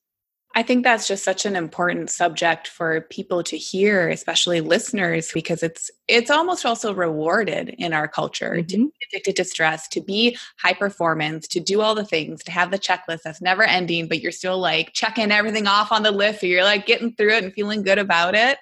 I 0.57 0.63
think 0.63 0.85
that's 0.85 1.05
just 1.05 1.25
such 1.25 1.45
an 1.45 1.57
important 1.57 2.09
subject 2.09 2.69
for 2.69 3.01
people 3.01 3.43
to 3.43 3.57
hear, 3.57 4.07
especially 4.07 4.61
listeners, 4.61 5.29
because 5.33 5.61
it's 5.61 5.91
it's 6.07 6.31
almost 6.31 6.65
also 6.65 6.93
rewarded 6.93 7.75
in 7.77 7.91
our 7.91 8.07
culture 8.07 8.51
mm-hmm. 8.51 8.67
to 8.67 8.77
be 8.77 8.93
addicted 9.11 9.35
to 9.35 9.43
stress, 9.43 9.89
to 9.89 10.01
be 10.01 10.37
high 10.57 10.73
performance, 10.73 11.45
to 11.49 11.59
do 11.59 11.81
all 11.81 11.93
the 11.93 12.05
things, 12.05 12.41
to 12.45 12.51
have 12.51 12.71
the 12.71 12.79
checklist 12.79 13.23
that's 13.25 13.41
never 13.41 13.63
ending, 13.63 14.07
but 14.07 14.21
you're 14.21 14.31
still 14.31 14.57
like 14.57 14.93
checking 14.93 15.29
everything 15.29 15.67
off 15.67 15.91
on 15.91 16.03
the 16.03 16.11
list, 16.11 16.41
or 16.41 16.47
you're 16.47 16.63
like 16.63 16.85
getting 16.85 17.13
through 17.13 17.33
it 17.33 17.43
and 17.43 17.53
feeling 17.53 17.83
good 17.83 17.99
about 17.99 18.33
it. 18.33 18.57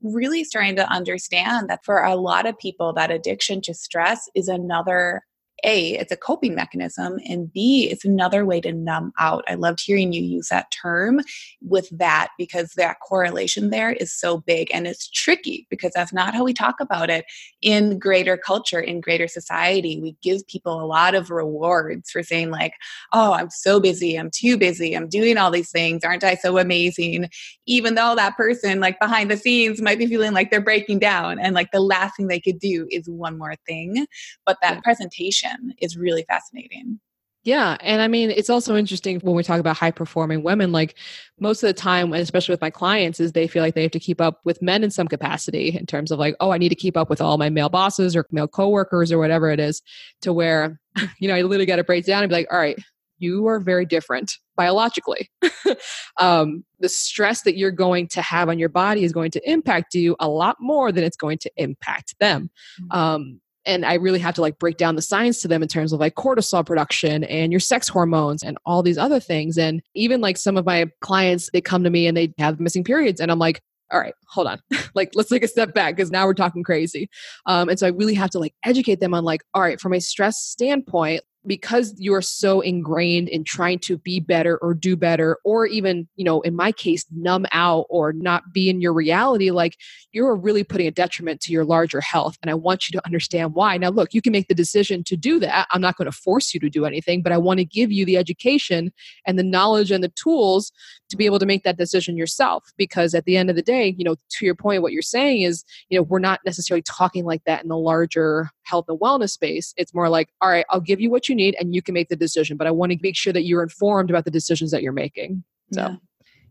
Really 0.00 0.42
starting 0.42 0.76
to 0.76 0.90
understand 0.90 1.68
that 1.68 1.84
for 1.84 2.02
a 2.02 2.16
lot 2.16 2.46
of 2.46 2.58
people, 2.58 2.94
that 2.94 3.10
addiction 3.10 3.60
to 3.62 3.74
stress 3.74 4.26
is 4.34 4.48
another 4.48 5.22
a, 5.66 5.98
it's 5.98 6.12
a 6.12 6.16
coping 6.16 6.54
mechanism, 6.54 7.18
and 7.28 7.52
B, 7.52 7.88
it's 7.90 8.04
another 8.04 8.46
way 8.46 8.60
to 8.60 8.72
numb 8.72 9.12
out. 9.18 9.44
I 9.48 9.54
loved 9.54 9.82
hearing 9.84 10.12
you 10.12 10.22
use 10.22 10.48
that 10.48 10.70
term 10.70 11.20
with 11.60 11.88
that 11.90 12.28
because 12.38 12.72
that 12.76 12.98
correlation 13.06 13.70
there 13.70 13.92
is 13.92 14.12
so 14.12 14.38
big 14.38 14.68
and 14.72 14.86
it's 14.86 15.10
tricky 15.10 15.66
because 15.68 15.92
that's 15.94 16.12
not 16.12 16.34
how 16.34 16.44
we 16.44 16.54
talk 16.54 16.76
about 16.80 17.10
it 17.10 17.24
in 17.62 17.98
greater 17.98 18.36
culture, 18.36 18.78
in 18.80 19.00
greater 19.00 19.26
society. 19.26 20.00
We 20.00 20.16
give 20.22 20.46
people 20.46 20.80
a 20.80 20.86
lot 20.86 21.16
of 21.16 21.30
rewards 21.30 22.10
for 22.10 22.22
saying, 22.22 22.50
like, 22.50 22.74
oh, 23.12 23.32
I'm 23.32 23.50
so 23.50 23.80
busy, 23.80 24.16
I'm 24.16 24.30
too 24.30 24.56
busy, 24.56 24.94
I'm 24.94 25.08
doing 25.08 25.36
all 25.36 25.50
these 25.50 25.70
things, 25.72 26.04
aren't 26.04 26.24
I 26.24 26.36
so 26.36 26.58
amazing? 26.58 27.28
Even 27.66 27.96
though 27.96 28.14
that 28.14 28.36
person, 28.36 28.78
like 28.78 29.00
behind 29.00 29.30
the 29.30 29.36
scenes, 29.36 29.82
might 29.82 29.98
be 29.98 30.06
feeling 30.06 30.32
like 30.32 30.52
they're 30.52 30.60
breaking 30.60 31.00
down 31.00 31.40
and 31.40 31.54
like 31.54 31.72
the 31.72 31.80
last 31.80 32.16
thing 32.16 32.28
they 32.28 32.40
could 32.40 32.60
do 32.60 32.86
is 32.90 33.08
one 33.08 33.36
more 33.36 33.56
thing. 33.66 34.06
But 34.44 34.58
that 34.62 34.84
presentation 34.84 35.55
is 35.80 35.96
really 35.96 36.24
fascinating. 36.28 37.00
Yeah. 37.46 37.76
And 37.80 38.02
I 38.02 38.08
mean, 38.08 38.32
it's 38.32 38.50
also 38.50 38.74
interesting 38.74 39.20
when 39.20 39.36
we 39.36 39.44
talk 39.44 39.60
about 39.60 39.76
high 39.76 39.92
performing 39.92 40.42
women, 40.42 40.72
like 40.72 40.96
most 41.38 41.62
of 41.62 41.68
the 41.68 41.74
time, 41.74 42.12
especially 42.12 42.52
with 42.52 42.60
my 42.60 42.70
clients, 42.70 43.20
is 43.20 43.32
they 43.32 43.46
feel 43.46 43.62
like 43.62 43.76
they 43.76 43.82
have 43.82 43.92
to 43.92 44.00
keep 44.00 44.20
up 44.20 44.40
with 44.44 44.60
men 44.60 44.82
in 44.82 44.90
some 44.90 45.06
capacity 45.06 45.68
in 45.68 45.86
terms 45.86 46.10
of 46.10 46.18
like, 46.18 46.34
oh, 46.40 46.50
I 46.50 46.58
need 46.58 46.70
to 46.70 46.74
keep 46.74 46.96
up 46.96 47.08
with 47.08 47.20
all 47.20 47.38
my 47.38 47.48
male 47.48 47.68
bosses 47.68 48.16
or 48.16 48.26
male 48.32 48.48
coworkers 48.48 49.12
or 49.12 49.18
whatever 49.18 49.48
it 49.48 49.60
is, 49.60 49.80
to 50.22 50.32
where, 50.32 50.80
you 51.20 51.28
know, 51.28 51.36
I 51.36 51.42
literally 51.42 51.66
got 51.66 51.76
to 51.76 51.84
break 51.84 52.04
down 52.04 52.24
and 52.24 52.30
be 52.30 52.34
like, 52.34 52.48
all 52.50 52.58
right, 52.58 52.78
you 53.18 53.46
are 53.46 53.60
very 53.60 53.86
different 53.86 54.38
biologically. 54.56 55.30
um, 56.18 56.64
the 56.80 56.88
stress 56.88 57.42
that 57.42 57.56
you're 57.56 57.70
going 57.70 58.08
to 58.08 58.22
have 58.22 58.48
on 58.48 58.58
your 58.58 58.68
body 58.68 59.04
is 59.04 59.12
going 59.12 59.30
to 59.30 59.50
impact 59.50 59.94
you 59.94 60.16
a 60.18 60.28
lot 60.28 60.56
more 60.58 60.90
than 60.90 61.04
it's 61.04 61.16
going 61.16 61.38
to 61.38 61.50
impact 61.56 62.16
them. 62.18 62.50
Mm-hmm. 62.80 62.98
Um, 62.98 63.40
and 63.66 63.84
I 63.84 63.94
really 63.94 64.18
have 64.20 64.34
to 64.36 64.40
like 64.40 64.58
break 64.58 64.76
down 64.76 64.96
the 64.96 65.02
science 65.02 65.42
to 65.42 65.48
them 65.48 65.62
in 65.62 65.68
terms 65.68 65.92
of 65.92 66.00
like 66.00 66.14
cortisol 66.14 66.64
production 66.64 67.24
and 67.24 67.52
your 67.52 67.60
sex 67.60 67.88
hormones 67.88 68.42
and 68.42 68.56
all 68.64 68.82
these 68.82 68.98
other 68.98 69.20
things. 69.20 69.58
And 69.58 69.82
even 69.94 70.20
like 70.20 70.36
some 70.36 70.56
of 70.56 70.64
my 70.64 70.86
clients, 71.00 71.50
they 71.52 71.60
come 71.60 71.84
to 71.84 71.90
me 71.90 72.06
and 72.06 72.16
they 72.16 72.32
have 72.38 72.60
missing 72.60 72.84
periods, 72.84 73.20
and 73.20 73.30
I'm 73.30 73.38
like, 73.38 73.60
all 73.92 74.00
right, 74.00 74.14
hold 74.28 74.46
on. 74.46 74.60
like, 74.94 75.10
let's 75.14 75.28
take 75.28 75.44
a 75.44 75.48
step 75.48 75.74
back 75.74 75.96
because 75.96 76.10
now 76.10 76.26
we're 76.26 76.34
talking 76.34 76.62
crazy. 76.62 77.08
Um, 77.46 77.68
and 77.68 77.78
so 77.78 77.86
I 77.86 77.90
really 77.90 78.14
have 78.14 78.30
to 78.30 78.38
like 78.38 78.54
educate 78.64 79.00
them 79.00 79.14
on 79.14 79.24
like, 79.24 79.42
all 79.54 79.62
right, 79.62 79.80
from 79.80 79.92
a 79.92 80.00
stress 80.00 80.38
standpoint, 80.38 81.22
because 81.46 81.94
you 81.98 82.12
are 82.14 82.22
so 82.22 82.60
ingrained 82.60 83.28
in 83.28 83.44
trying 83.44 83.78
to 83.78 83.98
be 83.98 84.20
better 84.20 84.58
or 84.58 84.74
do 84.74 84.96
better 84.96 85.38
or 85.44 85.66
even 85.66 86.08
you 86.16 86.24
know 86.24 86.40
in 86.42 86.54
my 86.54 86.72
case 86.72 87.04
numb 87.14 87.46
out 87.52 87.86
or 87.88 88.12
not 88.12 88.52
be 88.52 88.68
in 88.68 88.80
your 88.80 88.92
reality 88.92 89.50
like 89.50 89.76
you're 90.12 90.34
really 90.34 90.64
putting 90.64 90.86
a 90.86 90.90
detriment 90.90 91.40
to 91.40 91.52
your 91.52 91.64
larger 91.64 92.00
health 92.00 92.36
and 92.42 92.50
i 92.50 92.54
want 92.54 92.88
you 92.88 92.98
to 92.98 93.04
understand 93.06 93.54
why. 93.54 93.76
Now 93.76 93.90
look 93.90 94.12
you 94.12 94.22
can 94.22 94.32
make 94.32 94.48
the 94.48 94.54
decision 94.54 95.04
to 95.04 95.16
do 95.16 95.38
that. 95.40 95.66
I'm 95.70 95.80
not 95.80 95.96
going 95.96 96.10
to 96.10 96.16
force 96.16 96.52
you 96.54 96.60
to 96.60 96.70
do 96.70 96.84
anything 96.84 97.22
but 97.22 97.32
i 97.32 97.38
want 97.38 97.58
to 97.58 97.64
give 97.64 97.92
you 97.92 98.04
the 98.04 98.16
education 98.16 98.92
and 99.26 99.38
the 99.38 99.42
knowledge 99.44 99.90
and 99.90 100.02
the 100.02 100.12
tools 100.16 100.72
to 101.08 101.16
be 101.16 101.26
able 101.26 101.38
to 101.38 101.46
make 101.46 101.62
that 101.64 101.76
decision 101.76 102.16
yourself 102.16 102.72
because 102.76 103.14
at 103.14 103.24
the 103.24 103.36
end 103.36 103.50
of 103.50 103.56
the 103.56 103.62
day 103.62 103.94
you 103.98 104.04
know 104.04 104.16
to 104.30 104.44
your 104.44 104.54
point 104.54 104.82
what 104.82 104.92
you're 104.92 105.02
saying 105.02 105.42
is 105.42 105.64
you 105.88 105.98
know 105.98 106.02
we're 106.02 106.18
not 106.18 106.40
necessarily 106.44 106.82
talking 106.82 107.24
like 107.24 107.44
that 107.44 107.62
in 107.62 107.68
the 107.68 107.76
larger 107.76 108.50
health 108.64 108.86
and 108.88 108.98
wellness 108.98 109.30
space. 109.30 109.72
It's 109.76 109.94
more 109.94 110.08
like 110.08 110.28
all 110.40 110.50
right 110.50 110.66
i'll 110.70 110.80
give 110.80 111.00
you 111.00 111.10
what 111.10 111.28
you 111.28 111.34
need 111.34 111.56
and 111.60 111.74
you 111.74 111.82
can 111.82 111.94
make 111.94 112.08
the 112.08 112.16
decision 112.16 112.56
but 112.56 112.66
i 112.66 112.70
want 112.70 112.92
to 112.92 112.98
make 113.02 113.16
sure 113.16 113.32
that 113.32 113.44
you're 113.44 113.62
informed 113.62 114.10
about 114.10 114.24
the 114.24 114.30
decisions 114.30 114.70
that 114.70 114.82
you're 114.82 114.92
making. 114.92 115.44
So. 115.72 115.80
Yeah. 115.80 115.96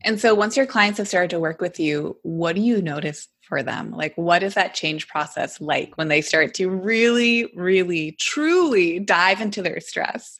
and 0.03 0.19
so 0.19 0.35
once 0.35 0.57
your 0.57 0.65
clients 0.65 0.97
have 0.97 1.07
started 1.07 1.29
to 1.31 1.39
work 1.39 1.61
with 1.61 1.79
you 1.79 2.17
what 2.23 2.55
do 2.55 2.61
you 2.61 2.81
notice 2.81 3.27
for 3.45 3.61
them? 3.61 3.91
Like 3.91 4.15
what 4.15 4.43
is 4.43 4.55
that 4.55 4.73
change 4.73 5.07
process 5.07 5.61
like 5.61 5.93
when 5.95 6.07
they 6.07 6.21
start 6.21 6.53
to 6.55 6.69
really 6.69 7.51
really 7.55 8.13
truly 8.19 8.99
dive 8.99 9.39
into 9.39 9.61
their 9.61 9.79
stress 9.79 10.39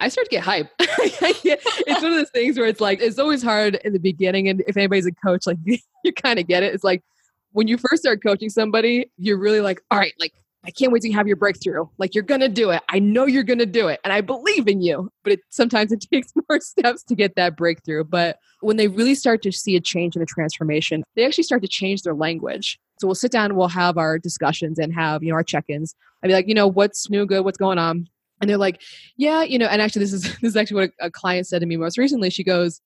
I 0.00 0.08
start 0.08 0.26
to 0.26 0.30
get 0.30 0.42
hype. 0.42 0.68
it's 0.78 2.02
one 2.02 2.12
of 2.12 2.18
those 2.18 2.30
things 2.30 2.58
where 2.58 2.66
it's 2.66 2.80
like 2.80 3.00
it's 3.00 3.18
always 3.18 3.42
hard 3.42 3.76
in 3.84 3.92
the 3.92 3.98
beginning, 3.98 4.48
and 4.48 4.62
if 4.66 4.76
anybody's 4.76 5.06
a 5.06 5.12
coach, 5.12 5.46
like 5.46 5.58
you 5.64 6.12
kind 6.14 6.38
of 6.38 6.46
get 6.46 6.62
it. 6.62 6.74
It's 6.74 6.84
like 6.84 7.02
when 7.52 7.68
you 7.68 7.76
first 7.76 8.02
start 8.02 8.22
coaching 8.22 8.48
somebody, 8.48 9.10
you're 9.18 9.38
really 9.38 9.60
like, 9.60 9.82
all 9.90 9.98
right, 9.98 10.14
like 10.18 10.32
I 10.64 10.70
can't 10.70 10.92
wait 10.92 11.02
to 11.02 11.12
have 11.12 11.26
your 11.26 11.36
breakthrough. 11.36 11.86
Like 11.98 12.14
you're 12.14 12.24
gonna 12.24 12.48
do 12.48 12.70
it. 12.70 12.82
I 12.88 12.98
know 12.98 13.26
you're 13.26 13.42
gonna 13.42 13.66
do 13.66 13.88
it, 13.88 14.00
and 14.02 14.12
I 14.12 14.22
believe 14.22 14.68
in 14.68 14.80
you. 14.80 15.10
But 15.22 15.34
it, 15.34 15.40
sometimes 15.50 15.92
it 15.92 16.00
takes 16.12 16.32
more 16.48 16.60
steps 16.60 17.02
to 17.04 17.14
get 17.14 17.36
that 17.36 17.56
breakthrough. 17.56 18.04
But 18.04 18.38
when 18.60 18.78
they 18.78 18.88
really 18.88 19.14
start 19.14 19.42
to 19.42 19.52
see 19.52 19.76
a 19.76 19.80
change 19.80 20.16
and 20.16 20.22
a 20.22 20.26
transformation, 20.26 21.02
they 21.14 21.26
actually 21.26 21.44
start 21.44 21.62
to 21.62 21.68
change 21.68 22.02
their 22.02 22.14
language. 22.14 22.78
So 22.98 23.06
we'll 23.06 23.14
sit 23.14 23.32
down, 23.32 23.54
we'll 23.54 23.68
have 23.68 23.98
our 23.98 24.18
discussions, 24.18 24.78
and 24.78 24.94
have 24.94 25.22
you 25.22 25.28
know 25.28 25.36
our 25.36 25.44
check-ins. 25.44 25.94
I'd 26.22 26.28
be 26.28 26.34
like, 26.34 26.48
you 26.48 26.54
know, 26.54 26.68
what's 26.68 27.10
new, 27.10 27.26
good, 27.26 27.44
what's 27.44 27.58
going 27.58 27.78
on 27.78 28.08
and 28.40 28.48
they're 28.48 28.58
like 28.58 28.80
yeah 29.16 29.42
you 29.42 29.58
know 29.58 29.66
and 29.66 29.82
actually 29.82 30.00
this 30.00 30.12
is 30.12 30.22
this 30.40 30.50
is 30.50 30.56
actually 30.56 30.80
what 30.80 30.90
a, 31.00 31.06
a, 31.06 31.10
client 31.10 31.46
said 31.46 31.60
to 31.60 31.66
me 31.66 31.76
most 31.76 31.98
recently. 31.98 32.30
She 32.30 32.44
goes 32.44 32.80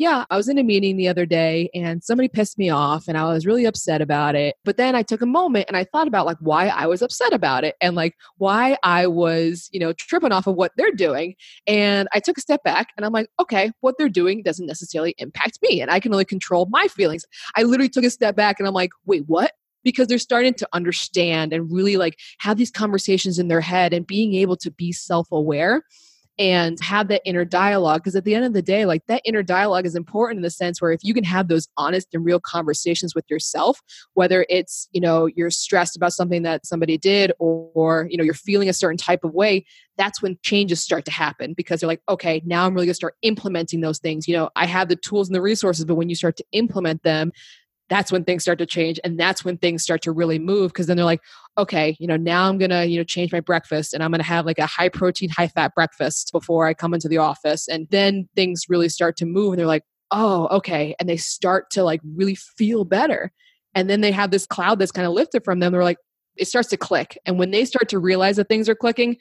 yeah 0.00 0.24
i 0.30 0.36
was 0.36 0.48
in 0.48 0.56
a 0.56 0.62
meeting 0.62 0.96
the 0.96 1.06
other 1.06 1.26
day 1.26 1.68
and 1.74 2.02
somebody 2.02 2.26
pissed 2.26 2.56
me 2.56 2.70
off 2.70 3.06
and 3.06 3.18
i 3.18 3.24
was 3.24 3.44
really 3.44 3.66
upset 3.66 4.00
about 4.00 4.34
it 4.34 4.56
but 4.64 4.78
then 4.78 4.96
i 4.96 5.02
took 5.02 5.20
a 5.20 5.26
moment 5.26 5.66
and 5.68 5.76
i 5.76 5.84
thought 5.84 6.08
about 6.08 6.24
like 6.24 6.38
why 6.40 6.68
i 6.68 6.86
was 6.86 7.02
upset 7.02 7.34
about 7.34 7.64
it 7.64 7.76
and 7.82 7.94
like 7.94 8.16
why 8.38 8.78
i 8.82 9.06
was 9.06 9.68
you 9.72 9.78
know 9.78 9.92
tripping 9.92 10.32
off 10.32 10.46
of 10.46 10.56
what 10.56 10.72
they're 10.76 10.90
doing. 10.90 11.34
And 11.66 12.08
i 12.14 12.18
took 12.18 12.38
a 12.38 12.40
step 12.40 12.64
back 12.64 12.88
and 12.96 13.04
i'm 13.04 13.12
like 13.12 13.28
okay 13.38 13.70
what 13.80 13.96
they're 13.98 14.08
doing 14.08 14.42
doesn't 14.42 14.66
necessarily 14.66 15.14
impact 15.18 15.58
me 15.62 15.82
and 15.82 15.90
i 15.90 16.00
can 16.00 16.12
only 16.12 16.24
control 16.24 16.66
my 16.70 16.88
feelings. 16.88 17.26
I 17.56 17.62
literally 17.62 17.90
took 17.90 18.04
a 18.04 18.10
step 18.10 18.34
back 18.34 18.58
and 18.58 18.66
i'm 18.66 18.74
like 18.74 18.90
wait 19.04 19.24
what 19.26 19.52
because 19.84 20.08
they're 20.08 20.18
starting 20.18 20.54
to 20.54 20.68
understand 20.72 21.52
and 21.52 21.72
really 21.72 21.96
like 21.96 22.18
have 22.38 22.56
these 22.56 22.70
conversations 22.70 23.38
in 23.38 23.48
their 23.48 23.60
head 23.60 23.92
and 23.92 24.06
being 24.06 24.34
able 24.34 24.56
to 24.56 24.70
be 24.70 24.92
self-aware 24.92 25.82
and 26.40 26.80
have 26.80 27.08
that 27.08 27.20
inner 27.26 27.44
dialogue 27.44 28.00
because 28.00 28.16
at 28.16 28.24
the 28.24 28.34
end 28.34 28.46
of 28.46 28.54
the 28.54 28.62
day 28.62 28.86
like 28.86 29.04
that 29.06 29.20
inner 29.26 29.42
dialogue 29.42 29.84
is 29.84 29.94
important 29.94 30.38
in 30.38 30.42
the 30.42 30.50
sense 30.50 30.80
where 30.80 30.90
if 30.90 31.00
you 31.02 31.12
can 31.12 31.22
have 31.22 31.48
those 31.48 31.68
honest 31.76 32.08
and 32.14 32.24
real 32.24 32.40
conversations 32.40 33.14
with 33.14 33.24
yourself 33.28 33.80
whether 34.14 34.46
it's 34.48 34.88
you 34.92 35.00
know 35.00 35.26
you're 35.26 35.50
stressed 35.50 35.96
about 35.96 36.12
something 36.12 36.42
that 36.42 36.64
somebody 36.64 36.96
did 36.96 37.30
or, 37.38 37.70
or 37.74 38.08
you 38.10 38.16
know 38.16 38.24
you're 38.24 38.32
feeling 38.32 38.70
a 38.70 38.72
certain 38.72 38.96
type 38.96 39.22
of 39.22 39.34
way 39.34 39.64
that's 39.98 40.22
when 40.22 40.38
changes 40.42 40.80
start 40.80 41.04
to 41.04 41.10
happen 41.10 41.52
because 41.52 41.80
they're 41.80 41.88
like 41.88 42.02
okay 42.08 42.40
now 42.46 42.64
i'm 42.64 42.72
really 42.72 42.86
going 42.86 42.92
to 42.92 42.94
start 42.94 43.16
implementing 43.20 43.82
those 43.82 43.98
things. 43.98 44.26
You 44.26 44.34
know 44.34 44.50
i 44.56 44.64
have 44.64 44.88
the 44.88 44.96
tools 44.96 45.28
and 45.28 45.34
the 45.34 45.42
resources 45.42 45.84
but 45.84 45.96
when 45.96 46.08
you 46.08 46.14
start 46.14 46.38
to 46.38 46.44
implement 46.52 47.02
them 47.02 47.32
that's 47.90 48.10
when 48.10 48.24
things 48.24 48.42
start 48.42 48.58
to 48.58 48.66
change 48.66 48.98
and 49.04 49.20
that's 49.20 49.44
when 49.44 49.58
things 49.58 49.82
start 49.82 50.00
to 50.00 50.12
really 50.12 50.38
move 50.38 50.72
because 50.72 50.86
then 50.86 50.96
they're 50.96 51.04
like 51.04 51.20
okay 51.58 51.96
you 52.00 52.06
know 52.06 52.16
now 52.16 52.48
i'm 52.48 52.56
gonna 52.56 52.84
you 52.84 52.96
know 52.96 53.04
change 53.04 53.32
my 53.32 53.40
breakfast 53.40 53.92
and 53.92 54.02
i'm 54.02 54.10
gonna 54.10 54.22
have 54.22 54.46
like 54.46 54.58
a 54.58 54.66
high 54.66 54.88
protein 54.88 55.28
high 55.28 55.48
fat 55.48 55.74
breakfast 55.74 56.30
before 56.32 56.66
i 56.66 56.72
come 56.72 56.94
into 56.94 57.08
the 57.08 57.18
office. 57.18 57.68
And 57.68 57.86
then 57.90 58.28
things 58.34 58.64
really 58.68 58.88
start 58.88 59.16
to 59.18 59.26
move 59.26 59.52
and 59.52 59.58
they're 59.58 59.66
like 59.66 59.84
oh 60.10 60.48
okay 60.50 60.94
and 60.98 61.08
they 61.08 61.16
start 61.16 61.70
to 61.72 61.84
like 61.84 62.00
really 62.16 62.34
feel 62.34 62.84
better. 62.84 63.30
And 63.74 63.88
then 63.88 64.00
they 64.00 64.10
have 64.10 64.32
this 64.32 64.46
cloud 64.46 64.78
that's 64.78 64.90
kind 64.90 65.06
of 65.06 65.12
lifted 65.12 65.44
from 65.44 65.60
them 65.60 65.72
they're 65.72 65.84
like 65.84 65.98
it 66.36 66.46
starts 66.46 66.68
to 66.70 66.76
click. 66.76 67.18
And 67.26 67.38
when 67.38 67.50
they 67.50 67.64
start 67.64 67.88
to 67.90 67.98
realize 67.98 68.36
that 68.36 68.48
things 68.48 68.68
are 68.68 68.74
clicking 68.74 69.16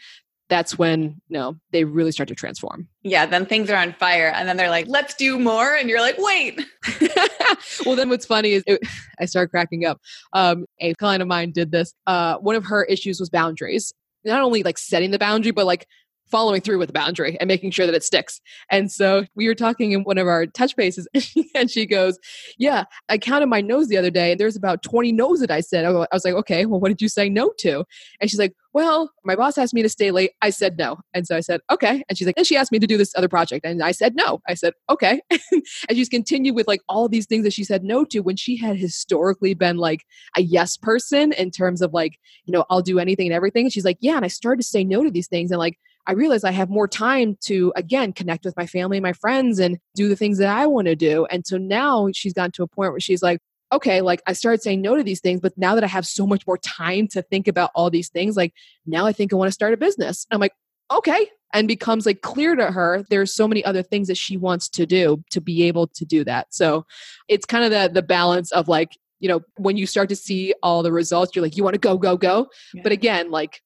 that's 0.50 0.78
when 0.78 1.22
you 1.30 1.38
know 1.38 1.56
they 1.72 1.84
really 1.84 2.12
start 2.12 2.28
to 2.30 2.36
transform. 2.36 2.88
Yeah 3.04 3.26
then 3.26 3.46
things 3.46 3.70
are 3.70 3.78
on 3.78 3.94
fire 3.94 4.32
and 4.36 4.48
then 4.48 4.58
they're 4.58 4.70
like 4.70 4.88
let's 4.88 5.14
do 5.16 5.40
more 5.40 5.76
and 5.76 5.90
you're 5.90 6.02
like 6.02 6.16
wait. 6.18 6.60
Well 7.86 7.96
then 7.96 8.10
what's 8.10 8.26
funny 8.26 8.54
is 8.54 8.64
it, 8.68 8.82
i 9.20 9.26
start 9.26 9.52
cracking 9.52 9.86
up. 9.86 10.00
Um, 10.34 10.66
a 10.80 10.94
client 10.96 11.22
of 11.22 11.28
mine 11.28 11.52
did 11.52 11.72
this. 11.72 11.94
Uh, 12.08 12.38
one 12.38 12.56
of 12.56 12.66
her 12.66 12.84
issues 12.86 13.20
was 13.20 13.30
boundaries. 13.30 13.94
Not 14.26 14.42
only 14.42 14.64
like 14.64 14.78
setting 14.78 15.12
the 15.12 15.20
boundary 15.20 15.52
but 15.52 15.66
like 15.66 15.88
following 16.30 16.62
through 16.62 16.80
with 16.80 16.88
the 16.88 16.94
boundary 16.94 17.38
and 17.40 17.48
making 17.48 17.72
sure 17.72 17.86
that 17.86 17.96
it 17.96 18.04
sticks. 18.04 18.42
And 18.70 18.92
so 18.92 19.26
we 19.36 19.48
were 19.48 19.56
talking 19.56 19.92
in 19.92 20.04
one 20.04 20.18
of 20.18 20.28
our 20.28 20.46
touch 20.46 20.76
bases, 20.76 21.08
and 21.56 21.70
she 21.70 21.86
goes, 21.86 22.20
Yeah, 22.58 22.86
I 23.10 23.18
counted 23.18 23.48
my 23.48 23.62
nose 23.62 23.88
the 23.88 23.98
other 23.98 24.12
day, 24.12 24.32
and 24.32 24.40
there's 24.40 24.56
about 24.56 24.84
20 24.84 25.12
no's 25.12 25.40
that 25.40 25.52
I 25.52 25.62
said. 25.62 25.86
I 25.86 25.92
was 25.92 26.26
like, 26.26 26.34
Okay, 26.36 26.66
well, 26.66 26.80
what 26.80 26.90
did 26.90 27.02
you 27.02 27.10
say 27.10 27.30
no 27.30 27.52
to? 27.60 27.84
And 28.22 28.30
she's 28.30 28.40
like, 28.40 28.54
Well, 28.74 29.12
my 29.24 29.36
boss 29.36 29.58
asked 29.58 29.74
me 29.74 29.82
to 29.82 29.90
stay 29.90 30.12
late. 30.12 30.32
I 30.42 30.50
said 30.50 30.78
no. 30.78 31.00
And 31.14 31.26
so 31.26 31.36
I 31.36 31.40
said, 31.40 31.62
Okay. 31.72 32.04
And 32.08 32.18
she's 32.18 32.28
like, 32.28 32.38
And 32.38 32.48
she 32.48 32.56
asked 32.58 32.72
me 32.72 32.80
to 32.80 32.88
do 32.88 32.98
this 32.98 33.14
other 33.16 33.30
project. 33.30 33.66
And 33.66 33.84
I 33.84 33.92
said 33.92 34.16
no. 34.16 34.42
I 34.48 34.54
said, 34.54 34.74
Okay. 34.90 35.22
and 35.32 35.64
she's 35.92 36.10
continued 36.10 36.56
with 36.56 36.68
like 36.68 36.82
all 36.88 37.08
these 37.10 37.26
things 37.26 37.44
that 37.44 37.54
she 37.54 37.64
said 37.64 37.84
no 37.84 38.06
to 38.06 38.20
when 38.20 38.36
she 38.36 38.58
had 38.58 38.78
historically 38.78 39.54
been 39.54 39.78
like 39.78 40.04
a 40.38 40.42
yes 40.42 40.78
person 40.78 41.32
in 41.34 41.52
terms 41.52 41.82
of 41.82 41.94
like, 41.94 42.18
you 42.46 42.52
know, 42.52 42.66
I'll 42.70 42.82
do 42.82 43.00
anything 43.00 43.28
and 43.28 43.34
everything. 43.34 43.66
And 43.66 43.74
she's 43.74 43.86
like, 43.86 43.98
Yeah. 44.02 44.16
And 44.16 44.26
I 44.26 44.30
started 44.30 44.62
to 44.62 44.68
say 44.68 44.84
no 44.84 45.04
to 45.04 45.12
these 45.12 45.28
things. 45.28 45.52
And 45.52 45.60
like, 45.60 45.78
I 46.08 46.14
realized 46.14 46.46
I 46.46 46.52
have 46.52 46.70
more 46.70 46.88
time 46.88 47.38
to, 47.42 47.72
again, 47.76 48.14
connect 48.14 48.46
with 48.46 48.58
my 48.58 48.66
family 48.66 48.98
and 48.98 49.04
my 49.04 49.14
friends 49.14 49.60
and 49.60 49.78
do 49.96 50.10
the 50.10 50.16
things 50.16 50.38
that 50.40 50.50
I 50.50 50.66
want 50.66 50.88
to 50.88 50.96
do. 50.96 51.26
And 51.26 51.46
so 51.46 51.58
now 51.58 52.10
she's 52.14 52.34
gotten 52.34 52.52
to 52.54 52.64
a 52.64 52.68
point 52.68 52.92
where 52.92 53.00
she's 53.00 53.22
like, 53.22 53.40
okay, 53.72 54.02
like 54.02 54.22
I 54.26 54.34
started 54.34 54.62
saying 54.62 54.82
no 54.82 54.96
to 54.96 55.04
these 55.04 55.20
things, 55.20 55.42
but 55.42 55.58
now 55.58 55.76
that 55.76 55.84
I 55.84 55.88
have 55.88 56.08
so 56.08 56.26
much 56.26 56.48
more 56.48 56.58
time 56.58 57.08
to 57.10 57.22
think 57.22 57.48
about 57.48 57.72
all 57.76 57.90
these 57.90 58.10
things, 58.10 58.36
like 58.36 58.54
now 58.86 59.06
I 59.06 59.14
think 59.14 59.32
I 59.32 59.36
want 59.36 59.50
to 59.50 59.54
start 59.54 59.74
a 59.74 59.78
business. 59.78 60.26
I'm 60.32 60.40
like, 60.40 60.54
okay. 60.92 61.28
And 61.54 61.68
becomes 61.68 62.06
like 62.06 62.22
clear 62.22 62.56
to 62.56 62.72
her 62.72 63.04
there's 63.10 63.34
so 63.34 63.48
many 63.48 63.64
other 63.64 63.84
things 63.84 64.08
that 64.08 64.18
she 64.18 64.38
wants 64.38 64.70
to 64.70 64.86
do 64.86 65.24
to 65.32 65.42
be 65.42 65.64
able 65.64 65.88
to 65.88 66.06
do 66.06 66.24
that. 66.24 66.48
So 66.54 66.86
it's 67.28 67.46
kind 67.46 67.64
of 67.64 67.72
the 67.72 67.92
the 67.94 68.04
balance 68.04 68.52
of 68.52 68.68
like, 68.68 68.98
you 69.20 69.28
know, 69.28 69.42
when 69.58 69.76
you 69.76 69.86
start 69.86 70.10
to 70.10 70.16
see 70.16 70.54
all 70.62 70.84
the 70.84 70.92
results, 70.92 71.36
you're 71.36 71.44
like, 71.44 71.58
you 71.58 71.64
want 71.64 71.74
to 71.74 71.80
go, 71.80 71.98
go, 71.98 72.18
go. 72.18 72.48
Yeah. 72.74 72.82
But 72.84 72.92
again, 72.92 73.32
like 73.32 73.62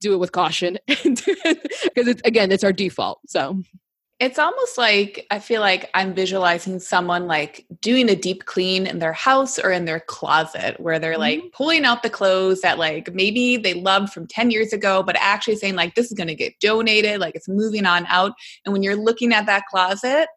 do 0.00 0.14
it 0.14 0.18
with 0.18 0.32
caution 0.32 0.78
because 0.86 2.06
it's 2.08 2.22
again 2.24 2.52
it's 2.52 2.64
our 2.64 2.72
default 2.72 3.20
so 3.26 3.60
it's 4.18 4.38
almost 4.38 4.78
like 4.78 5.26
I 5.30 5.38
feel 5.38 5.60
like 5.60 5.90
I'm 5.92 6.14
visualizing 6.14 6.80
someone 6.80 7.26
like 7.26 7.66
doing 7.82 8.08
a 8.08 8.16
deep 8.16 8.46
clean 8.46 8.86
in 8.86 8.98
their 8.98 9.12
house 9.12 9.58
or 9.58 9.70
in 9.70 9.84
their 9.84 10.00
closet 10.00 10.80
where 10.80 10.98
they're 10.98 11.18
like 11.18 11.40
mm-hmm. 11.40 11.48
pulling 11.52 11.84
out 11.84 12.02
the 12.02 12.08
clothes 12.08 12.62
that 12.62 12.78
like 12.78 13.12
maybe 13.12 13.58
they 13.58 13.74
loved 13.74 14.12
from 14.12 14.26
10 14.26 14.50
years 14.50 14.72
ago, 14.72 15.02
but 15.02 15.16
actually 15.20 15.56
saying 15.56 15.74
like 15.74 15.94
this 15.94 16.06
is 16.06 16.14
going 16.14 16.28
to 16.28 16.34
get 16.34 16.58
donated, 16.60 17.20
like 17.20 17.34
it's 17.34 17.48
moving 17.48 17.84
on 17.84 18.06
out. 18.06 18.32
And 18.64 18.72
when 18.72 18.82
you're 18.82 18.96
looking 18.96 19.34
at 19.34 19.44
that 19.46 19.66
closet, 19.66 20.28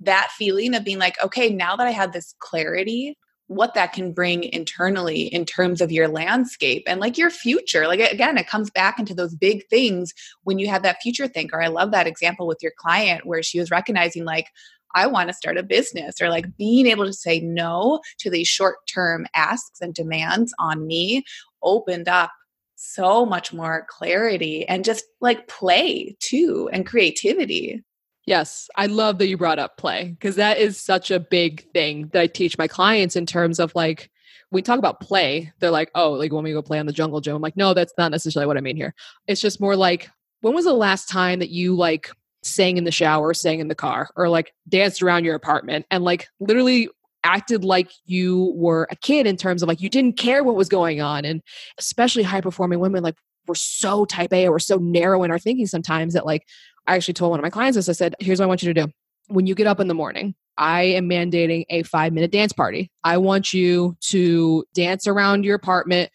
that 0.00 0.32
feeling 0.36 0.74
of 0.74 0.84
being 0.84 0.98
like, 0.98 1.22
okay, 1.22 1.48
now 1.48 1.76
that 1.76 1.86
I 1.86 1.92
have 1.92 2.12
this 2.12 2.34
clarity, 2.40 3.16
what 3.54 3.74
that 3.74 3.92
can 3.92 4.12
bring 4.12 4.44
internally 4.44 5.22
in 5.22 5.44
terms 5.44 5.80
of 5.80 5.92
your 5.92 6.08
landscape 6.08 6.84
and 6.86 7.00
like 7.00 7.18
your 7.18 7.30
future. 7.30 7.86
Like 7.86 8.00
again, 8.00 8.38
it 8.38 8.46
comes 8.46 8.70
back 8.70 8.98
into 8.98 9.14
those 9.14 9.34
big 9.34 9.66
things 9.68 10.12
when 10.44 10.58
you 10.58 10.68
have 10.68 10.82
that 10.82 11.02
future 11.02 11.28
thinker. 11.28 11.62
I 11.62 11.68
love 11.68 11.90
that 11.90 12.06
example 12.06 12.46
with 12.46 12.58
your 12.62 12.72
client 12.76 13.26
where 13.26 13.42
she 13.42 13.58
was 13.58 13.70
recognizing 13.70 14.24
like 14.24 14.46
I 14.94 15.06
want 15.06 15.28
to 15.28 15.34
start 15.34 15.56
a 15.56 15.62
business 15.62 16.20
or 16.20 16.28
like 16.28 16.56
being 16.56 16.86
able 16.86 17.06
to 17.06 17.12
say 17.12 17.40
no 17.40 18.00
to 18.18 18.30
these 18.30 18.48
short 18.48 18.76
term 18.92 19.26
asks 19.34 19.80
and 19.80 19.94
demands 19.94 20.52
on 20.58 20.86
me 20.86 21.24
opened 21.62 22.08
up 22.08 22.30
so 22.76 23.24
much 23.24 23.52
more 23.52 23.86
clarity 23.88 24.66
and 24.66 24.84
just 24.84 25.04
like 25.20 25.46
play 25.46 26.16
too 26.20 26.68
and 26.72 26.86
creativity. 26.86 27.82
Yes, 28.26 28.68
I 28.76 28.86
love 28.86 29.18
that 29.18 29.26
you 29.26 29.36
brought 29.36 29.58
up 29.58 29.76
play 29.76 30.10
because 30.18 30.36
that 30.36 30.58
is 30.58 30.80
such 30.80 31.10
a 31.10 31.18
big 31.18 31.70
thing 31.72 32.08
that 32.12 32.22
I 32.22 32.26
teach 32.28 32.56
my 32.56 32.68
clients 32.68 33.16
in 33.16 33.26
terms 33.26 33.58
of 33.58 33.74
like 33.74 34.10
we 34.52 34.62
talk 34.62 34.78
about 34.78 35.00
play, 35.00 35.50
they're 35.58 35.70
like, 35.70 35.90
oh, 35.94 36.12
like 36.12 36.30
when 36.30 36.44
we 36.44 36.52
go 36.52 36.62
play 36.62 36.78
on 36.78 36.86
the 36.86 36.92
jungle 36.92 37.20
gym. 37.20 37.34
I'm 37.34 37.42
like, 37.42 37.56
no, 37.56 37.72
that's 37.74 37.94
not 37.96 38.10
necessarily 38.10 38.46
what 38.46 38.58
I 38.58 38.60
mean 38.60 38.76
here. 38.76 38.94
It's 39.26 39.40
just 39.40 39.60
more 39.60 39.74
like, 39.74 40.10
when 40.42 40.54
was 40.54 40.66
the 40.66 40.74
last 40.74 41.08
time 41.08 41.38
that 41.38 41.48
you 41.48 41.74
like 41.74 42.10
sang 42.42 42.76
in 42.76 42.84
the 42.84 42.92
shower, 42.92 43.32
sang 43.32 43.60
in 43.60 43.68
the 43.68 43.74
car, 43.74 44.10
or 44.14 44.28
like 44.28 44.52
danced 44.68 45.02
around 45.02 45.24
your 45.24 45.34
apartment 45.34 45.86
and 45.90 46.04
like 46.04 46.28
literally 46.38 46.88
acted 47.24 47.64
like 47.64 47.90
you 48.04 48.52
were 48.56 48.86
a 48.90 48.96
kid 48.96 49.26
in 49.26 49.36
terms 49.36 49.62
of 49.62 49.68
like 49.68 49.80
you 49.80 49.88
didn't 49.88 50.18
care 50.18 50.44
what 50.44 50.56
was 50.56 50.68
going 50.68 51.00
on. 51.00 51.24
And 51.24 51.40
especially 51.78 52.22
high 52.22 52.40
performing 52.40 52.78
women, 52.78 53.02
like 53.02 53.16
we're 53.46 53.54
so 53.54 54.04
type 54.04 54.32
A 54.32 54.46
or 54.46 54.52
we're 54.52 54.58
so 54.58 54.76
narrow 54.76 55.22
in 55.22 55.30
our 55.30 55.38
thinking 55.38 55.66
sometimes 55.66 56.14
that 56.14 56.26
like 56.26 56.46
I 56.86 56.96
actually 56.96 57.14
told 57.14 57.30
one 57.30 57.40
of 57.40 57.42
my 57.42 57.50
clients 57.50 57.76
this. 57.76 57.88
I 57.88 57.92
said, 57.92 58.14
here's 58.18 58.38
what 58.38 58.44
I 58.44 58.48
want 58.48 58.62
you 58.62 58.72
to 58.72 58.86
do. 58.86 58.92
When 59.28 59.46
you 59.46 59.54
get 59.54 59.66
up 59.66 59.80
in 59.80 59.88
the 59.88 59.94
morning, 59.94 60.34
I 60.58 60.82
am 60.82 61.08
mandating 61.08 61.64
a 61.70 61.82
five 61.84 62.12
minute 62.12 62.30
dance 62.30 62.52
party. 62.52 62.90
I 63.04 63.18
want 63.18 63.52
you 63.52 63.96
to 64.08 64.64
dance 64.74 65.06
around 65.06 65.44
your 65.44 65.54
apartment 65.54 66.10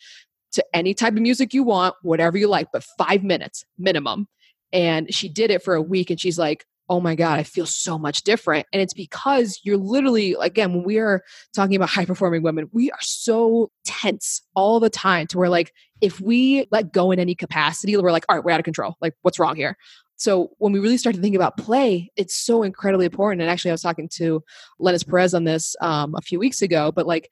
to 0.53 0.65
any 0.73 0.93
type 0.93 1.13
of 1.13 1.21
music 1.21 1.53
you 1.53 1.63
want, 1.63 1.95
whatever 2.01 2.37
you 2.37 2.47
like, 2.47 2.67
but 2.71 2.83
five 2.97 3.23
minutes 3.23 3.65
minimum. 3.77 4.27
And 4.73 5.13
she 5.13 5.29
did 5.29 5.51
it 5.51 5.63
for 5.63 5.75
a 5.75 5.81
week 5.81 6.09
and 6.09 6.19
she's 6.19 6.37
like, 6.37 6.65
oh 6.89 6.99
my 6.99 7.15
God, 7.15 7.39
I 7.39 7.43
feel 7.43 7.65
so 7.65 7.97
much 7.97 8.23
different. 8.23 8.65
And 8.71 8.81
it's 8.81 8.93
because 8.93 9.59
you're 9.63 9.77
literally, 9.77 10.35
again, 10.39 10.73
when 10.73 10.83
we 10.83 10.99
are 10.99 11.21
talking 11.53 11.75
about 11.75 11.89
high 11.89 12.05
performing 12.05 12.43
women, 12.43 12.69
we 12.71 12.91
are 12.91 13.01
so 13.01 13.71
tense 13.83 14.41
all 14.55 14.79
the 14.79 14.89
time 14.89 15.27
to 15.27 15.37
where, 15.37 15.49
like, 15.49 15.73
if 15.99 16.21
we 16.21 16.65
let 16.71 16.93
go 16.93 17.11
in 17.11 17.19
any 17.19 17.35
capacity, 17.35 17.97
we're 17.97 18.11
like, 18.11 18.25
all 18.29 18.37
right, 18.37 18.45
we're 18.45 18.51
out 18.51 18.59
of 18.59 18.65
control. 18.65 18.95
Like, 19.01 19.15
what's 19.21 19.39
wrong 19.39 19.55
here? 19.55 19.75
So 20.17 20.51
when 20.57 20.73
we 20.73 20.79
really 20.79 20.97
start 20.97 21.15
to 21.15 21.21
think 21.21 21.35
about 21.35 21.57
play, 21.57 22.11
it's 22.15 22.35
so 22.35 22.63
incredibly 22.63 23.05
important. 23.05 23.41
And 23.41 23.49
actually, 23.49 23.71
I 23.71 23.75
was 23.75 23.83
talking 23.83 24.09
to 24.15 24.43
Lennis 24.79 25.03
Perez 25.03 25.33
on 25.33 25.43
this 25.43 25.75
um, 25.79 26.15
a 26.15 26.21
few 26.21 26.39
weeks 26.39 26.61
ago, 26.61 26.91
but 26.91 27.07
like 27.07 27.29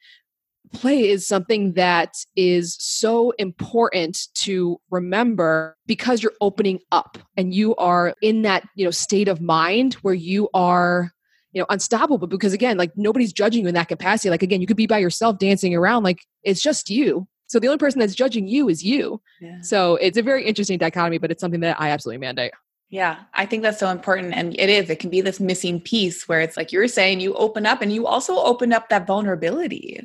play 0.71 1.09
is 1.09 1.27
something 1.27 1.73
that 1.73 2.15
is 2.35 2.75
so 2.79 3.31
important 3.31 4.27
to 4.35 4.79
remember 4.89 5.77
because 5.85 6.21
you're 6.21 6.33
opening 6.41 6.79
up 6.91 7.17
and 7.37 7.53
you 7.53 7.75
are 7.75 8.13
in 8.21 8.43
that 8.43 8.67
you 8.75 8.85
know 8.85 8.91
state 8.91 9.27
of 9.27 9.41
mind 9.41 9.95
where 9.95 10.13
you 10.13 10.49
are 10.53 11.11
you 11.51 11.61
know 11.61 11.65
unstoppable 11.69 12.27
because 12.27 12.53
again 12.53 12.77
like 12.77 12.91
nobody's 12.95 13.33
judging 13.33 13.63
you 13.63 13.67
in 13.67 13.75
that 13.75 13.87
capacity 13.87 14.29
like 14.29 14.43
again 14.43 14.61
you 14.61 14.67
could 14.67 14.77
be 14.77 14.87
by 14.87 14.97
yourself 14.97 15.37
dancing 15.37 15.75
around 15.75 16.03
like 16.03 16.25
it's 16.43 16.61
just 16.61 16.89
you 16.89 17.27
so 17.47 17.59
the 17.59 17.67
only 17.67 17.77
person 17.77 17.99
that's 17.99 18.15
judging 18.15 18.47
you 18.47 18.67
is 18.67 18.83
you 18.83 19.21
yeah. 19.41 19.61
so 19.61 19.95
it's 19.97 20.17
a 20.17 20.21
very 20.21 20.43
interesting 20.43 20.77
dichotomy 20.77 21.17
but 21.17 21.31
it's 21.31 21.41
something 21.41 21.61
that 21.61 21.79
i 21.79 21.89
absolutely 21.89 22.19
mandate 22.19 22.51
yeah, 22.95 23.23
I 23.33 23.45
think 23.45 23.61
that's 23.61 23.77
so 23.77 23.89
important. 23.89 24.33
And 24.33 24.57
it 24.57 24.69
is, 24.69 24.89
it 24.89 24.99
can 24.99 25.09
be 25.09 25.19
this 25.19 25.41
missing 25.41 25.81
piece 25.81 26.29
where 26.29 26.39
it's 26.39 26.55
like 26.55 26.71
you're 26.71 26.87
saying 26.87 27.19
you 27.19 27.33
open 27.33 27.65
up 27.65 27.81
and 27.81 27.91
you 27.91 28.07
also 28.07 28.37
open 28.37 28.71
up 28.71 28.87
that 28.87 29.05
vulnerability. 29.05 29.99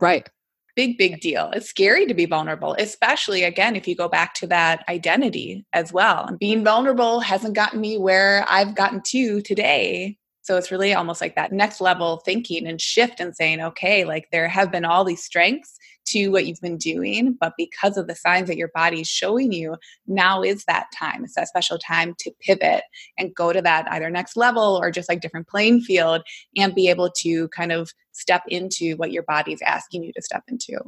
Right. 0.00 0.26
Big, 0.74 0.96
big 0.96 1.20
deal. 1.20 1.50
It's 1.54 1.68
scary 1.68 2.06
to 2.06 2.14
be 2.14 2.24
vulnerable, 2.24 2.74
especially 2.78 3.44
again, 3.44 3.76
if 3.76 3.86
you 3.86 3.94
go 3.94 4.08
back 4.08 4.32
to 4.36 4.46
that 4.46 4.86
identity 4.88 5.66
as 5.74 5.92
well. 5.92 6.24
And 6.24 6.38
being 6.38 6.64
vulnerable 6.64 7.20
hasn't 7.20 7.54
gotten 7.54 7.78
me 7.78 7.98
where 7.98 8.46
I've 8.48 8.74
gotten 8.74 9.02
to 9.08 9.42
today. 9.42 10.16
So 10.40 10.56
it's 10.56 10.70
really 10.70 10.94
almost 10.94 11.20
like 11.20 11.34
that 11.34 11.52
next 11.52 11.82
level 11.82 12.22
thinking 12.24 12.66
and 12.66 12.80
shift 12.80 13.20
and 13.20 13.36
saying, 13.36 13.60
okay, 13.60 14.04
like 14.04 14.28
there 14.32 14.48
have 14.48 14.72
been 14.72 14.86
all 14.86 15.04
these 15.04 15.22
strengths 15.22 15.76
to 16.10 16.28
what 16.28 16.46
you've 16.46 16.60
been 16.60 16.76
doing, 16.76 17.36
but 17.40 17.52
because 17.56 17.96
of 17.96 18.06
the 18.06 18.14
signs 18.14 18.48
that 18.48 18.56
your 18.56 18.70
body's 18.74 19.08
showing 19.08 19.52
you, 19.52 19.76
now 20.06 20.42
is 20.42 20.64
that 20.64 20.86
time. 20.96 21.24
It's 21.24 21.34
that 21.34 21.48
special 21.48 21.78
time 21.78 22.14
to 22.20 22.32
pivot 22.40 22.82
and 23.18 23.34
go 23.34 23.52
to 23.52 23.62
that 23.62 23.90
either 23.90 24.10
next 24.10 24.36
level 24.36 24.78
or 24.80 24.90
just 24.90 25.08
like 25.08 25.20
different 25.20 25.48
playing 25.48 25.80
field 25.80 26.22
and 26.56 26.74
be 26.74 26.88
able 26.88 27.10
to 27.20 27.48
kind 27.48 27.72
of 27.72 27.92
step 28.12 28.42
into 28.48 28.94
what 28.96 29.12
your 29.12 29.22
body's 29.22 29.62
asking 29.62 30.04
you 30.04 30.12
to 30.12 30.22
step 30.22 30.42
into. 30.48 30.78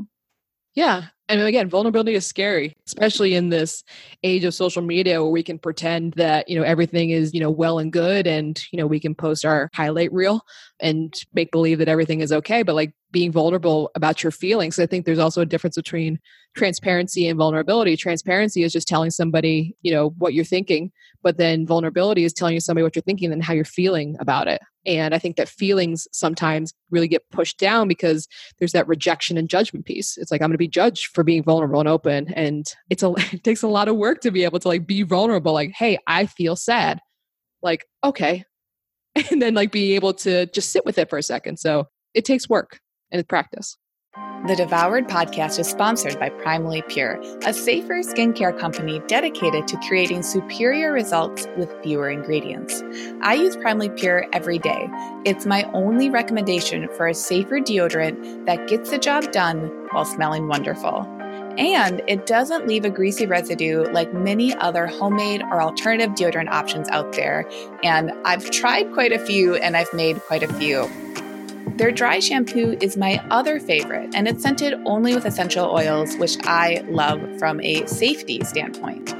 Yeah. 0.74 1.04
And 1.32 1.40
again, 1.40 1.70
vulnerability 1.70 2.12
is 2.12 2.26
scary, 2.26 2.76
especially 2.86 3.34
in 3.34 3.48
this 3.48 3.84
age 4.22 4.44
of 4.44 4.52
social 4.52 4.82
media 4.82 5.22
where 5.22 5.30
we 5.30 5.42
can 5.42 5.58
pretend 5.58 6.12
that, 6.14 6.46
you 6.46 6.54
know, 6.54 6.62
everything 6.62 7.08
is, 7.08 7.32
you 7.32 7.40
know, 7.40 7.50
well 7.50 7.78
and 7.78 7.90
good 7.90 8.26
and, 8.26 8.62
you 8.70 8.76
know, 8.76 8.86
we 8.86 9.00
can 9.00 9.14
post 9.14 9.42
our 9.46 9.70
highlight 9.72 10.12
reel 10.12 10.42
and 10.78 11.14
make 11.32 11.50
believe 11.50 11.78
that 11.78 11.88
everything 11.88 12.20
is 12.20 12.32
okay. 12.32 12.62
But 12.62 12.74
like 12.74 12.92
being 13.12 13.32
vulnerable 13.32 13.90
about 13.94 14.22
your 14.22 14.30
feelings, 14.30 14.78
I 14.78 14.84
think 14.84 15.06
there's 15.06 15.18
also 15.18 15.40
a 15.40 15.46
difference 15.46 15.76
between 15.76 16.18
transparency 16.54 17.26
and 17.26 17.38
vulnerability. 17.38 17.96
Transparency 17.96 18.62
is 18.62 18.72
just 18.72 18.88
telling 18.88 19.10
somebody, 19.10 19.74
you 19.80 19.92
know, 19.92 20.10
what 20.18 20.34
you're 20.34 20.44
thinking, 20.44 20.92
but 21.22 21.38
then 21.38 21.66
vulnerability 21.66 22.24
is 22.24 22.34
telling 22.34 22.60
somebody 22.60 22.82
what 22.82 22.94
you're 22.94 23.02
thinking 23.02 23.32
and 23.32 23.42
how 23.42 23.54
you're 23.54 23.64
feeling 23.64 24.16
about 24.20 24.48
it. 24.48 24.60
And 24.84 25.14
I 25.14 25.18
think 25.18 25.36
that 25.36 25.48
feelings 25.48 26.08
sometimes 26.12 26.74
really 26.90 27.06
get 27.06 27.30
pushed 27.30 27.58
down 27.58 27.86
because 27.86 28.26
there's 28.58 28.72
that 28.72 28.88
rejection 28.88 29.38
and 29.38 29.48
judgment 29.48 29.86
piece. 29.86 30.16
It's 30.18 30.32
like 30.32 30.42
I'm 30.42 30.48
going 30.48 30.54
to 30.54 30.58
be 30.58 30.68
judged 30.68 31.14
for 31.14 31.21
being 31.24 31.42
vulnerable 31.42 31.80
and 31.80 31.88
open, 31.88 32.32
and 32.34 32.66
it's 32.90 33.02
a 33.02 33.14
it 33.32 33.44
takes 33.44 33.62
a 33.62 33.68
lot 33.68 33.88
of 33.88 33.96
work 33.96 34.20
to 34.22 34.30
be 34.30 34.44
able 34.44 34.60
to 34.60 34.68
like 34.68 34.86
be 34.86 35.02
vulnerable. 35.02 35.52
Like, 35.52 35.72
hey, 35.72 35.98
I 36.06 36.26
feel 36.26 36.56
sad. 36.56 37.00
Like, 37.62 37.86
okay, 38.04 38.44
and 39.30 39.40
then 39.40 39.54
like 39.54 39.72
be 39.72 39.94
able 39.94 40.14
to 40.14 40.46
just 40.46 40.70
sit 40.72 40.84
with 40.84 40.98
it 40.98 41.10
for 41.10 41.18
a 41.18 41.22
second. 41.22 41.58
So 41.58 41.88
it 42.14 42.24
takes 42.24 42.48
work 42.48 42.80
and 43.10 43.20
it's 43.20 43.28
practice. 43.28 43.76
The 44.46 44.56
Devoured 44.56 45.06
podcast 45.06 45.60
is 45.60 45.68
sponsored 45.68 46.18
by 46.18 46.28
Primally 46.28 46.86
Pure, 46.88 47.22
a 47.46 47.54
safer 47.54 48.00
skincare 48.00 48.58
company 48.58 49.00
dedicated 49.06 49.68
to 49.68 49.76
creating 49.86 50.24
superior 50.24 50.92
results 50.92 51.46
with 51.56 51.72
fewer 51.82 52.10
ingredients. 52.10 52.82
I 53.22 53.34
use 53.34 53.56
Primally 53.56 53.96
Pure 53.96 54.26
every 54.32 54.58
day. 54.58 54.88
It's 55.24 55.46
my 55.46 55.62
only 55.72 56.10
recommendation 56.10 56.88
for 56.96 57.06
a 57.06 57.14
safer 57.14 57.60
deodorant 57.60 58.44
that 58.46 58.66
gets 58.66 58.90
the 58.90 58.98
job 58.98 59.30
done 59.30 59.68
while 59.92 60.04
smelling 60.04 60.48
wonderful. 60.48 61.06
And 61.56 62.02
it 62.08 62.26
doesn't 62.26 62.66
leave 62.66 62.84
a 62.84 62.90
greasy 62.90 63.26
residue 63.26 63.84
like 63.92 64.12
many 64.12 64.52
other 64.56 64.88
homemade 64.88 65.42
or 65.42 65.62
alternative 65.62 66.16
deodorant 66.16 66.50
options 66.50 66.88
out 66.88 67.12
there. 67.12 67.48
And 67.84 68.12
I've 68.24 68.50
tried 68.50 68.92
quite 68.92 69.12
a 69.12 69.18
few 69.20 69.54
and 69.54 69.76
I've 69.76 69.92
made 69.94 70.20
quite 70.22 70.42
a 70.42 70.52
few. 70.54 70.90
Their 71.76 71.90
dry 71.90 72.18
shampoo 72.18 72.76
is 72.80 72.96
my 72.98 73.24
other 73.30 73.58
favorite, 73.58 74.14
and 74.14 74.28
it's 74.28 74.42
scented 74.42 74.74
only 74.84 75.14
with 75.14 75.24
essential 75.24 75.70
oils, 75.70 76.14
which 76.16 76.36
I 76.44 76.84
love 76.88 77.20
from 77.38 77.60
a 77.62 77.86
safety 77.86 78.44
standpoint. 78.44 79.14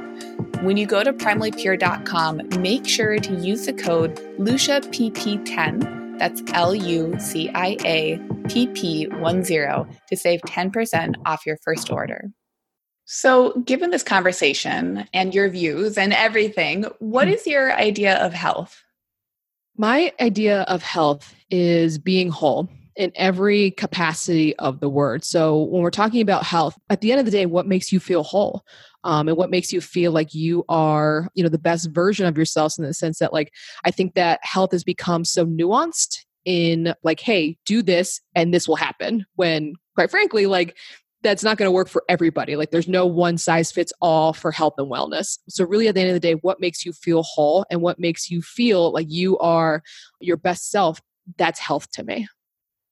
When 0.61 0.77
you 0.77 0.85
go 0.85 1.03
to 1.03 1.11
primallypure.com, 1.11 2.41
make 2.59 2.87
sure 2.87 3.17
to 3.17 3.35
use 3.35 3.65
the 3.65 3.73
code 3.73 4.15
LuciaPP10, 4.37 6.19
that's 6.19 6.43
L 6.53 6.75
U 6.75 7.15
C 7.19 7.49
I 7.49 7.75
A 7.83 8.21
P 8.47 8.67
P 8.67 9.07
10, 9.07 9.21
to 10.09 10.15
save 10.15 10.39
10% 10.41 11.15
off 11.25 11.45
your 11.45 11.57
first 11.63 11.91
order. 11.91 12.29
So, 13.05 13.59
given 13.65 13.89
this 13.89 14.03
conversation 14.03 15.07
and 15.13 15.35
your 15.35 15.49
views 15.49 15.97
and 15.97 16.13
everything, 16.13 16.85
what 16.99 17.27
hmm. 17.27 17.33
your 17.45 17.73
idea 17.73 18.15
of 18.23 18.33
health? 18.33 18.83
My 19.77 20.13
idea 20.21 20.61
of 20.63 20.83
health 20.83 21.33
is 21.49 21.97
being 21.97 22.29
whole 22.29 22.69
in 22.95 23.11
every 23.15 23.71
capacity 23.71 24.55
of 24.57 24.79
the 24.79 24.89
word. 24.89 25.23
So, 25.23 25.63
when 25.63 25.81
we're 25.81 25.89
talking 25.89 26.21
about 26.21 26.43
health, 26.43 26.77
at 26.89 27.01
the 27.01 27.11
end 27.11 27.19
of 27.19 27.25
the 27.25 27.31
day, 27.31 27.45
what 27.47 27.65
makes 27.65 27.91
you 27.91 27.99
feel 27.99 28.23
whole? 28.23 28.63
Um, 29.03 29.27
and 29.27 29.35
what 29.35 29.49
makes 29.49 29.73
you 29.73 29.81
feel 29.81 30.11
like 30.11 30.33
you 30.33 30.63
are, 30.69 31.27
you 31.33 31.43
know, 31.43 31.49
the 31.49 31.57
best 31.57 31.89
version 31.89 32.25
of 32.25 32.37
yourself 32.37 32.77
in 32.77 32.85
the 32.85 32.93
sense 32.93 33.19
that, 33.19 33.33
like, 33.33 33.51
I 33.83 33.91
think 33.91 34.13
that 34.13 34.39
health 34.43 34.71
has 34.71 34.83
become 34.83 35.25
so 35.25 35.45
nuanced 35.45 36.19
in, 36.45 36.93
like, 37.03 37.19
hey, 37.19 37.57
do 37.65 37.81
this 37.81 38.21
and 38.35 38.53
this 38.53 38.67
will 38.67 38.75
happen. 38.75 39.25
When, 39.35 39.73
quite 39.95 40.11
frankly, 40.11 40.45
like, 40.45 40.77
that's 41.23 41.43
not 41.43 41.57
going 41.57 41.67
to 41.67 41.71
work 41.71 41.87
for 41.87 42.03
everybody. 42.09 42.55
Like 42.55 42.71
there's 42.71 42.87
no 42.87 43.05
one 43.05 43.37
size 43.37 43.71
fits 43.71 43.93
all 44.01 44.33
for 44.33 44.51
health 44.51 44.73
and 44.77 44.91
wellness. 44.91 45.39
So 45.47 45.65
really 45.65 45.87
at 45.87 45.95
the 45.95 46.01
end 46.01 46.09
of 46.09 46.13
the 46.13 46.19
day, 46.19 46.33
what 46.33 46.59
makes 46.59 46.85
you 46.85 46.93
feel 46.93 47.23
whole 47.23 47.65
and 47.71 47.81
what 47.81 47.97
makes 47.97 48.29
you 48.29 48.41
feel 48.41 48.91
like 48.91 49.07
you 49.09 49.37
are 49.39 49.81
your 50.19 50.37
best 50.37 50.69
self, 50.69 51.01
that's 51.37 51.59
health 51.59 51.89
to 51.91 52.03
me. 52.03 52.27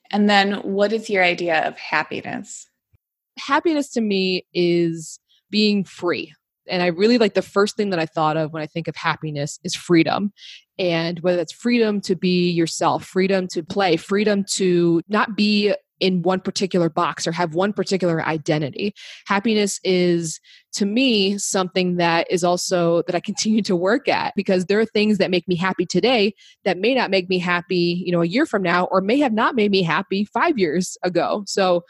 And 0.09 0.29
then 0.29 0.53
what 0.63 0.93
is 0.93 1.09
your 1.09 1.23
idea 1.23 1.67
of 1.67 1.77
happiness? 1.77 2.67
Happiness 3.38 3.89
to 3.91 4.01
me 4.01 4.45
is 4.53 5.19
being 5.49 5.84
free. 5.84 6.34
And 6.67 6.82
I 6.82 6.88
really 6.88 7.17
like 7.17 7.34
the 7.34 7.41
first 7.41 7.75
thing 7.75 7.89
that 7.89 7.99
I 7.99 8.05
thought 8.05 8.38
of 8.38 8.53
when 8.53 8.61
I 8.61 8.67
think 8.67 8.88
of 8.88 8.95
happiness 8.95 9.59
is 9.63 9.75
freedom. 9.75 10.32
And 10.77 11.19
whether 11.19 11.38
that's 11.38 11.53
freedom 11.53 12.01
to 12.01 12.15
be 12.15 12.49
yourself, 12.49 13.03
freedom 13.03 13.47
to 13.49 13.63
play, 13.63 13.97
freedom 13.97 14.45
to 14.51 15.01
not 15.07 15.36
be 15.36 15.73
in 16.02 16.24
one 16.24 16.41
particular 16.41 16.89
box 16.89 17.26
or 17.26 17.32
have 17.32 17.54
one 17.56 17.72
particular 17.72 18.26
identity. 18.26 18.93
Happiness 19.28 19.80
is 19.84 20.41
to 20.74 20.86
me 20.86 21.38
something 21.38 21.97
that 21.97 22.30
is 22.30 22.43
also 22.43 23.04
that 23.04 23.16
I 23.16 23.20
continue 23.20 23.62
to 23.62 23.76
work 23.76 24.10
at 24.10 24.34
because 24.36 24.66
there 24.66 24.80
are 24.80 24.86
things 24.86 25.20
that 25.20 25.32
make 25.32 25.47
me 25.47 25.56
happy 25.56 25.86
today 25.86 26.34
that 26.66 26.78
may 26.78 26.95
not 26.95 27.12
make 27.12 27.30
me 27.30 27.38
happy, 27.38 28.04
you 28.06 28.12
know, 28.12 28.22
a 28.22 28.28
year 28.28 28.45
from 28.45 28.64
now 28.64 28.86
or 28.86 28.99
may 28.99 29.20
have 29.20 29.34
not 29.34 29.56
made 29.56 29.72
me 29.72 29.84
happy 29.84 30.26
5 30.26 30.58
years 30.58 30.97
ago. 31.04 31.43
So 31.45 31.86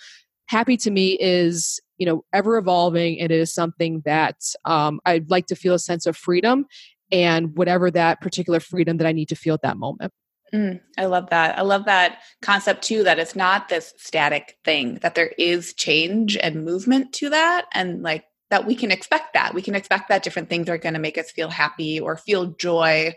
happy 0.47 0.75
to 0.75 0.91
me 0.91 1.17
is 1.21 1.79
you 1.97 2.05
know 2.05 2.25
ever 2.33 2.57
evolving 2.57 3.19
and 3.21 3.31
it 3.31 3.39
is 3.39 3.53
something 3.53 4.01
that 4.03 4.35
um, 4.65 4.99
i'd 5.05 5.29
like 5.29 5.45
to 5.45 5.55
feel 5.55 5.73
a 5.73 5.79
sense 5.79 6.05
of 6.05 6.17
freedom 6.17 6.65
and 7.09 7.55
whatever 7.55 7.89
that 7.89 8.19
particular 8.19 8.59
freedom 8.59 8.97
that 8.97 9.07
i 9.07 9.13
need 9.13 9.29
to 9.29 9.35
feel 9.35 9.53
at 9.53 9.61
that 9.61 9.77
moment 9.77 10.11
Mm, 10.53 10.81
I 10.97 11.05
love 11.05 11.29
that. 11.29 11.57
I 11.57 11.61
love 11.61 11.85
that 11.85 12.19
concept 12.41 12.83
too 12.83 13.03
that 13.03 13.19
it's 13.19 13.35
not 13.35 13.69
this 13.69 13.93
static 13.97 14.57
thing, 14.65 14.95
that 14.95 15.15
there 15.15 15.31
is 15.37 15.73
change 15.73 16.35
and 16.35 16.65
movement 16.65 17.13
to 17.13 17.29
that. 17.29 17.67
And 17.73 18.03
like 18.03 18.25
that 18.49 18.65
we 18.65 18.75
can 18.75 18.91
expect 18.91 19.33
that. 19.33 19.53
We 19.53 19.61
can 19.61 19.75
expect 19.75 20.09
that 20.09 20.23
different 20.23 20.49
things 20.49 20.67
are 20.67 20.77
going 20.77 20.93
to 20.93 20.99
make 20.99 21.17
us 21.17 21.31
feel 21.31 21.49
happy 21.49 21.99
or 21.99 22.17
feel 22.17 22.47
joy 22.47 23.13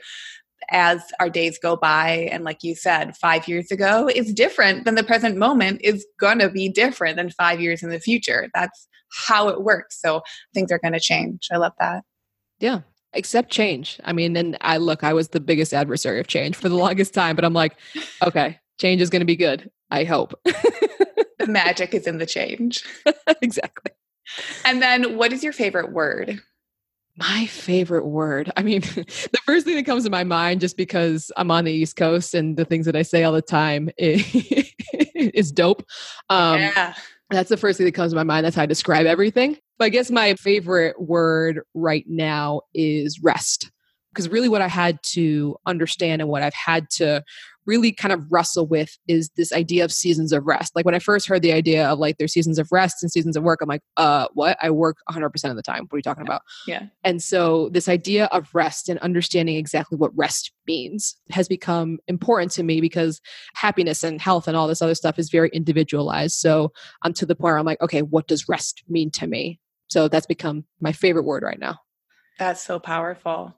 as 0.71 1.03
our 1.19 1.29
days 1.29 1.59
go 1.59 1.77
by. 1.77 2.29
And 2.31 2.45
like 2.45 2.63
you 2.63 2.77
said, 2.77 3.17
five 3.17 3.49
years 3.49 3.71
ago 3.71 4.09
is 4.09 4.33
different 4.33 4.85
than 4.85 4.95
the 4.95 5.03
present 5.03 5.37
moment 5.37 5.81
is 5.83 6.07
going 6.21 6.39
to 6.39 6.49
be 6.49 6.69
different 6.69 7.17
than 7.17 7.31
five 7.31 7.61
years 7.61 7.83
in 7.83 7.91
the 7.91 8.01
future. 8.01 8.49
That's 8.55 8.89
how 9.27 9.49
it 9.49 9.63
works. 9.63 10.01
So 10.01 10.23
things 10.55 10.71
are 10.73 10.79
going 10.79 10.95
to 10.95 11.01
change. 11.01 11.49
I 11.53 11.57
love 11.57 11.75
that. 11.81 12.05
Yeah, 12.61 12.81
accept 13.15 13.51
change. 13.51 14.01
I 14.05 14.13
mean, 14.13 14.37
and 14.37 14.57
I 14.61 14.77
look, 14.77 15.05
I 15.05 15.13
was 15.13 15.29
the 15.29 15.41
biggest 15.41 15.73
adversary 15.73 16.21
of 16.21 16.27
change 16.27 16.57
for 16.57 16.69
the 16.69 16.75
longest 16.77 17.15
time, 17.15 17.37
but 17.37 17.45
I'm 17.45 17.55
like, 17.55 17.77
okay, 18.23 18.59
change 18.79 19.01
is 19.01 19.11
going 19.11 19.21
to 19.21 19.27
be 19.27 19.37
good. 19.37 19.71
I 19.91 20.05
hope. 20.05 20.35
the 20.45 21.47
magic 21.47 21.95
is 21.95 22.07
in 22.07 22.19
the 22.19 22.27
change. 22.27 22.85
exactly. 23.43 23.93
And 24.65 24.81
then 24.81 25.17
what 25.17 25.33
is 25.33 25.45
your 25.45 25.53
favorite 25.53 25.93
word? 25.93 26.41
My 27.17 27.47
favorite 27.47 28.07
word. 28.07 28.51
I 28.57 28.63
mean, 28.63 28.81
the 28.81 29.39
first 29.45 29.67
thing 29.67 29.77
that 29.77 29.87
comes 29.87 30.03
to 30.05 30.11
my 30.11 30.25
mind, 30.25 30.61
just 30.61 30.77
because 30.77 31.31
I'm 31.37 31.51
on 31.51 31.65
the 31.65 31.73
East 31.73 31.95
Coast 31.95 32.35
and 32.35 32.57
the 32.57 32.65
things 32.65 32.87
that 32.87 32.97
I 32.97 33.03
say 33.03 33.23
all 33.23 33.33
the 33.33 33.43
time 33.43 33.89
is, 33.97 34.25
is 35.15 35.53
dope. 35.53 35.85
Um, 36.29 36.59
yeah. 36.59 36.95
That's 37.31 37.51
the 37.51 37.57
first 37.57 37.79
thing 37.79 37.87
that 37.87 37.93
comes 37.93 38.13
to 38.13 38.17
my 38.17 38.25
mind. 38.25 38.45
That's 38.45 38.57
how 38.57 38.63
I 38.63 38.67
describe 38.67 39.07
everything. 39.07 39.59
But 39.79 39.87
I 39.87 39.89
guess 39.89 40.11
my 40.11 40.35
favorite 40.35 41.01
word 41.01 41.61
right 41.75 42.05
now 42.09 42.63
is 42.75 43.21
rest. 43.23 43.71
Because 44.13 44.29
really, 44.29 44.49
what 44.49 44.63
I 44.63 44.69
had 44.69 44.99
to 45.15 45.57
understand 45.67 46.23
and 46.23 46.31
what 46.31 46.43
I've 46.43 46.55
had 46.55 46.89
to 46.91 47.25
really 47.67 47.93
kind 47.93 48.13
of 48.13 48.31
wrestle 48.31 48.67
with 48.67 48.97
is 49.09 49.31
this 49.37 49.53
idea 49.53 49.85
of 49.85 49.93
seasons 49.93 50.33
of 50.33 50.47
rest. 50.47 50.75
Like 50.75 50.85
when 50.85 50.95
I 50.95 50.99
first 50.99 51.27
heard 51.27 51.43
the 51.43 51.53
idea 51.53 51.89
of 51.89 51.99
like 51.99 52.19
there's 52.19 52.33
seasons 52.33 52.59
of 52.59 52.69
rest 52.71 53.03
and 53.03 53.11
seasons 53.11 53.37
of 53.37 53.43
work, 53.43 53.61
I'm 53.63 53.69
like, 53.69 53.83
uh, 53.97 54.29
what? 54.35 54.57
I 54.61 54.71
work 54.71 54.99
100% 55.11 55.27
of 55.51 55.57
the 55.57 55.63
time. 55.63 55.87
What 55.89 55.97
are 55.97 55.99
you 55.99 56.03
talking 56.03 56.27
about? 56.27 56.43
Yeah. 56.67 56.87
And 57.03 57.23
so 57.23 57.71
this 57.71 57.89
idea 57.89 58.27
of 58.27 58.55
rest 58.55 58.89
and 58.89 58.99
understanding 59.01 59.57
exactly 59.57 59.97
what 59.97 60.17
rest 60.17 60.53
means 60.67 61.17
has 61.31 61.49
become 61.49 61.99
important 62.09 62.53
to 62.53 62.63
me 62.63 62.81
because 62.81 63.21
happiness 63.55 64.03
and 64.03 64.21
health 64.21 64.49
and 64.49 64.57
all 64.57 64.69
this 64.69 64.83
other 64.83 64.95
stuff 64.95 65.19
is 65.19 65.31
very 65.31 65.51
individualized. 65.53 66.37
So 66.37 66.73
I'm 67.03 67.13
to 67.15 67.27
the 67.27 67.35
point 67.35 67.53
where 67.53 67.59
I'm 67.59 67.67
like, 67.67 67.81
okay, 67.81 68.03
what 68.03 68.27
does 68.27 68.49
rest 68.49 68.83
mean 68.89 69.11
to 69.13 69.27
me? 69.27 69.61
So 69.89 70.09
that's 70.09 70.27
become 70.27 70.65
my 70.81 70.93
favorite 70.93 71.25
word 71.25 71.43
right 71.43 71.59
now. 71.59 71.81
That's 72.39 72.63
so 72.63 72.79
powerful 72.79 73.55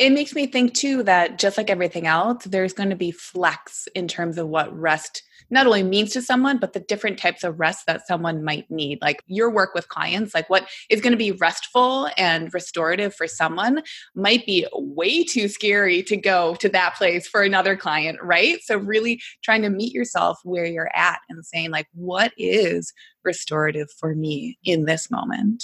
it 0.00 0.12
makes 0.12 0.34
me 0.34 0.46
think 0.46 0.72
too 0.72 1.02
that 1.02 1.38
just 1.38 1.58
like 1.58 1.68
everything 1.68 2.06
else, 2.06 2.44
there's 2.44 2.72
going 2.72 2.88
to 2.88 2.96
be 2.96 3.10
flex 3.10 3.86
in 3.94 4.08
terms 4.08 4.38
of 4.38 4.48
what 4.48 4.74
rest 4.76 5.22
not 5.50 5.66
only 5.66 5.82
means 5.82 6.12
to 6.12 6.22
someone, 6.22 6.56
but 6.56 6.72
the 6.72 6.80
different 6.80 7.18
types 7.18 7.44
of 7.44 7.60
rest 7.60 7.84
that 7.86 8.06
someone 8.06 8.42
might 8.42 8.70
need. 8.70 8.98
Like 9.02 9.22
your 9.26 9.50
work 9.50 9.74
with 9.74 9.88
clients, 9.88 10.32
like 10.32 10.48
what 10.48 10.66
is 10.88 11.02
going 11.02 11.10
to 11.10 11.18
be 11.18 11.32
restful 11.32 12.08
and 12.16 12.54
restorative 12.54 13.14
for 13.14 13.26
someone 13.26 13.82
might 14.14 14.46
be 14.46 14.66
way 14.72 15.22
too 15.22 15.48
scary 15.48 16.02
to 16.04 16.16
go 16.16 16.54
to 16.56 16.68
that 16.70 16.94
place 16.94 17.28
for 17.28 17.42
another 17.42 17.76
client, 17.76 18.18
right? 18.22 18.62
So, 18.62 18.78
really 18.78 19.20
trying 19.42 19.62
to 19.62 19.70
meet 19.70 19.92
yourself 19.92 20.38
where 20.44 20.64
you're 20.64 20.90
at 20.94 21.18
and 21.28 21.44
saying, 21.44 21.72
like, 21.72 21.88
what 21.92 22.32
is 22.38 22.94
restorative 23.22 23.88
for 23.98 24.14
me 24.14 24.56
in 24.64 24.86
this 24.86 25.10
moment? 25.10 25.62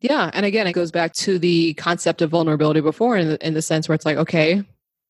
Yeah. 0.00 0.30
And 0.32 0.46
again, 0.46 0.66
it 0.66 0.72
goes 0.72 0.90
back 0.90 1.12
to 1.14 1.38
the 1.38 1.74
concept 1.74 2.22
of 2.22 2.30
vulnerability 2.30 2.80
before 2.80 3.16
in 3.16 3.28
the, 3.28 3.46
in 3.46 3.54
the 3.54 3.62
sense 3.62 3.88
where 3.88 3.94
it's 3.94 4.06
like, 4.06 4.16
okay, 4.16 4.64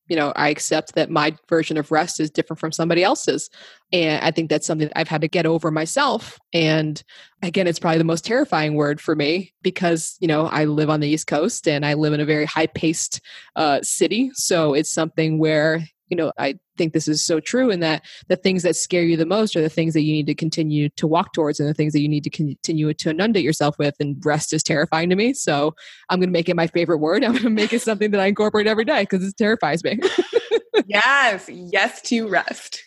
you 0.09 0.17
know, 0.17 0.33
I 0.35 0.49
accept 0.49 0.97
that 0.97 1.09
my 1.09 1.37
version 1.49 1.77
of 1.77 1.93
rest 1.93 2.19
is 2.19 2.33
different 2.33 2.59
from 2.59 2.73
somebody 2.73 3.05
else's. 3.05 3.49
And 3.93 4.23
I 4.25 4.33
think 4.33 4.51
that's 4.51 4.67
something 4.67 4.89
that 4.89 4.99
I've 4.99 5.07
had 5.07 5.21
to 5.21 5.29
get 5.29 5.47
over 5.47 5.71
myself. 5.71 6.37
And 6.53 7.01
again, 7.43 7.69
it's 7.69 7.79
probably 7.79 7.99
the 7.99 8.05
most 8.05 8.25
terrifying 8.25 8.75
word 8.75 9.01
for 9.01 9.15
me 9.15 9.53
because, 9.63 10.17
you 10.19 10.27
know, 10.27 10.47
I 10.47 10.65
live 10.65 10.91
on 10.91 10.99
the 10.99 11.09
East 11.09 11.29
Coast 11.29 11.69
and 11.69 11.87
I 11.87 11.95
live 11.95 12.13
in 12.13 12.19
a 12.19 12.25
very 12.25 12.45
high 12.45 12.67
paced 12.67 13.21
uh, 13.55 13.83
city. 13.83 14.33
So 14.35 14.75
it's 14.75 14.91
something 14.91 15.39
where, 15.39 15.85
you 16.11 16.17
know, 16.17 16.33
I 16.39 16.59
think 16.77 16.93
this 16.93 17.09
is 17.09 17.25
so 17.25 17.41
true 17.41 17.71
in 17.71 17.81
that 17.81 18.05
the 18.29 18.37
things 18.37 18.65
that 18.65 18.77
scare 18.77 19.05
you 19.05 19.17
the 19.17 19.25
most 19.25 19.55
are 19.55 19.63
the 19.63 19.69
things 19.69 19.95
that 19.95 20.03
you 20.03 20.13
need 20.13 20.27
to 20.27 20.35
continue 20.35 20.89
to 20.91 21.07
walk 21.07 21.33
towards 21.33 21.61
and 21.61 21.69
the 21.69 21.75
things 21.75 21.93
that 21.93 22.01
you 22.01 22.09
need 22.09 22.25
to 22.25 22.31
continue 22.31 22.93
to 22.93 23.11
inundate 23.11 23.45
yourself 23.45 23.79
with. 23.79 23.95
And 24.01 24.23
rest 24.25 24.53
is 24.53 24.63
terrifying 24.63 25.09
to 25.11 25.17
me. 25.17 25.33
So 25.33 25.75
I'm 26.09 26.19
going 26.19 26.29
to 26.29 26.33
make 26.33 26.49
it 26.49 26.57
my 26.57 26.67
favorite 26.67 26.99
word. 26.99 27.25
I'm 27.25 27.33
going 27.33 27.45
to 27.45 27.51
make 27.51 27.73
it 27.73 27.83
something 27.83 28.11
that 28.11 28.21
I 28.21 28.27
incorporate 28.27 28.67
every 28.67 28.85
day 28.85 29.03
because 29.03 29.27
it 29.27 29.37
terrifies 29.37 29.85
me. 29.85 30.01
yes. 30.87 31.49
Yes 31.49 32.03
to 32.03 32.29
rest. 32.29 32.83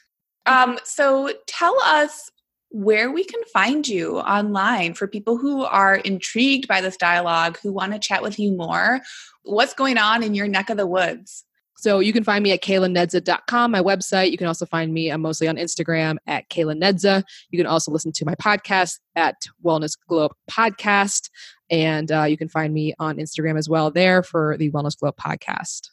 Um, 0.45 0.77
so 0.83 1.31
tell 1.47 1.79
us 1.83 2.29
where 2.69 3.11
we 3.11 3.23
can 3.23 3.41
find 3.53 3.87
you 3.87 4.19
online 4.19 4.95
for 4.95 5.07
people 5.07 5.37
who 5.37 5.63
are 5.63 5.95
intrigued 5.95 6.67
by 6.67 6.81
this 6.81 6.97
dialogue, 6.97 7.57
who 7.61 7.71
want 7.71 7.93
to 7.93 7.99
chat 7.99 8.23
with 8.23 8.39
you 8.39 8.51
more. 8.51 8.99
What's 9.43 9.75
going 9.75 9.97
on 9.97 10.23
in 10.23 10.33
your 10.33 10.47
neck 10.47 10.69
of 10.69 10.77
the 10.77 10.87
woods? 10.87 11.45
So 11.83 11.99
you 11.99 12.13
can 12.13 12.23
find 12.23 12.41
me 12.41 12.53
at 12.53 12.63
kaylanedza.com, 12.63 13.71
my 13.71 13.81
website. 13.81 14.31
You 14.31 14.37
can 14.37 14.47
also 14.47 14.65
find 14.65 14.93
me, 14.93 15.09
I'm 15.09 15.19
mostly 15.19 15.49
on 15.49 15.57
Instagram 15.57 16.15
at 16.27 16.47
kaylanedza. 16.47 17.25
You 17.49 17.59
can 17.59 17.67
also 17.67 17.91
listen 17.91 18.13
to 18.13 18.25
my 18.25 18.35
podcast 18.35 19.01
at 19.17 19.35
Wellness 19.65 19.97
Globe 20.07 20.31
Podcast. 20.49 21.29
And 21.69 22.09
uh, 22.09 22.23
you 22.23 22.37
can 22.37 22.47
find 22.47 22.73
me 22.73 22.93
on 22.99 23.17
Instagram 23.17 23.57
as 23.57 23.67
well 23.67 23.91
there 23.91 24.23
for 24.23 24.55
the 24.55 24.71
Wellness 24.71 24.97
Globe 24.97 25.17
Podcast. 25.17 25.89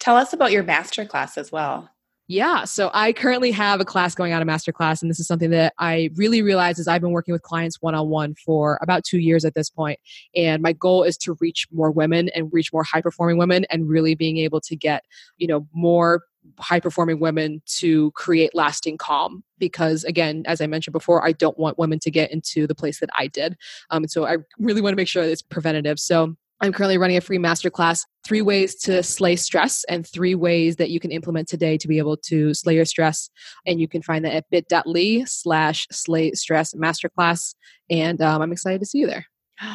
Tell 0.00 0.16
us 0.16 0.32
about 0.32 0.50
your 0.50 0.64
masterclass 0.64 1.38
as 1.38 1.52
well. 1.52 1.88
Yeah. 2.30 2.62
So 2.62 2.92
I 2.94 3.12
currently 3.12 3.50
have 3.50 3.80
a 3.80 3.84
class 3.84 4.14
going 4.14 4.32
on, 4.32 4.40
a 4.40 4.44
master 4.44 4.70
class, 4.70 5.02
and 5.02 5.10
this 5.10 5.18
is 5.18 5.26
something 5.26 5.50
that 5.50 5.74
I 5.80 6.10
really 6.14 6.42
realize 6.42 6.78
is 6.78 6.86
I've 6.86 7.00
been 7.00 7.10
working 7.10 7.32
with 7.32 7.42
clients 7.42 7.82
one 7.82 7.96
on 7.96 8.08
one 8.08 8.36
for 8.36 8.78
about 8.82 9.02
two 9.02 9.18
years 9.18 9.44
at 9.44 9.56
this 9.56 9.68
point. 9.68 9.98
And 10.36 10.62
my 10.62 10.72
goal 10.72 11.02
is 11.02 11.16
to 11.18 11.36
reach 11.40 11.66
more 11.72 11.90
women 11.90 12.28
and 12.32 12.48
reach 12.52 12.72
more 12.72 12.84
high 12.84 13.00
performing 13.00 13.36
women 13.36 13.66
and 13.68 13.88
really 13.88 14.14
being 14.14 14.38
able 14.38 14.60
to 14.60 14.76
get, 14.76 15.02
you 15.38 15.48
know, 15.48 15.66
more 15.72 16.22
high 16.60 16.78
performing 16.78 17.18
women 17.18 17.62
to 17.66 18.12
create 18.12 18.54
lasting 18.54 18.96
calm 18.96 19.44
because 19.58 20.04
again 20.04 20.42
as 20.46 20.62
i 20.62 20.66
mentioned 20.66 20.92
before 20.92 21.22
i 21.22 21.32
don't 21.32 21.58
want 21.58 21.78
women 21.78 21.98
to 21.98 22.10
get 22.10 22.32
into 22.32 22.66
the 22.66 22.74
place 22.74 22.98
that 22.98 23.10
i 23.14 23.26
did 23.26 23.58
um, 23.90 24.08
so 24.08 24.24
i 24.24 24.38
really 24.58 24.80
want 24.80 24.90
to 24.90 24.96
make 24.96 25.06
sure 25.06 25.22
that 25.22 25.30
it's 25.30 25.42
preventative 25.42 26.00
so 26.00 26.34
I'm 26.60 26.72
currently 26.72 26.98
running 26.98 27.16
a 27.16 27.22
free 27.22 27.38
masterclass 27.38 28.04
three 28.24 28.42
ways 28.42 28.74
to 28.74 29.02
slay 29.02 29.36
stress 29.36 29.84
and 29.84 30.06
three 30.06 30.34
ways 30.34 30.76
that 30.76 30.90
you 30.90 31.00
can 31.00 31.10
implement 31.10 31.48
today 31.48 31.78
to 31.78 31.88
be 31.88 31.98
able 31.98 32.16
to 32.18 32.52
slay 32.52 32.74
your 32.74 32.84
stress. 32.84 33.30
And 33.66 33.80
you 33.80 33.88
can 33.88 34.02
find 34.02 34.24
that 34.24 34.34
at 34.34 34.50
bit.ly 34.50 35.24
slash 35.26 35.86
slay 35.90 36.32
stress 36.32 36.74
masterclass. 36.74 37.54
And 37.88 38.20
um, 38.20 38.42
I'm 38.42 38.52
excited 38.52 38.80
to 38.80 38.86
see 38.86 38.98
you 38.98 39.06
there. 39.06 39.26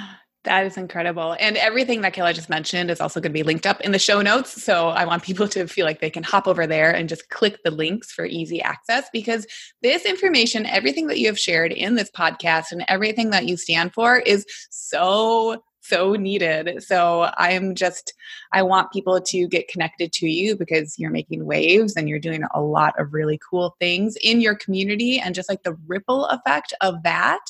That 0.46 0.68
is 0.68 0.78
incredible. 0.78 1.36
And 1.40 1.58
everything 1.58 2.02
that 2.02 2.14
Kayla 2.14 2.36
just 2.36 2.52
mentioned 2.52 2.92
is 2.92 3.02
also 3.02 3.20
going 3.20 3.32
to 3.32 3.34
be 3.34 3.42
linked 3.42 3.66
up 3.66 3.82
in 3.82 3.92
the 3.92 3.98
show 3.98 4.22
notes. 4.22 4.62
So 4.62 4.90
I 4.90 5.04
want 5.04 5.24
people 5.24 5.48
to 5.48 5.66
feel 5.66 5.88
like 5.88 6.02
they 6.02 6.12
can 6.12 6.22
hop 6.22 6.48
over 6.48 6.68
there 6.68 6.94
and 6.94 7.10
just 7.10 7.30
click 7.30 7.58
the 7.64 7.72
links 7.72 8.12
for 8.12 8.26
easy 8.26 8.62
access 8.62 9.10
because 9.12 9.48
this 9.82 10.06
information, 10.06 10.68
everything 10.68 11.08
that 11.08 11.18
you 11.18 11.26
have 11.26 11.40
shared 11.40 11.72
in 11.72 11.96
this 11.96 12.12
podcast 12.12 12.66
and 12.72 12.86
everything 12.88 13.32
that 13.32 13.48
you 13.48 13.58
stand 13.58 13.92
for 13.96 14.20
is 14.20 14.46
so 14.70 15.64
so 15.88 16.14
needed. 16.14 16.84
So 16.84 17.32
I'm 17.38 17.76
just, 17.76 18.14
I 18.52 18.64
want 18.64 18.92
people 18.92 19.22
to 19.22 19.48
get 19.48 19.68
connected 19.68 20.12
to 20.14 20.28
you 20.28 20.56
because 20.56 20.98
you're 20.98 21.12
making 21.12 21.46
waves 21.46 21.96
and 21.96 22.10
you're 22.10 22.20
doing 22.20 22.44
a 22.54 22.62
lot 22.62 22.94
of 23.00 23.14
really 23.14 23.40
cool 23.50 23.76
things 23.80 24.18
in 24.24 24.42
your 24.42 24.56
community. 24.56 25.20
And 25.20 25.36
just 25.36 25.50
like 25.50 25.64
the 25.64 25.78
ripple 25.88 26.26
effect 26.28 26.74
of 26.82 27.04
that 27.04 27.42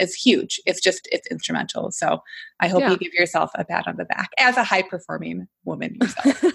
is 0.00 0.14
huge. 0.14 0.60
It's 0.66 0.80
just, 0.80 1.08
it's 1.12 1.26
instrumental. 1.28 1.90
So 1.92 2.22
I 2.64 2.68
hope 2.68 2.80
yeah. 2.80 2.90
you 2.90 2.96
give 2.96 3.12
yourself 3.12 3.50
a 3.54 3.64
pat 3.64 3.86
on 3.86 3.96
the 3.96 4.04
back 4.04 4.30
as 4.38 4.56
a 4.56 4.64
high 4.64 4.82
performing 4.82 5.46
woman 5.64 5.96
yourself. 6.00 6.44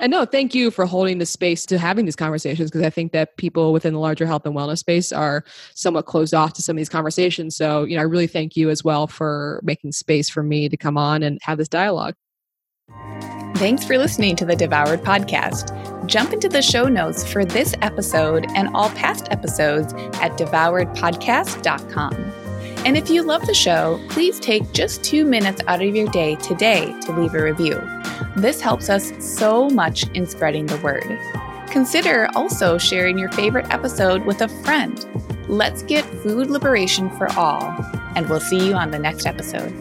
And 0.00 0.10
no, 0.10 0.24
thank 0.24 0.54
you 0.54 0.70
for 0.70 0.86
holding 0.86 1.18
the 1.18 1.26
space 1.26 1.66
to 1.66 1.78
having 1.78 2.06
these 2.06 2.16
conversations 2.16 2.70
because 2.70 2.84
I 2.84 2.90
think 2.90 3.12
that 3.12 3.36
people 3.36 3.72
within 3.72 3.92
the 3.92 4.00
larger 4.00 4.24
health 4.24 4.46
and 4.46 4.56
wellness 4.56 4.78
space 4.78 5.12
are 5.12 5.44
somewhat 5.74 6.06
closed 6.06 6.32
off 6.32 6.54
to 6.54 6.62
some 6.62 6.76
of 6.76 6.78
these 6.78 6.88
conversations. 6.88 7.54
So, 7.54 7.84
you 7.84 7.96
know, 7.96 8.00
I 8.00 8.06
really 8.06 8.26
thank 8.26 8.56
you 8.56 8.70
as 8.70 8.82
well 8.82 9.06
for 9.06 9.60
making 9.62 9.92
space 9.92 10.30
for 10.30 10.42
me 10.42 10.70
to 10.70 10.76
come 10.76 10.96
on 10.96 11.22
and 11.22 11.38
have 11.42 11.58
this 11.58 11.68
dialogue. 11.68 12.14
Thanks 13.56 13.84
for 13.84 13.98
listening 13.98 14.36
to 14.36 14.46
the 14.46 14.56
Devoured 14.56 15.02
podcast. 15.02 16.06
Jump 16.06 16.32
into 16.32 16.48
the 16.48 16.62
show 16.62 16.88
notes 16.88 17.30
for 17.30 17.44
this 17.44 17.74
episode 17.82 18.46
and 18.54 18.74
all 18.74 18.88
past 18.90 19.28
episodes 19.30 19.92
at 20.14 20.38
devouredpodcast.com. 20.38 22.39
And 22.84 22.96
if 22.96 23.10
you 23.10 23.22
love 23.22 23.46
the 23.46 23.54
show, 23.54 24.00
please 24.08 24.40
take 24.40 24.72
just 24.72 25.04
two 25.04 25.24
minutes 25.24 25.60
out 25.66 25.82
of 25.82 25.94
your 25.94 26.08
day 26.08 26.36
today 26.36 26.94
to 27.02 27.12
leave 27.12 27.34
a 27.34 27.42
review. 27.42 27.80
This 28.36 28.60
helps 28.60 28.88
us 28.88 29.12
so 29.18 29.68
much 29.68 30.08
in 30.14 30.26
spreading 30.26 30.66
the 30.66 30.78
word. 30.78 31.18
Consider 31.70 32.28
also 32.34 32.78
sharing 32.78 33.18
your 33.18 33.30
favorite 33.32 33.70
episode 33.70 34.24
with 34.24 34.40
a 34.40 34.48
friend. 34.64 35.06
Let's 35.46 35.82
get 35.82 36.04
food 36.22 36.50
liberation 36.50 37.10
for 37.10 37.30
all, 37.32 37.62
and 38.16 38.28
we'll 38.28 38.40
see 38.40 38.68
you 38.68 38.74
on 38.74 38.90
the 38.90 38.98
next 38.98 39.26
episode. 39.26 39.72